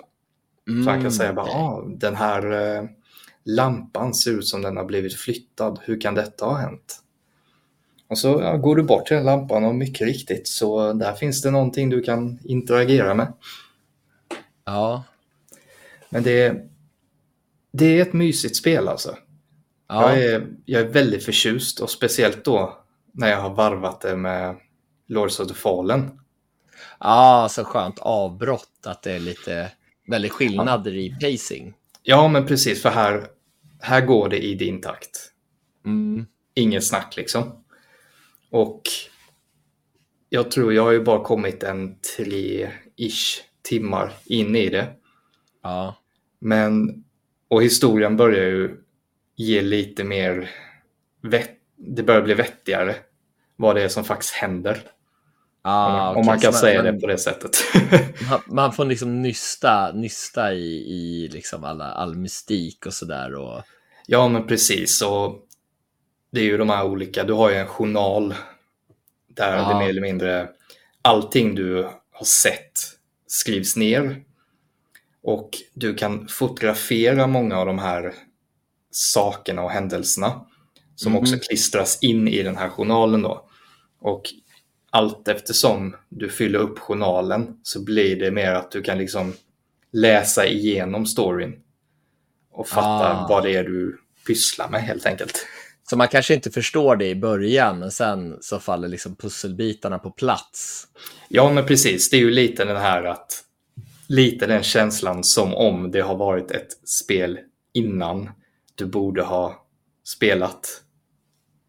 [0.68, 2.84] mm, Så han kan säga bara, ah, den här eh,
[3.44, 5.78] lampan ser ut som den har blivit flyttad.
[5.82, 6.98] Hur kan detta ha hänt?
[8.09, 11.43] Och så ja, går du bort till den lampan och mycket riktigt så där finns
[11.43, 13.32] det någonting du kan interagera med.
[14.64, 15.05] Ja,
[16.10, 16.68] Men det är,
[17.72, 19.16] det är ett mysigt spel alltså.
[19.89, 22.78] ja, Jag, är, jag är väldigt förtjust och speciellt då
[23.12, 24.56] när jag har varvat det med
[25.12, 26.20] Lords of the Fallen.
[27.01, 29.72] ja, så skönt avbrott att det är lite
[30.06, 31.74] väldigt skillnader i pacing.
[32.02, 33.26] Ja, men precis, för här,
[33.80, 35.32] här går det i din takt.
[35.84, 36.26] Mm.
[36.55, 37.64] Inget snack liksom.
[38.51, 38.82] Och
[40.28, 44.93] jag tror jag har ju bara kommit en tre-ish timmar in i det.
[45.62, 45.97] Ja.
[46.39, 47.05] Men,
[47.48, 48.76] och historien börjar ju
[49.36, 50.51] ge lite mer,
[51.22, 52.97] vett, det börjar bli vettigare
[53.56, 54.82] vad det är som faktiskt händer.
[55.64, 57.56] Ah, om okej, man kan så säga man, det på det sättet.
[58.30, 63.34] Man, man får liksom nysta, nysta i, i liksom alla, all mystik och sådär.
[63.34, 63.62] Och...
[64.06, 65.02] ja, men precis.
[65.02, 65.47] Och
[66.32, 68.34] det är ju de här olika, du har ju en journal
[69.28, 69.68] där Ja.
[69.68, 70.48] det mer eller mindre
[71.02, 72.72] allting du har sett
[73.26, 74.22] skrivs ner.
[75.22, 78.14] Och du kan fotografera många av de här
[78.90, 80.47] sakerna och händelserna
[80.97, 81.20] som Mhm.
[81.22, 83.48] också klistras in i den här journalen då.
[84.01, 84.22] Och
[84.94, 89.32] allt eftersom du fyller upp journalen så blir det mer att du kan liksom
[89.93, 91.55] läsa igenom storyn
[92.52, 93.27] och fatta Ah.
[93.28, 95.47] vad det är du pysslar med helt enkelt.
[95.90, 100.10] Så man kanske inte förstår det i början, men sen så faller liksom pusselbitarna på
[100.10, 100.86] plats.
[101.28, 102.10] Ja, men precis.
[102.10, 103.44] Det är ju lite den här att
[104.09, 107.39] lite den känslan som om det har varit ett spel
[107.73, 108.31] innan
[108.74, 109.66] du borde ha
[110.05, 110.82] spelat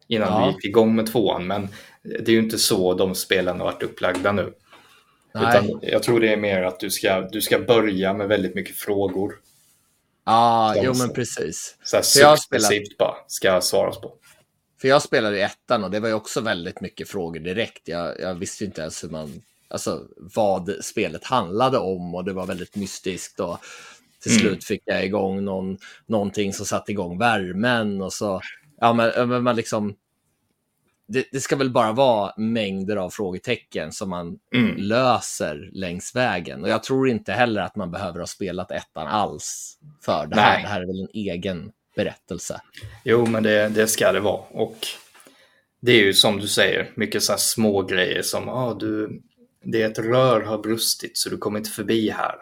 [0.08, 0.46] innan Ja.
[0.46, 1.46] du gick igång med tvåan.
[1.46, 1.68] Men
[2.04, 4.52] det är ju inte så de spelen har varit upplagda nu.
[5.82, 9.34] Jag tror det är mer att du ska, du ska börja med väldigt mycket frågor.
[10.24, 11.76] Ja, De jo men precis.
[11.84, 14.14] Så här successivt bara ska svaras på.
[14.80, 17.88] För jag spelade i ettan och det var ju också väldigt mycket frågor direkt.
[17.88, 22.46] Jag, jag visste inte ens hur man, alltså vad spelet handlade om och det var
[22.46, 23.58] väldigt mystiskt och
[24.22, 24.40] till Mm.
[24.40, 28.40] slut fick jag igång någon, någonting som satte igång värmen och så,
[28.80, 29.94] ja men, men man liksom,
[31.06, 34.76] det, det ska väl bara vara mängder av frågetecken som man Mm.
[34.76, 36.62] löser längs vägen.
[36.62, 40.52] Och jag tror inte heller att man behöver ha spelat ettan alls för det här.
[40.54, 40.62] Nej.
[40.62, 42.60] Det här är väl en egen berättelse.
[43.04, 44.42] Jo, men det, det ska det vara.
[44.50, 44.76] Och
[45.80, 49.22] det är ju som du säger, mycket så här små grejer som ah, du,
[49.64, 52.34] det är ett rör har brustit så du kommer inte förbi här.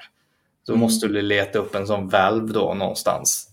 [0.67, 0.81] Då Mm.
[0.81, 3.49] måste du leta upp en sån valv då någonstans.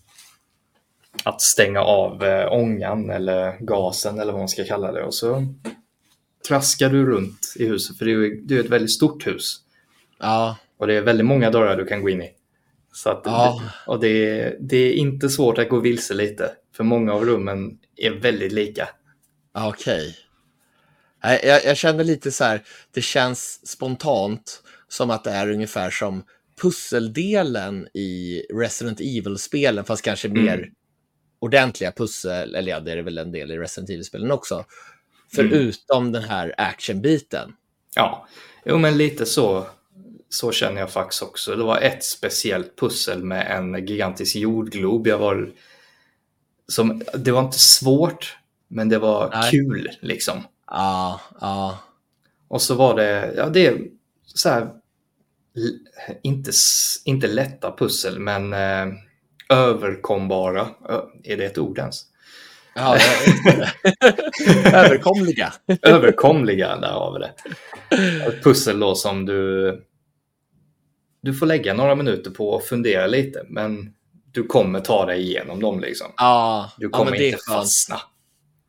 [1.24, 5.02] Att stänga av eh, ångan eller gasen eller vad man ska kalla det.
[5.04, 5.46] Och så
[6.48, 9.56] traskar du runt i huset, för det är det ett väldigt stort hus.
[10.18, 12.30] Ja, Och det är väldigt många dörrar du kan gå in i.
[12.92, 13.62] Så att, Ja.
[13.86, 16.50] Och det är, det är inte svårt att gå vilse lite.
[16.76, 18.88] För många av rummen är väldigt lika.
[19.54, 20.16] Okej.
[21.24, 22.62] Nej, Jag, jag kände lite så här,
[22.94, 26.22] det känns spontant som att det är ungefär som
[26.62, 30.44] pusseldelen i Resident Evil-spelen, fast kanske Mm.
[30.44, 30.68] mer
[31.40, 34.64] ordentliga pussel, eller ja, det är väl en del i Resident Evil-spelen också.
[35.34, 37.52] Förutom den här actionbiten.
[37.94, 38.26] Ja,
[38.64, 39.66] jo men lite så,
[40.28, 41.56] så känner jag faktiskt också.
[41.56, 45.06] Det var ett speciellt pussel med en gigantisk jordglob.
[45.06, 45.50] Jag var,
[46.68, 48.38] som, det var inte svårt,
[48.68, 49.50] men det var Nej.
[49.50, 50.42] kul liksom.
[50.66, 51.78] Ja, ja.
[52.48, 53.78] Och så var det, ja det är
[54.24, 54.70] så här,
[56.22, 56.50] inte,
[57.04, 58.86] inte lätta pussel, men eh,
[59.50, 60.68] överkombara.
[61.24, 62.06] Är det ett ord ens?
[62.74, 62.96] ja
[63.44, 63.68] jag.
[64.74, 65.52] Överkomliga.
[65.82, 68.26] Överkomliga, där har vi det.
[68.26, 69.84] Ett pussel då som du,
[71.20, 73.94] du får lägga några minuter på och fundera lite, men
[74.32, 76.06] du kommer ta dig igenom dem liksom.
[76.16, 78.00] Ja, Du ja kommer är inte fastna.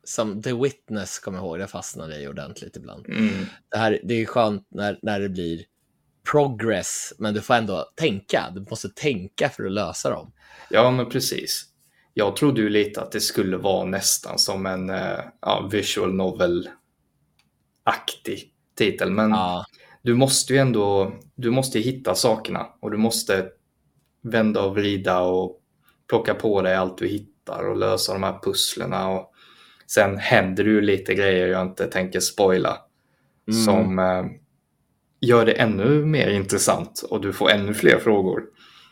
[0.04, 3.06] Som The Witness, kommer jag ihåg, det fastnade i ordentligt ibland.
[3.06, 3.46] Mm.
[3.70, 5.64] det, här, det är skönt när, när det blir
[6.32, 8.50] progress, men du får ändå tänka.
[8.54, 10.32] Du måste tänka för att lösa dem.
[10.70, 11.64] Ja, men precis.
[12.14, 16.70] Jag trodde ju lite att det skulle vara nästan som en eh, ja, visual novel-aktig
[18.78, 19.64] titel, men Ja,
[20.02, 23.46] du måste ju ändå du måste hitta sakerna och du måste
[24.22, 25.58] vända och vrida och
[26.08, 29.32] plocka på dig allt du hittar och lösa de här pusslerna och
[29.86, 32.78] sen händer det ju lite grejer jag inte tänker spoila
[33.48, 33.64] Mm.
[33.64, 34.24] som eh,
[35.20, 38.42] gör det ännu mer intressant och du får ännu fler frågor.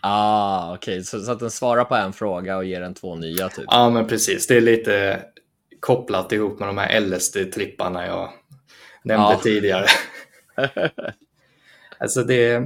[0.01, 1.05] Ah, okej.
[1.05, 3.65] Så, så att den svarar på en fråga och ger en två nya, typ.
[3.67, 4.47] Ja, men precis.
[4.47, 5.23] Det är lite
[5.81, 8.31] kopplat ihop med de här LSD-tripparna jag
[9.05, 9.41] nämnde Ja.
[9.43, 9.87] tidigare.
[11.99, 12.65] alltså det är,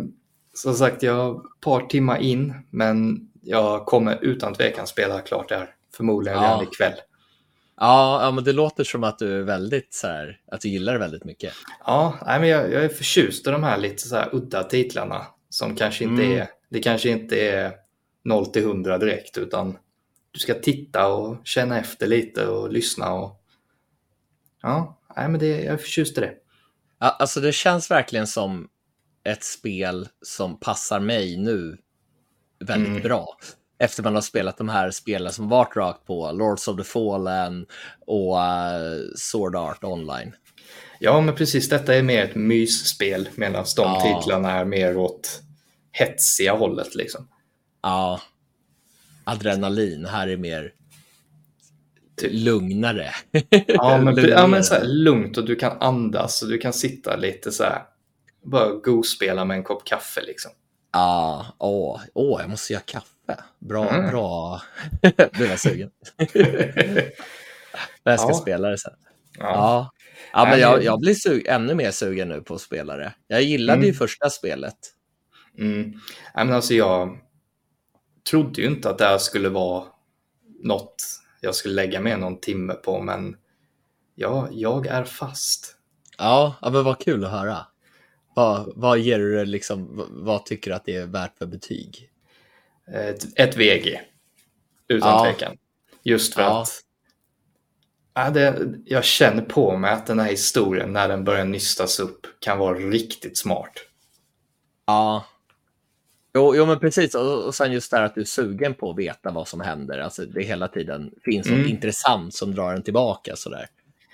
[0.54, 5.48] som sagt, jag har ett par timmar in, men jag kommer utan tvekan spela klart
[5.48, 5.70] det här.
[5.96, 6.44] Förmodligen Ja.
[6.44, 6.92] redan ikväll.
[7.80, 10.92] Ja, ja, men det låter som att du är väldigt så här, att du gillar
[10.92, 11.52] det väldigt mycket.
[11.86, 15.26] Ja, nej, men jag, jag är förtjust i de här lite så här udda titlarna
[15.48, 16.38] som kanske inte Mm.
[16.40, 17.72] är, det kanske inte är
[18.24, 19.78] 0 till 100 direkt, utan
[20.30, 23.44] du ska titta och känna efter lite och lyssna och
[24.62, 26.32] ja, nej, men det, jag är förtjust i det.
[27.00, 28.68] Ja, alltså det känns verkligen som
[29.24, 31.78] ett spel som passar mig nu
[32.64, 33.02] väldigt Mm.
[33.02, 33.36] bra.
[33.78, 37.66] efter man har spelat de här spelen som varit rakt på, Lords of the Fallen
[38.06, 40.32] och uh, Sword Art Online.
[40.98, 41.68] Ja, men precis.
[41.68, 44.00] Detta är mer ett mysspel medan de ja.
[44.20, 45.40] titlarna är mer åt
[45.94, 46.94] hetsiga hållet.
[46.94, 47.28] Liksom.
[47.82, 48.20] Ja.
[49.24, 50.06] Adrenalin.
[50.06, 50.72] Här är mer
[52.22, 53.10] lugnare.
[53.66, 54.30] Ja, men, lugnare.
[54.30, 57.64] ja, men så här, lugnt och du kan andas och du kan sitta lite så
[57.64, 57.82] här.
[58.42, 60.50] Bara go-spela med en kopp kaffe liksom.
[60.92, 63.42] Ja, åh, åh, jag måste göra kaffe.
[63.58, 64.10] Bra, mm.
[64.10, 64.62] bra.
[65.02, 65.90] är jag sugen.
[68.02, 68.34] jag ska ja.
[68.34, 68.92] spela det sen.
[69.38, 69.44] Ja.
[69.44, 69.90] ja.
[70.32, 73.12] Ja, men jag, jag blir ännu mer sugen nu på att spela det.
[73.26, 73.86] Jag gillade mm.
[73.86, 74.76] ju första spelet.
[75.58, 75.92] Mm.
[76.34, 77.18] men alltså jag
[78.30, 79.84] trodde ju inte att det här skulle vara
[80.62, 80.94] något
[81.40, 83.36] jag skulle lägga med någon timme på, men
[84.14, 85.76] ja, jag är fast.
[86.18, 87.66] Ja, men vad kul att höra.
[88.34, 92.10] Vad, vad ger du liksom, vad tycker du att det är värt för betyg?
[92.86, 94.00] Ett, ett VG,
[94.88, 95.24] utan ja.
[95.24, 95.56] tvekan.
[96.02, 96.62] Just för ja.
[96.62, 96.80] att
[98.16, 102.26] Ja, det, jag känner på mig att den här historien, när den börjar nystas upp,
[102.40, 103.72] kan vara riktigt smart.
[104.86, 105.24] Ja.
[106.34, 107.14] Jo, jo men precis.
[107.14, 109.60] Och, och sen just det här att du är sugen på att veta vad som
[109.60, 109.98] händer.
[109.98, 111.70] Alltså det hela tiden finns något mm.
[111.70, 113.66] intressant som drar en tillbaka sådär.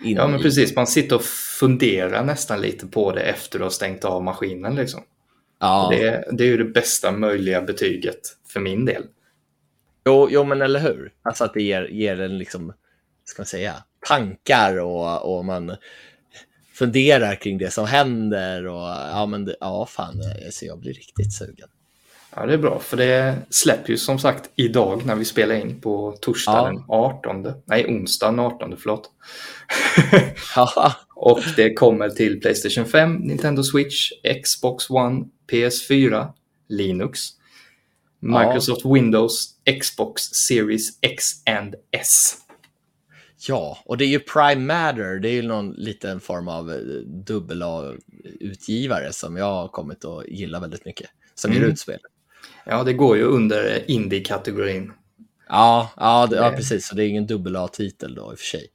[0.02, 0.76] Ja, men precis.
[0.76, 1.24] Man sitter och
[1.59, 4.74] funderar nästan lite på det efter du har stängt av maskinen.
[4.74, 5.02] Liksom.
[5.60, 5.88] Ja.
[5.92, 9.02] Det, det är ju det bästa möjliga betyget för min del.
[10.06, 11.12] Jo, jo men eller hur?
[11.22, 12.72] Alltså att det ger, ger en liksom,
[13.24, 13.74] ska man säga,
[14.09, 15.76] tankar och, och man
[16.74, 18.66] funderar kring det som händer.
[18.66, 21.68] Och, ja, men det, ja, fan, så jag blir riktigt sugen.
[22.36, 25.81] Ja, det är bra, för det släpper ju som sagt idag när vi spelar in
[25.81, 26.65] på torsdag ja.
[26.65, 27.52] den 18.
[27.65, 29.11] Nej, onsdag den 18, förlåt.
[31.15, 34.11] Och det kommer till Playstation 5, Nintendo Switch,
[34.43, 36.32] Xbox One, PS4,
[36.69, 37.20] Linux,
[38.20, 38.94] Microsoft ja.
[38.94, 42.36] Windows, Xbox Series X and S.
[43.48, 46.77] Ja, och det är ju Prime Matter, det är ju någon liten form av eh,
[47.27, 51.62] dubbel-utgivare som jag har kommit att gilla väldigt mycket, som mm.
[51.62, 52.01] ger ut spel.
[52.65, 54.93] Ja, det går ju under indie-kategorin.
[55.49, 58.47] Ja, ja, det, ja, precis, så det är ingen dubbel A-titel då i och för
[58.47, 58.66] sig.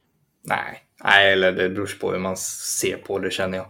[0.44, 3.66] Nej, Nej eller det beror på hur man ser på det känner jag.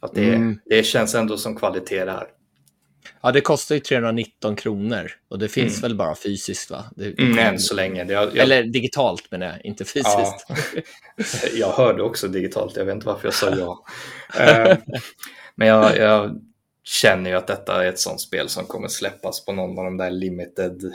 [0.00, 0.58] Att det, mm.
[0.64, 2.26] det känns ändå som kvalitet det här.
[3.22, 5.82] Ja, det kostar ju 319 kronor och det finns mm.
[5.82, 6.84] väl bara fysiskt va?
[6.96, 8.04] Det, mm, än så länge.
[8.04, 10.46] Det, jag, Eller digitalt menar jag, inte fysiskt.
[10.48, 10.56] Ja.
[11.54, 13.84] jag hörde också digitalt, jag vet inte varför jag sa ja.
[14.40, 14.78] uh,
[15.54, 16.40] men jag, jag,
[16.86, 19.96] känner ju att detta är ett sånt spel som kommer släppas på någon av de
[19.96, 20.94] där limited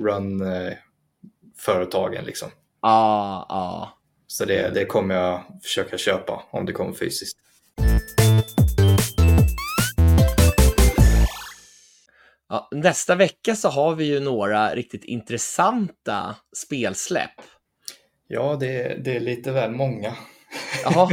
[0.00, 2.20] run-företagen.
[2.20, 2.48] Eh, liksom.
[2.80, 3.98] Ah, ah.
[4.26, 7.38] Så det, det kommer jag försöka köpa om det kommer fysiskt.
[12.48, 17.40] Ja, nästa vecka så har vi ju några riktigt intressanta spelsläpp.
[18.28, 20.16] Ja, det, det är lite väl många.
[20.94, 21.10] Ja,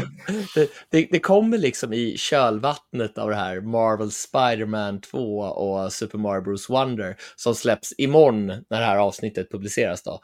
[0.56, 6.18] det, det, det, kommer liksom i kölvattnet av det här Marvel Spider-Man 2 och Super
[6.18, 10.04] Mario Bros Wonder som släpps imorgon när det här avsnittet publiceras.
[10.04, 10.22] Då.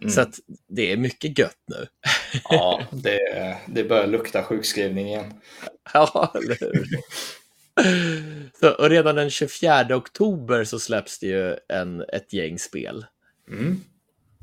[0.00, 0.10] Mm.
[0.10, 0.26] Så
[0.68, 1.86] det är mycket gött nu.
[2.44, 5.34] Ja, det, det börjar lukta sjukskrivning igen.
[5.94, 6.86] Ja, eller hur?
[8.60, 13.06] Så, och redan den 24 oktober så släpps det ju en, ett gäng spel.
[13.48, 13.80] Mm.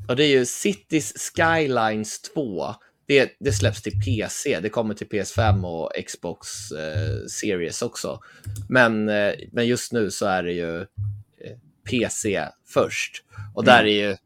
[0.08, 2.76] Och det är ju Cities Skylines 2.
[3.10, 8.20] Det, det, släpps till PC, det kommer till PS5 och Xbox eh, Series också.
[8.70, 11.58] Men, eh, men just nu så är det ju eh,
[11.90, 13.24] PC först.
[13.56, 13.76] Och mm.
[13.76, 14.18] där är ju,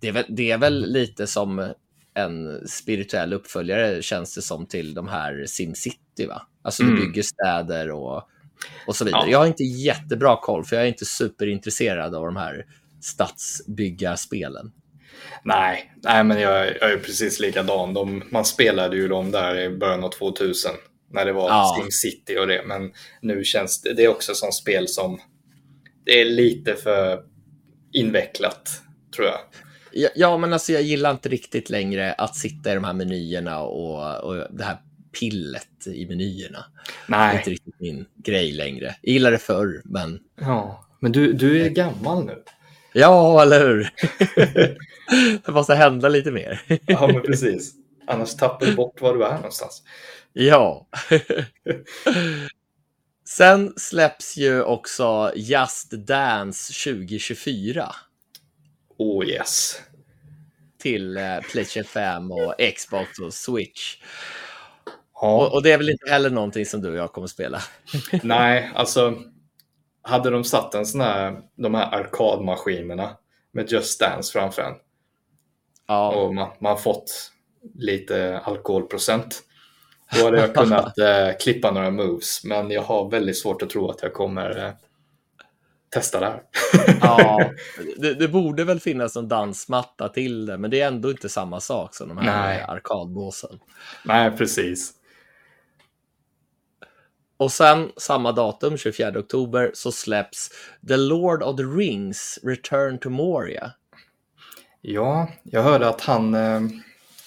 [0.00, 1.72] det är, väl, det är väl lite som
[2.14, 6.42] en spirituell uppföljare känns det som till de här SimCity va?
[6.62, 6.94] Alltså mm.
[6.94, 8.22] du bygger städer och,
[8.86, 9.22] och så vidare.
[9.26, 9.30] Ja.
[9.30, 12.66] Jag har inte jättebra koll för jag är inte superintresserad av de här
[13.00, 14.72] stadsbyggarspelen.
[15.44, 17.94] Nej, nej men jag, jag är precis likadan.
[17.94, 20.70] De, man spelade ju dem där i början av 2000
[21.10, 21.86] när det var ja.
[21.90, 22.62] City och det.
[22.66, 22.92] Men
[23.22, 25.20] nu känns det, det är också som spel som
[26.04, 27.22] det är lite för
[27.92, 28.82] invecklat
[29.16, 29.38] tror jag.
[29.92, 33.60] Ja, ja, men alltså jag gillar inte riktigt längre att sitta i de här menyerna
[33.60, 34.76] och, och det här
[35.20, 36.64] pillet i menyerna.
[37.06, 37.28] Nej.
[37.28, 38.94] Det är inte riktigt min grej längre.
[39.02, 40.20] Jag gillade det förr, men...
[40.40, 42.42] Ja, men du, du är gammal nu.
[42.92, 43.88] Ja, eller hur?
[45.44, 46.62] det måste hända lite mer.
[46.86, 47.74] ja, men precis.
[48.06, 49.82] Annars tappar du bort var du är någonstans.
[50.32, 50.88] Ja.
[53.28, 57.94] Sen släpps ju också Just Dance 2024.
[58.98, 59.80] Oh yes.
[60.78, 63.96] Till eh, Playstation 5 och Xbox och Switch.
[65.20, 65.46] Ja.
[65.46, 67.60] Och, och, det är väl inte heller någonting som du och jag kommer spela?
[68.22, 69.14] Nej, alltså
[70.02, 73.16] hade de satt en sån här, de här arkadmaskinerna
[73.52, 74.74] med Just Dance framför en.
[75.88, 77.32] Ja, Och man, man fått
[77.74, 79.42] lite alkoholprocent.
[80.16, 83.90] Då hade jag kunnat eh, klippa några moves, men jag har väldigt svårt att tro
[83.90, 84.72] att jag kommer eh,
[85.90, 86.42] testa det här.
[87.00, 87.50] ja.
[87.96, 91.60] Det, det borde väl finnas en dansmatta till det, men det är ändå inte samma
[91.60, 92.64] sak som de här Nej.
[92.68, 93.58] arkadbåsen.
[94.04, 94.92] Nej, precis.
[97.36, 100.50] Och sen samma datum, 24 oktober, så släpps
[100.88, 103.72] The Lord of the Rings Return to Moria.
[104.80, 106.60] Ja, jag hörde att han, eh,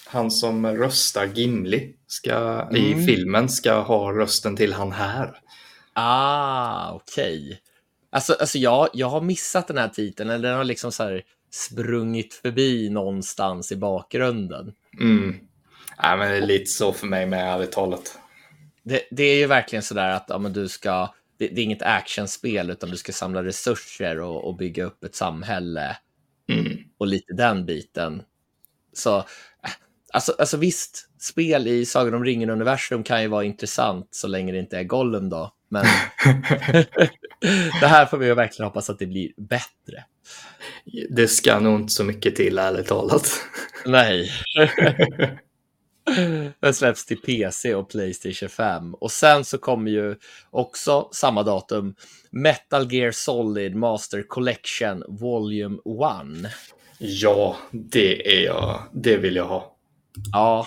[0.06, 3.06] han som röstar Gimli ska, i Mm.
[3.06, 5.38] filmen ska ha rösten till han här.
[5.92, 7.60] Ah, okej.
[8.10, 11.22] Alltså, alltså jag, jag har missat den här titeln, eller den har liksom så här
[11.50, 14.72] sprungit förbi någonstans i bakgrunden.
[15.00, 15.36] Mm.
[16.02, 18.18] Nej, men det är lite så för mig med, ärligt talat.
[18.82, 21.82] Det, det är ju verkligen sådär att ja, men du ska, det, det är inget
[21.82, 25.96] actionspel, utan du ska samla resurser och, och bygga upp ett samhälle
[26.48, 26.78] Mm.
[26.98, 28.22] och lite den biten.
[28.92, 29.24] Så, äh,
[30.12, 34.58] alltså, alltså visst, spel i Sagan om ringen-universum kan ju vara intressant så länge det
[34.58, 35.54] inte är Gollum då.
[35.68, 35.84] Men
[37.80, 40.04] det här får vi verkligen hoppas att det blir bättre.
[41.10, 43.40] Det ska nog inte så mycket till, ärligt talat.
[43.86, 44.30] Nej.
[46.60, 48.94] Den släpps till PC och Playstation 5.
[48.94, 50.16] Och sen så kommer ju
[50.50, 51.94] också samma datum
[52.30, 55.76] Metal Gear Solid Master Collection Volume
[56.44, 56.52] 1.
[56.98, 58.82] Ja, det är jag.
[58.92, 59.76] Det vill jag ha.
[60.32, 60.66] Ja.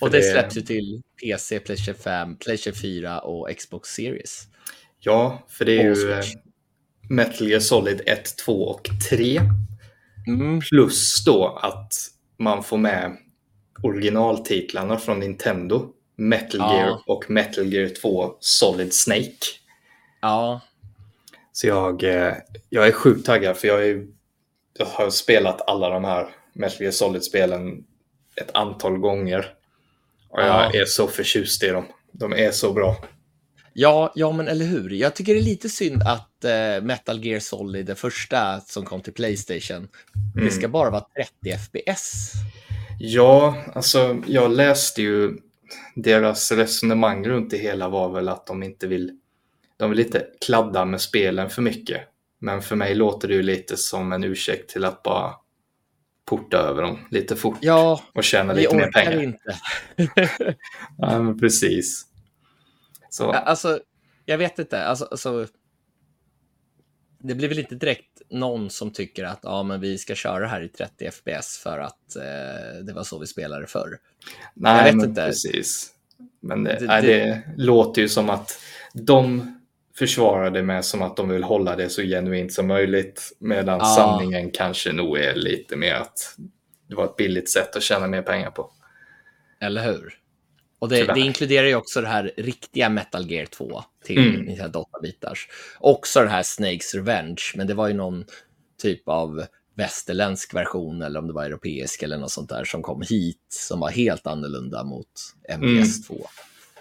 [0.00, 4.42] Och det det- släpps ju till PC, Playstation 5, Playstation 4 och Xbox Series.
[5.00, 6.36] Ja, för det är Och ju eh, Switch.
[7.10, 9.40] Metal Gear Solid 1, 2 och 3.
[10.26, 10.60] Mm.
[10.60, 11.92] Plus då att
[12.38, 13.16] man får med
[13.82, 15.92] originaltitlarna från Nintendo.
[16.18, 16.76] Metal Ja.
[16.76, 19.36] Gear och Metal Gear 2 Solid Snake.
[20.20, 20.60] Ja,
[21.52, 22.34] Så jag, eh,
[22.70, 24.06] jag är sjukt taggad för jag, är,
[24.78, 27.84] jag har spelat alla de här Metal Gear Solid-spelen
[28.36, 29.52] ett antal gånger.
[30.28, 30.80] Och jag Ja.
[30.80, 31.84] är så förtjust i dem.
[32.12, 32.96] De är så bra.
[33.72, 34.90] Ja, ja, men eller hur?
[34.90, 39.00] Jag tycker det är lite synd att eh, Metal Gear Solid, det första som kom
[39.00, 39.88] till Playstation,
[40.34, 41.04] det ska bara vara
[41.42, 42.32] 30 FPS.
[42.98, 45.36] Ja, alltså jag läste ju
[45.94, 49.18] deras resonemang runt det hela var väl att de inte vill,
[49.76, 52.00] de vill inte kladda med spelen för mycket.
[52.38, 55.34] Men för mig låter det ju lite som en ursäkt till att bara
[56.24, 59.22] porta över dem lite fort Ja, och tjäna lite mer pengar.
[59.22, 59.56] inte.
[60.98, 62.06] Ja, men precis.
[63.10, 63.80] Så, Alltså,
[64.24, 64.84] jag vet inte.
[64.84, 65.46] Alltså, alltså,
[67.18, 70.60] det blir väl inte direkt någon som tycker att ja, men vi ska köra här
[70.60, 73.98] i 30 FPS för att eh, det var så vi spelade förr.
[74.54, 75.26] nej, jag vet men inte.
[75.26, 75.92] precis.
[76.40, 78.60] Men det, Det- nej, det- det låter ju som att
[78.94, 79.52] de
[79.98, 83.32] försvarar det med som att de vill hålla det så genuint som möjligt.
[83.38, 83.84] Medan Ja.
[83.96, 86.36] sanningen kanske nog är lite mer att
[86.88, 88.70] det var ett billigt sätt att tjäna mer pengar på.
[89.60, 90.14] Eller hur?
[90.78, 94.40] Och det, det inkluderar ju också det här riktiga Metal Gear 2 till Mm.
[94.40, 95.38] Nintendo 8-bitars.
[95.80, 98.24] Också det här Snakes Revenge, men det var ju någon
[98.82, 99.44] typ av
[99.76, 103.80] västerländsk version eller om det var europeisk eller något sånt där som kom hit som
[103.80, 105.06] var helt annorlunda mot
[105.50, 106.22] MGS2.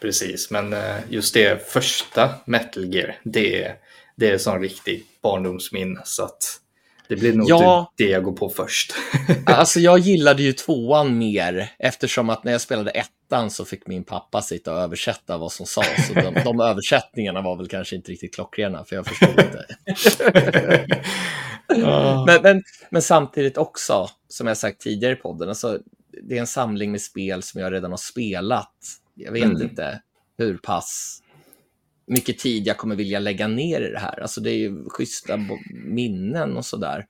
[0.01, 3.75] Precis, men eh, just det första Metal Gear, det är,
[4.15, 6.01] det är sån riktig barndomsminne.
[6.05, 6.59] Så att
[7.07, 7.91] det blir nog Ja.
[7.97, 8.93] typ det jag går på först.
[9.45, 12.91] Alltså jag gillade ju tvåan mer eftersom att när jag spelade
[13.25, 16.09] ettan så fick min pappa sitta och översätta vad som sades.
[16.13, 19.65] De, de översättningarna var väl kanske inte riktigt klockrena för jag förstod inte.
[22.27, 25.79] Men, men, men samtidigt också, som jag sagt tidigare i podden, alltså,
[26.23, 28.73] det är en samling med spel som jag redan har spelat.
[29.13, 29.61] Jag vet Mm.
[29.61, 30.01] inte
[30.37, 31.19] hur pass
[32.07, 34.19] mycket tid jag kommer vilja lägga ner i det här.
[34.21, 35.39] Alltså det är ju schyssta
[35.73, 37.05] minnen och sådär.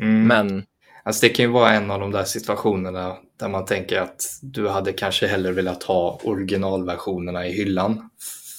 [0.00, 0.26] Mm.
[0.26, 0.64] Men
[1.02, 4.68] Alltså det kan ju vara en av de där situationerna där man tänker att du
[4.68, 8.10] hade kanske hellre velat ha originalversionerna i hyllan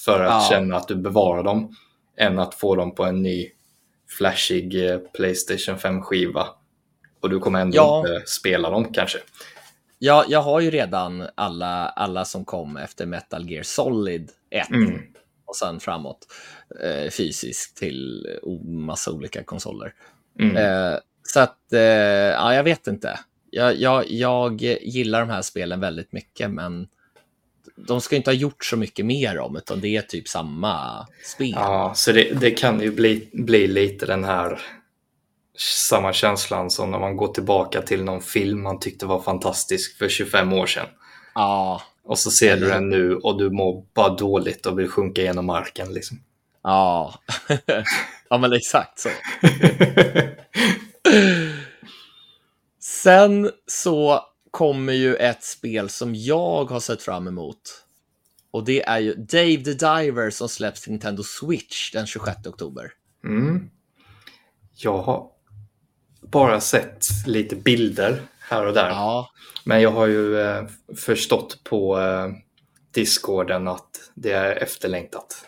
[0.04, 0.48] för att Ja.
[0.50, 1.76] känna att du bevarar dem
[2.16, 3.50] än att få dem på en ny
[4.18, 6.46] flashig eh, Playstation 5-skiva.
[7.20, 7.98] Och du kommer ändå Ja.
[7.98, 9.18] inte spela dem kanske.
[9.98, 15.00] jag, jag har ju redan alla, alla som kom efter Metal Gear Solid 1 Mm.
[15.44, 16.18] och sen framåt
[16.84, 18.26] eh, fysiskt till
[18.64, 19.94] massa olika konsoler.
[20.40, 20.56] Mm.
[20.56, 23.18] Eh, så att, eh, ja, jag vet inte.
[23.54, 26.88] Jag, jag, jag gillar de här spelen väldigt mycket, men
[27.76, 31.52] de ska inte ha gjort så mycket mer om, utan det är typ samma spel.
[31.54, 34.60] Ja, så det, det kan ju bli, bli lite den här
[35.58, 40.08] samma känslan som när man går tillbaka till någon film man tyckte var fantastisk för
[40.08, 40.86] 25 år sedan.
[41.34, 45.22] Ja, Och så ser du den nu och du mår bara dåligt och vill sjunka
[45.22, 45.92] genom marken.
[45.92, 46.20] Liksom.
[46.62, 47.14] ja.
[48.30, 49.08] ja, men exakt så.
[53.02, 54.20] Sen så
[54.50, 57.58] kommer ju ett spel som jag har sett fram emot.
[58.50, 62.92] Och det är ju Dave the Diver som släpps till Nintendo Switch den 26 oktober.
[63.24, 63.70] Mm.
[64.74, 65.26] Jag har
[66.20, 68.88] bara sett lite bilder här och där.
[68.88, 69.30] Ja,
[69.64, 70.64] Men jag har ju eh,
[70.96, 72.28] förstått på eh,
[72.90, 75.46] Discorden att det är efterlängtat.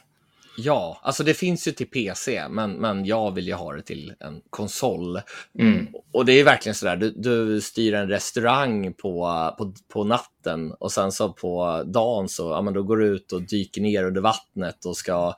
[0.56, 4.12] Ja, alltså det finns ju till PC, men, men jag vill ju ha det till
[4.20, 5.20] en konsol.
[5.58, 5.86] Mm.
[6.12, 9.28] Och det är verkligen sådär, du, du styr en restaurang på,
[9.58, 13.32] på, på natten och sen så på dagen så ja, men då går du ut
[13.32, 15.34] och dyker ner under vattnet och ska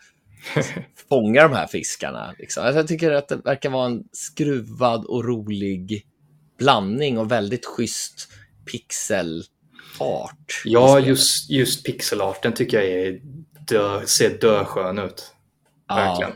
[1.08, 2.34] fånga de här fiskarna.
[2.38, 2.64] Liksom.
[2.64, 6.06] Alltså, jag tycker att det verkar vara en skruvad och rolig
[6.58, 8.28] blandning och väldigt schysst
[8.72, 10.62] pixelart.
[10.64, 13.20] Ja, just, just pixelarten tycker jag är
[13.68, 15.32] dö, ser döskön ut.
[15.88, 16.32] Verkligen.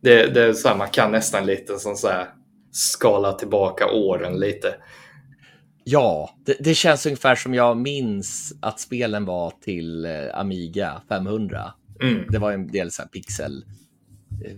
[0.00, 2.28] Det, det är så här, man kan nästan lite som så här,
[2.72, 4.74] skala tillbaka åren lite.
[5.84, 11.72] Ja, det, det känns ungefär som jag minns att spelen var till eh, Amiga 500.
[12.00, 12.24] Mm.
[12.28, 13.64] Det var en del så här pixel,
[14.44, 14.56] eh,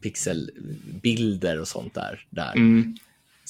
[0.00, 2.26] pixelbilder och sånt där.
[2.30, 2.52] där.
[2.56, 2.96] Mm.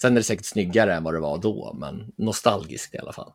[0.01, 3.33] Sen är det säkert snyggare än vad det var då, men nostalgiskt i alla fall.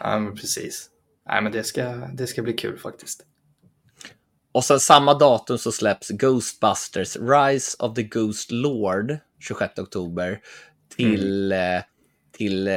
[0.00, 0.90] Ja, men precis.
[1.28, 3.24] Nej, men det ska, det ska bli kul faktiskt.
[4.52, 10.40] Och sen samma datum så släpps Ghostbusters Rise of the Ghost Lord 26 oktober
[10.96, 11.58] till, eh,
[12.32, 12.74] till eh,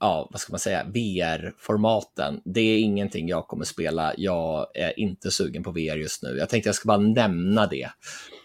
[0.00, 2.40] ja, vad ska man säga, VR-formaten.
[2.44, 4.14] Det är ingenting jag kommer spela.
[4.16, 6.36] Jag är inte sugen på VR just nu.
[6.38, 7.90] Jag tänkte jag ska bara nämna det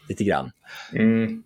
[0.10, 0.52] lite grann.
[0.94, 1.44] Mm.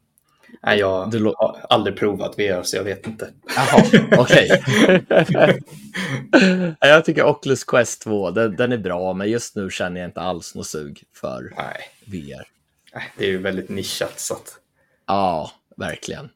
[0.63, 3.29] Nej, jag Du har aldrig provat VR så jag vet inte.
[3.55, 3.83] Jaha,
[4.17, 4.63] okej.
[6.79, 10.21] jag tycker Oculus Quest 2, den, den är bra, men just nu känner jag inte
[10.21, 12.47] alls något sug för Nej, VR.
[12.93, 14.59] nej, det är ju väldigt nischat så att...
[15.07, 16.29] Ja, verkligen.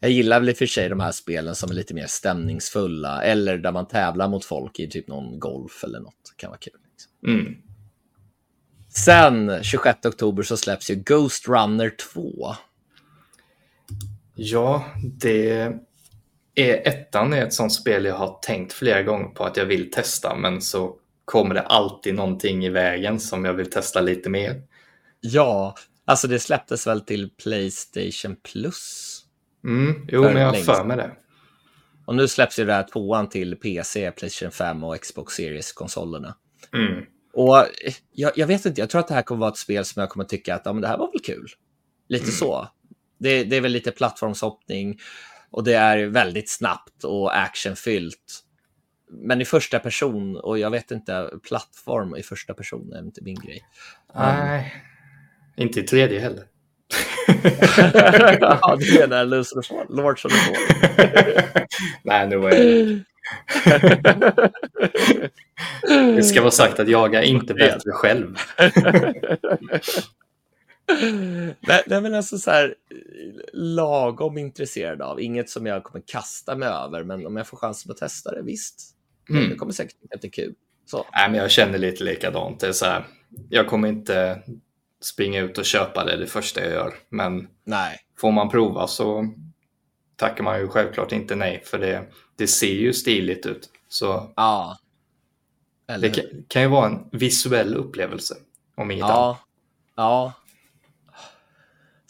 [0.00, 3.22] Jag gillar väl i och för sig de här spelen som är lite mer stämningsfulla
[3.22, 6.14] eller där man tävlar mot folk i typ någon golf eller något.
[6.30, 6.72] Det kan vara kul.
[6.92, 7.12] Liksom.
[7.26, 7.56] Mm.
[8.94, 12.54] Sen 26 oktober så släpps ju Ghost Runner 2.
[14.40, 15.50] Ja, det
[16.54, 19.90] är ettan är ett sånt spel jag har tänkt flera gånger på att jag vill
[19.90, 24.62] testa, men så kommer det alltid någonting i vägen som jag vill testa lite mer.
[25.20, 25.74] Ja,
[26.04, 29.20] alltså det släpptes väl till Playstation Plus.
[29.64, 31.10] Mm, jo, men jag har för mig det.
[32.06, 36.34] Och nu släpps ju det här tvåan till PC, Playstation 5 och Xbox Series-konsolerna.
[36.74, 37.04] Mm.
[37.32, 37.66] Och
[38.12, 40.10] jag, jag vet inte, jag tror att det här kommer vara ett spel som jag
[40.10, 41.48] kommer tycka att ja, men det här var väl kul.
[42.08, 42.68] Lite så.
[43.18, 44.98] Det, det är väl lite plattformshoppning
[45.50, 48.44] och det är väldigt snabbt och actionfyllt.
[49.10, 53.34] Men i första person, och jag vet inte, plattform i första person är inte min
[53.34, 53.62] grej.
[54.14, 54.74] Nej,
[55.56, 56.44] inte i tredje heller.
[58.40, 60.54] ja, det är där of Lords of the.
[62.02, 63.04] Nej, nu är det...
[66.16, 68.36] Det ska vara sagt att jag är inte bättre själv.
[71.60, 72.74] Nej, nej, men alltså så här
[73.52, 75.20] lagom intresserad av.
[75.20, 78.42] Inget som jag kommer kasta mig över, men om jag får chansen att testa det,
[78.42, 78.94] visst.
[79.30, 79.50] Mm.
[79.50, 80.54] Det kommer säkert är kul.
[80.86, 81.06] Så.
[81.12, 82.60] Nej, men jag känner lite likadant.
[82.60, 83.06] Det är så här,
[83.48, 84.42] jag kommer inte
[85.00, 86.94] springa ut och köpa det det första jag gör.
[87.08, 89.34] Men Nej, får man prova så
[90.16, 91.62] tackar man ju självklart inte nej.
[91.64, 92.04] För det,
[92.36, 93.70] det ser ju stiligt ut.
[93.88, 94.78] Så ja.
[95.88, 98.34] Eller det kan, kan ju vara en visuell upplevelse.
[98.76, 99.16] Om inget annat.
[99.16, 99.38] Ja,
[99.96, 100.32] ja.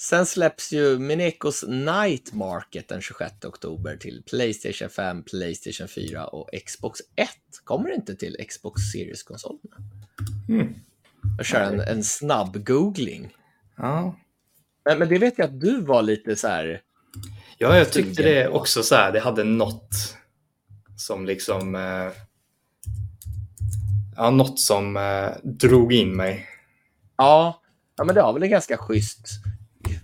[0.01, 6.51] Sen släpps ju Minecos Night Market den 26 oktober till Playstation 5, Playstation 4 och
[6.67, 7.29] Xbox 1.
[7.65, 9.77] Kommer det inte till Xbox Series-konsolerna?
[10.49, 10.75] Mm.
[11.37, 13.35] Jag kör en, en snabb googling.
[13.77, 14.17] Ja.
[14.85, 16.83] Men, men det vet jag att du var lite så här.
[17.59, 19.13] ja, jag tyckte det också så här.
[19.13, 20.17] Det hade något
[20.97, 21.75] som liksom...
[21.75, 22.13] Eh,
[24.17, 26.47] ja, något som eh, drog in mig.
[27.17, 27.63] Ja,
[27.97, 29.29] ja, men det har väl en ganska schysst,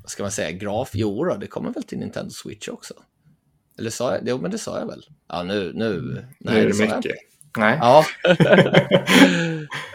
[0.05, 0.91] vad ska man säga, graf.
[0.93, 2.95] Jo, då, det kommer väl till Nintendo Switch också.
[3.79, 4.29] Eller sa jag?
[4.29, 5.03] Jo, men det sa jag väl.
[5.29, 6.25] Ja, nu, nu.
[6.39, 7.17] nu är det jag mycket.
[7.59, 7.79] Nej.
[7.81, 8.05] Ja.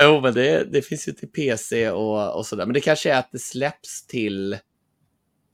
[0.02, 2.65] jo, men det, det finns ju till PC och, och sådär.
[2.65, 4.57] Men det kanske är att det släpps till,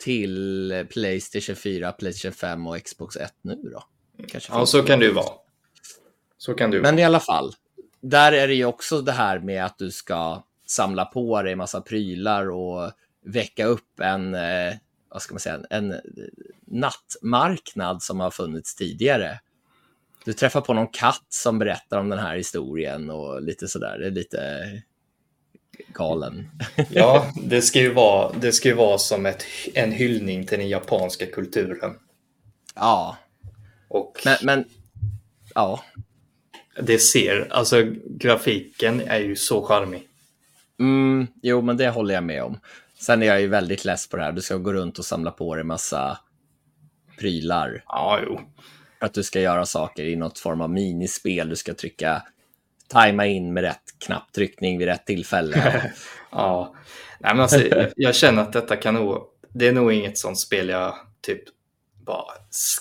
[0.03, 3.83] till Playstation 4, Playstation 5 och Xbox 1 nu då.
[4.27, 4.87] Kanske Ja, så det.
[4.87, 5.33] kan det ju vara.
[6.37, 7.53] Så kan det ju Men i alla fall,
[8.01, 11.81] där är det ju också det här med att du ska samla på dig massa
[11.81, 12.91] prylar och
[13.25, 14.73] väcka upp en, eh,
[15.09, 15.99] vad ska man säga, en eh,
[16.67, 19.39] nattmarknad som har funnits tidigare.
[20.25, 23.97] Du träffar på någon katt som berättar om den här historien och lite sådär.
[23.99, 24.81] Det är lite
[25.87, 26.49] galen.
[26.89, 29.43] Ja, det ska ju vara, det ska ju vara som ett,
[29.73, 31.95] en hyllning till den japanska kulturen.
[32.75, 33.17] Ja.
[33.87, 34.65] Och Men, men
[35.53, 35.83] ja.
[36.81, 40.07] det ser, alltså grafiken är ju så charmig.
[40.79, 42.59] Mm, jo, men det håller jag med om.
[42.99, 44.31] Sen är jag ju väldigt less på det här.
[44.31, 46.19] Du ska gå runt och samla på dig massa
[47.19, 47.83] prylar.
[47.87, 48.39] Ja, jo.
[48.99, 51.49] För att du ska göra saker i något form av minispel.
[51.49, 52.23] Du ska trycka,
[52.87, 55.91] tajma in med rätt knapptryckning vid rätt tillfälle.
[56.31, 56.75] Ja,
[57.19, 60.69] Nej, men alltså, jag, känner att detta kan nog, det är nog inget sånt spel
[60.69, 61.43] jag typ
[62.05, 62.33] bara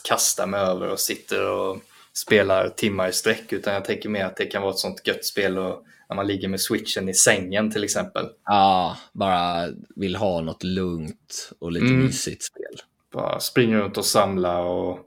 [0.05, 1.79] kastar mig över och sitter och
[2.13, 5.25] spelar timmar i sträck, utan jag tänker mer att det kan vara ett sånt gött
[5.25, 8.27] spel och när man ligger med switchen i sängen till exempel.
[8.45, 11.99] ja, bara vill ha något lugnt och lite Mm.
[12.05, 12.81] mysigt spel.
[13.13, 14.99] Bara springa runt och samla och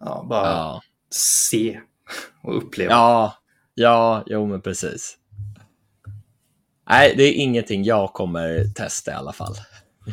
[0.00, 1.80] ja, bara Ja, se
[2.42, 2.90] och uppleva.
[2.92, 3.34] ja,
[3.74, 5.16] ja, jo men precis.
[6.90, 9.54] Nej, det är ingenting jag kommer testa i alla fall.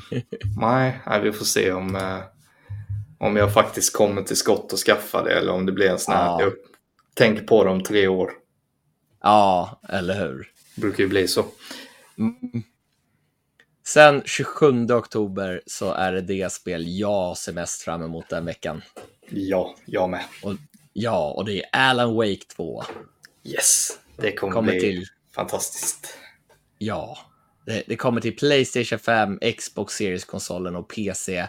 [0.61, 2.19] Nej, nej, vi får se om, eh,
[3.19, 6.13] om jag faktiskt kommer till skott och skaffar det eller om det blir en sån
[6.13, 6.41] här, Ja.
[6.41, 6.53] jag
[7.13, 8.31] tänker på det om tre år.
[9.27, 10.51] Ja, eller hur?
[10.75, 11.45] brukar ju bli så.
[12.17, 12.63] Mm.
[13.87, 18.81] Sen 27 oktober så är det det spel jag ser mest fram emot den veckan.
[19.29, 20.23] Ja, jag med.
[20.43, 20.53] Och,
[20.93, 22.83] ja, och det är Alan Wake 2.
[23.43, 25.05] Yes, det kommer, Kommer bli till,
[25.35, 26.17] fantastiskt.
[26.77, 27.17] ja,
[27.65, 31.47] det, det kommer till Playstation 5, Xbox Series-konsolen och PC.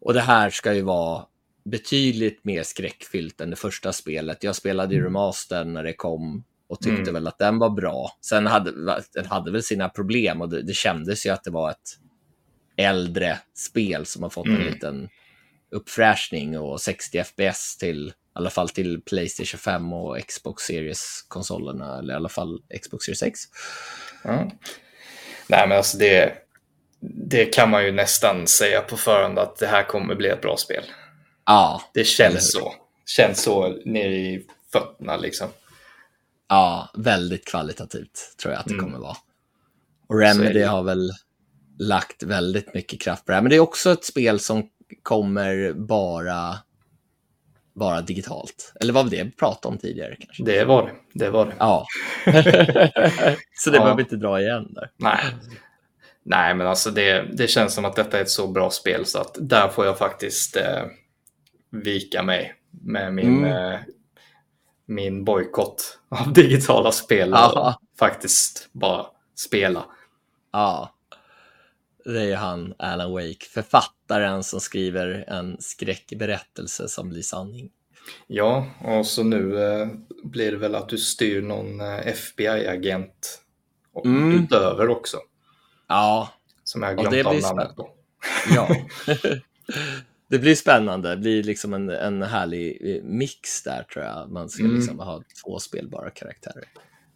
[0.00, 1.26] Och det här ska ju vara
[1.64, 4.44] betydligt mer skräckfyllt än det första spelet.
[4.44, 7.14] Jag spelade ju remastern när det kom och tyckte Mm.
[7.14, 8.18] väl att den var bra.
[8.20, 8.72] Sen hade
[9.14, 11.98] den hade väl sina problem och det, det kändes ju att det var ett
[12.76, 14.72] äldre spel som har fått en Mm.
[14.72, 15.08] liten
[15.70, 22.12] uppfräschning och 60 FPS till i alla fall till Playstation 5 och Xbox Series-konsolerna, eller
[22.12, 23.40] i alla fall Xbox Series X.
[24.24, 24.50] Ja.
[25.48, 26.32] Nej, men alltså det,
[27.28, 30.56] det kan man ju nästan säga på förhand att det här kommer bli ett bra
[30.56, 30.84] spel.
[31.46, 32.74] Ja, Det känns så.
[33.06, 35.48] Känns så nere i fötterna liksom.
[36.52, 38.84] Ja, väldigt kvalitativt tror jag att det Mm.
[38.84, 39.16] kommer vara.
[40.08, 41.10] Och Remedy har väl
[41.78, 43.42] lagt väldigt mycket kraft på det här.
[43.42, 44.68] Men det är också ett spel som
[45.02, 46.58] kommer bara,
[47.74, 48.72] bara digitalt.
[48.80, 50.44] Eller vad var det vi pratade om tidigare kanske?
[50.44, 50.92] Det var det.
[51.24, 51.54] Det var det.
[51.58, 51.86] Ja.
[53.54, 53.82] Så det Ja.
[53.82, 54.90] behöver vi inte dra igen där.
[54.96, 55.18] Nej.
[56.24, 59.18] Nej, men alltså det, det känns som att detta är ett så bra spel så
[59.18, 60.82] att där får jag faktiskt eh,
[61.70, 63.72] vika mig med min, Mm.
[63.72, 63.80] eh,
[64.94, 69.84] min bojkott av digitala spel och faktiskt bara spela.
[70.52, 70.94] Ja.
[72.04, 77.70] Det är han, Alan Wake, författaren som skriver en skräckberättelse som blir sanning.
[78.26, 79.88] Ja, och så nu eh,
[80.24, 83.38] blir det väl att du styr någon eh, FBI-agent
[84.04, 84.44] Mm.
[84.44, 85.16] utöver också.
[85.88, 86.28] Ja,
[86.64, 87.90] Som jag glömt av namnet på.
[88.54, 88.68] ja.
[90.32, 91.10] det blir spännande.
[91.10, 94.30] Det blir liksom en, en härlig eh, mix där tror jag.
[94.30, 94.76] Man ska Mm.
[94.76, 96.64] liksom ha två spelbara karaktärer.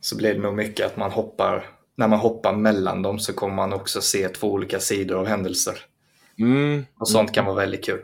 [0.00, 3.54] Så blir det nog mycket att man hoppar, när man hoppar mellan dem så kommer
[3.54, 5.74] man också se två olika sidor av händelser.
[6.38, 6.86] Mm.
[6.98, 8.00] Och sånt kan vara väldigt kul.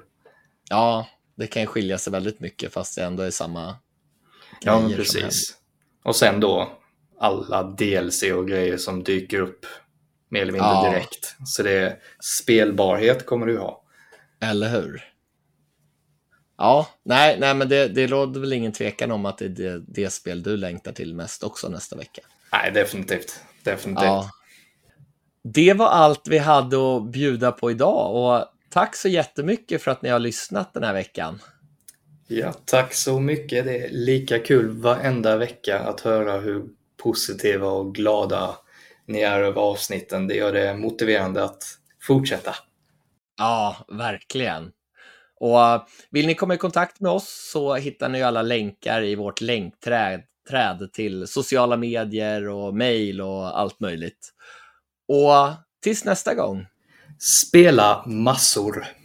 [0.70, 3.76] Ja, det kan skilja sig väldigt mycket fast det ändå är samma
[4.60, 5.54] Ja, precis.
[6.04, 6.72] Och sen då
[7.18, 9.66] alla DLC och grejer som dyker upp
[10.28, 10.90] mer eller mindre Ja.
[10.90, 11.34] direkt.
[11.44, 13.81] Så det spelbarhet kommer du ha.
[14.42, 15.04] Eller hur?
[16.58, 19.82] Ja, nej, nej men det, det råder väl ingen tvekan om att det är det,
[19.88, 22.22] det spel du längtar till mest också nästa vecka.
[22.52, 23.40] Nej, definitivt.
[23.62, 24.04] Definitivt.
[24.04, 24.30] Ja.
[25.44, 30.02] Det var allt vi hade att bjuda på idag och tack så jättemycket för att
[30.02, 31.42] ni har lyssnat den här veckan.
[32.26, 33.64] Ja, tack så mycket.
[33.64, 36.64] Det är lika kul varenda vecka att höra hur
[37.02, 38.56] positiva och glada
[39.06, 40.28] ni är över avsnitten.
[40.28, 41.64] Det gör det motiverande att
[42.00, 42.54] fortsätta.
[43.38, 44.70] Ja, verkligen.
[45.40, 49.14] Och eh, vill ni komma i kontakt med oss så hittar ni alla länkar i
[49.14, 54.32] vårt länkträd träd till sociala medier och mejl och allt möjligt.
[55.08, 55.52] Och
[55.82, 56.66] tills nästa gång.
[57.18, 59.01] Spela massor!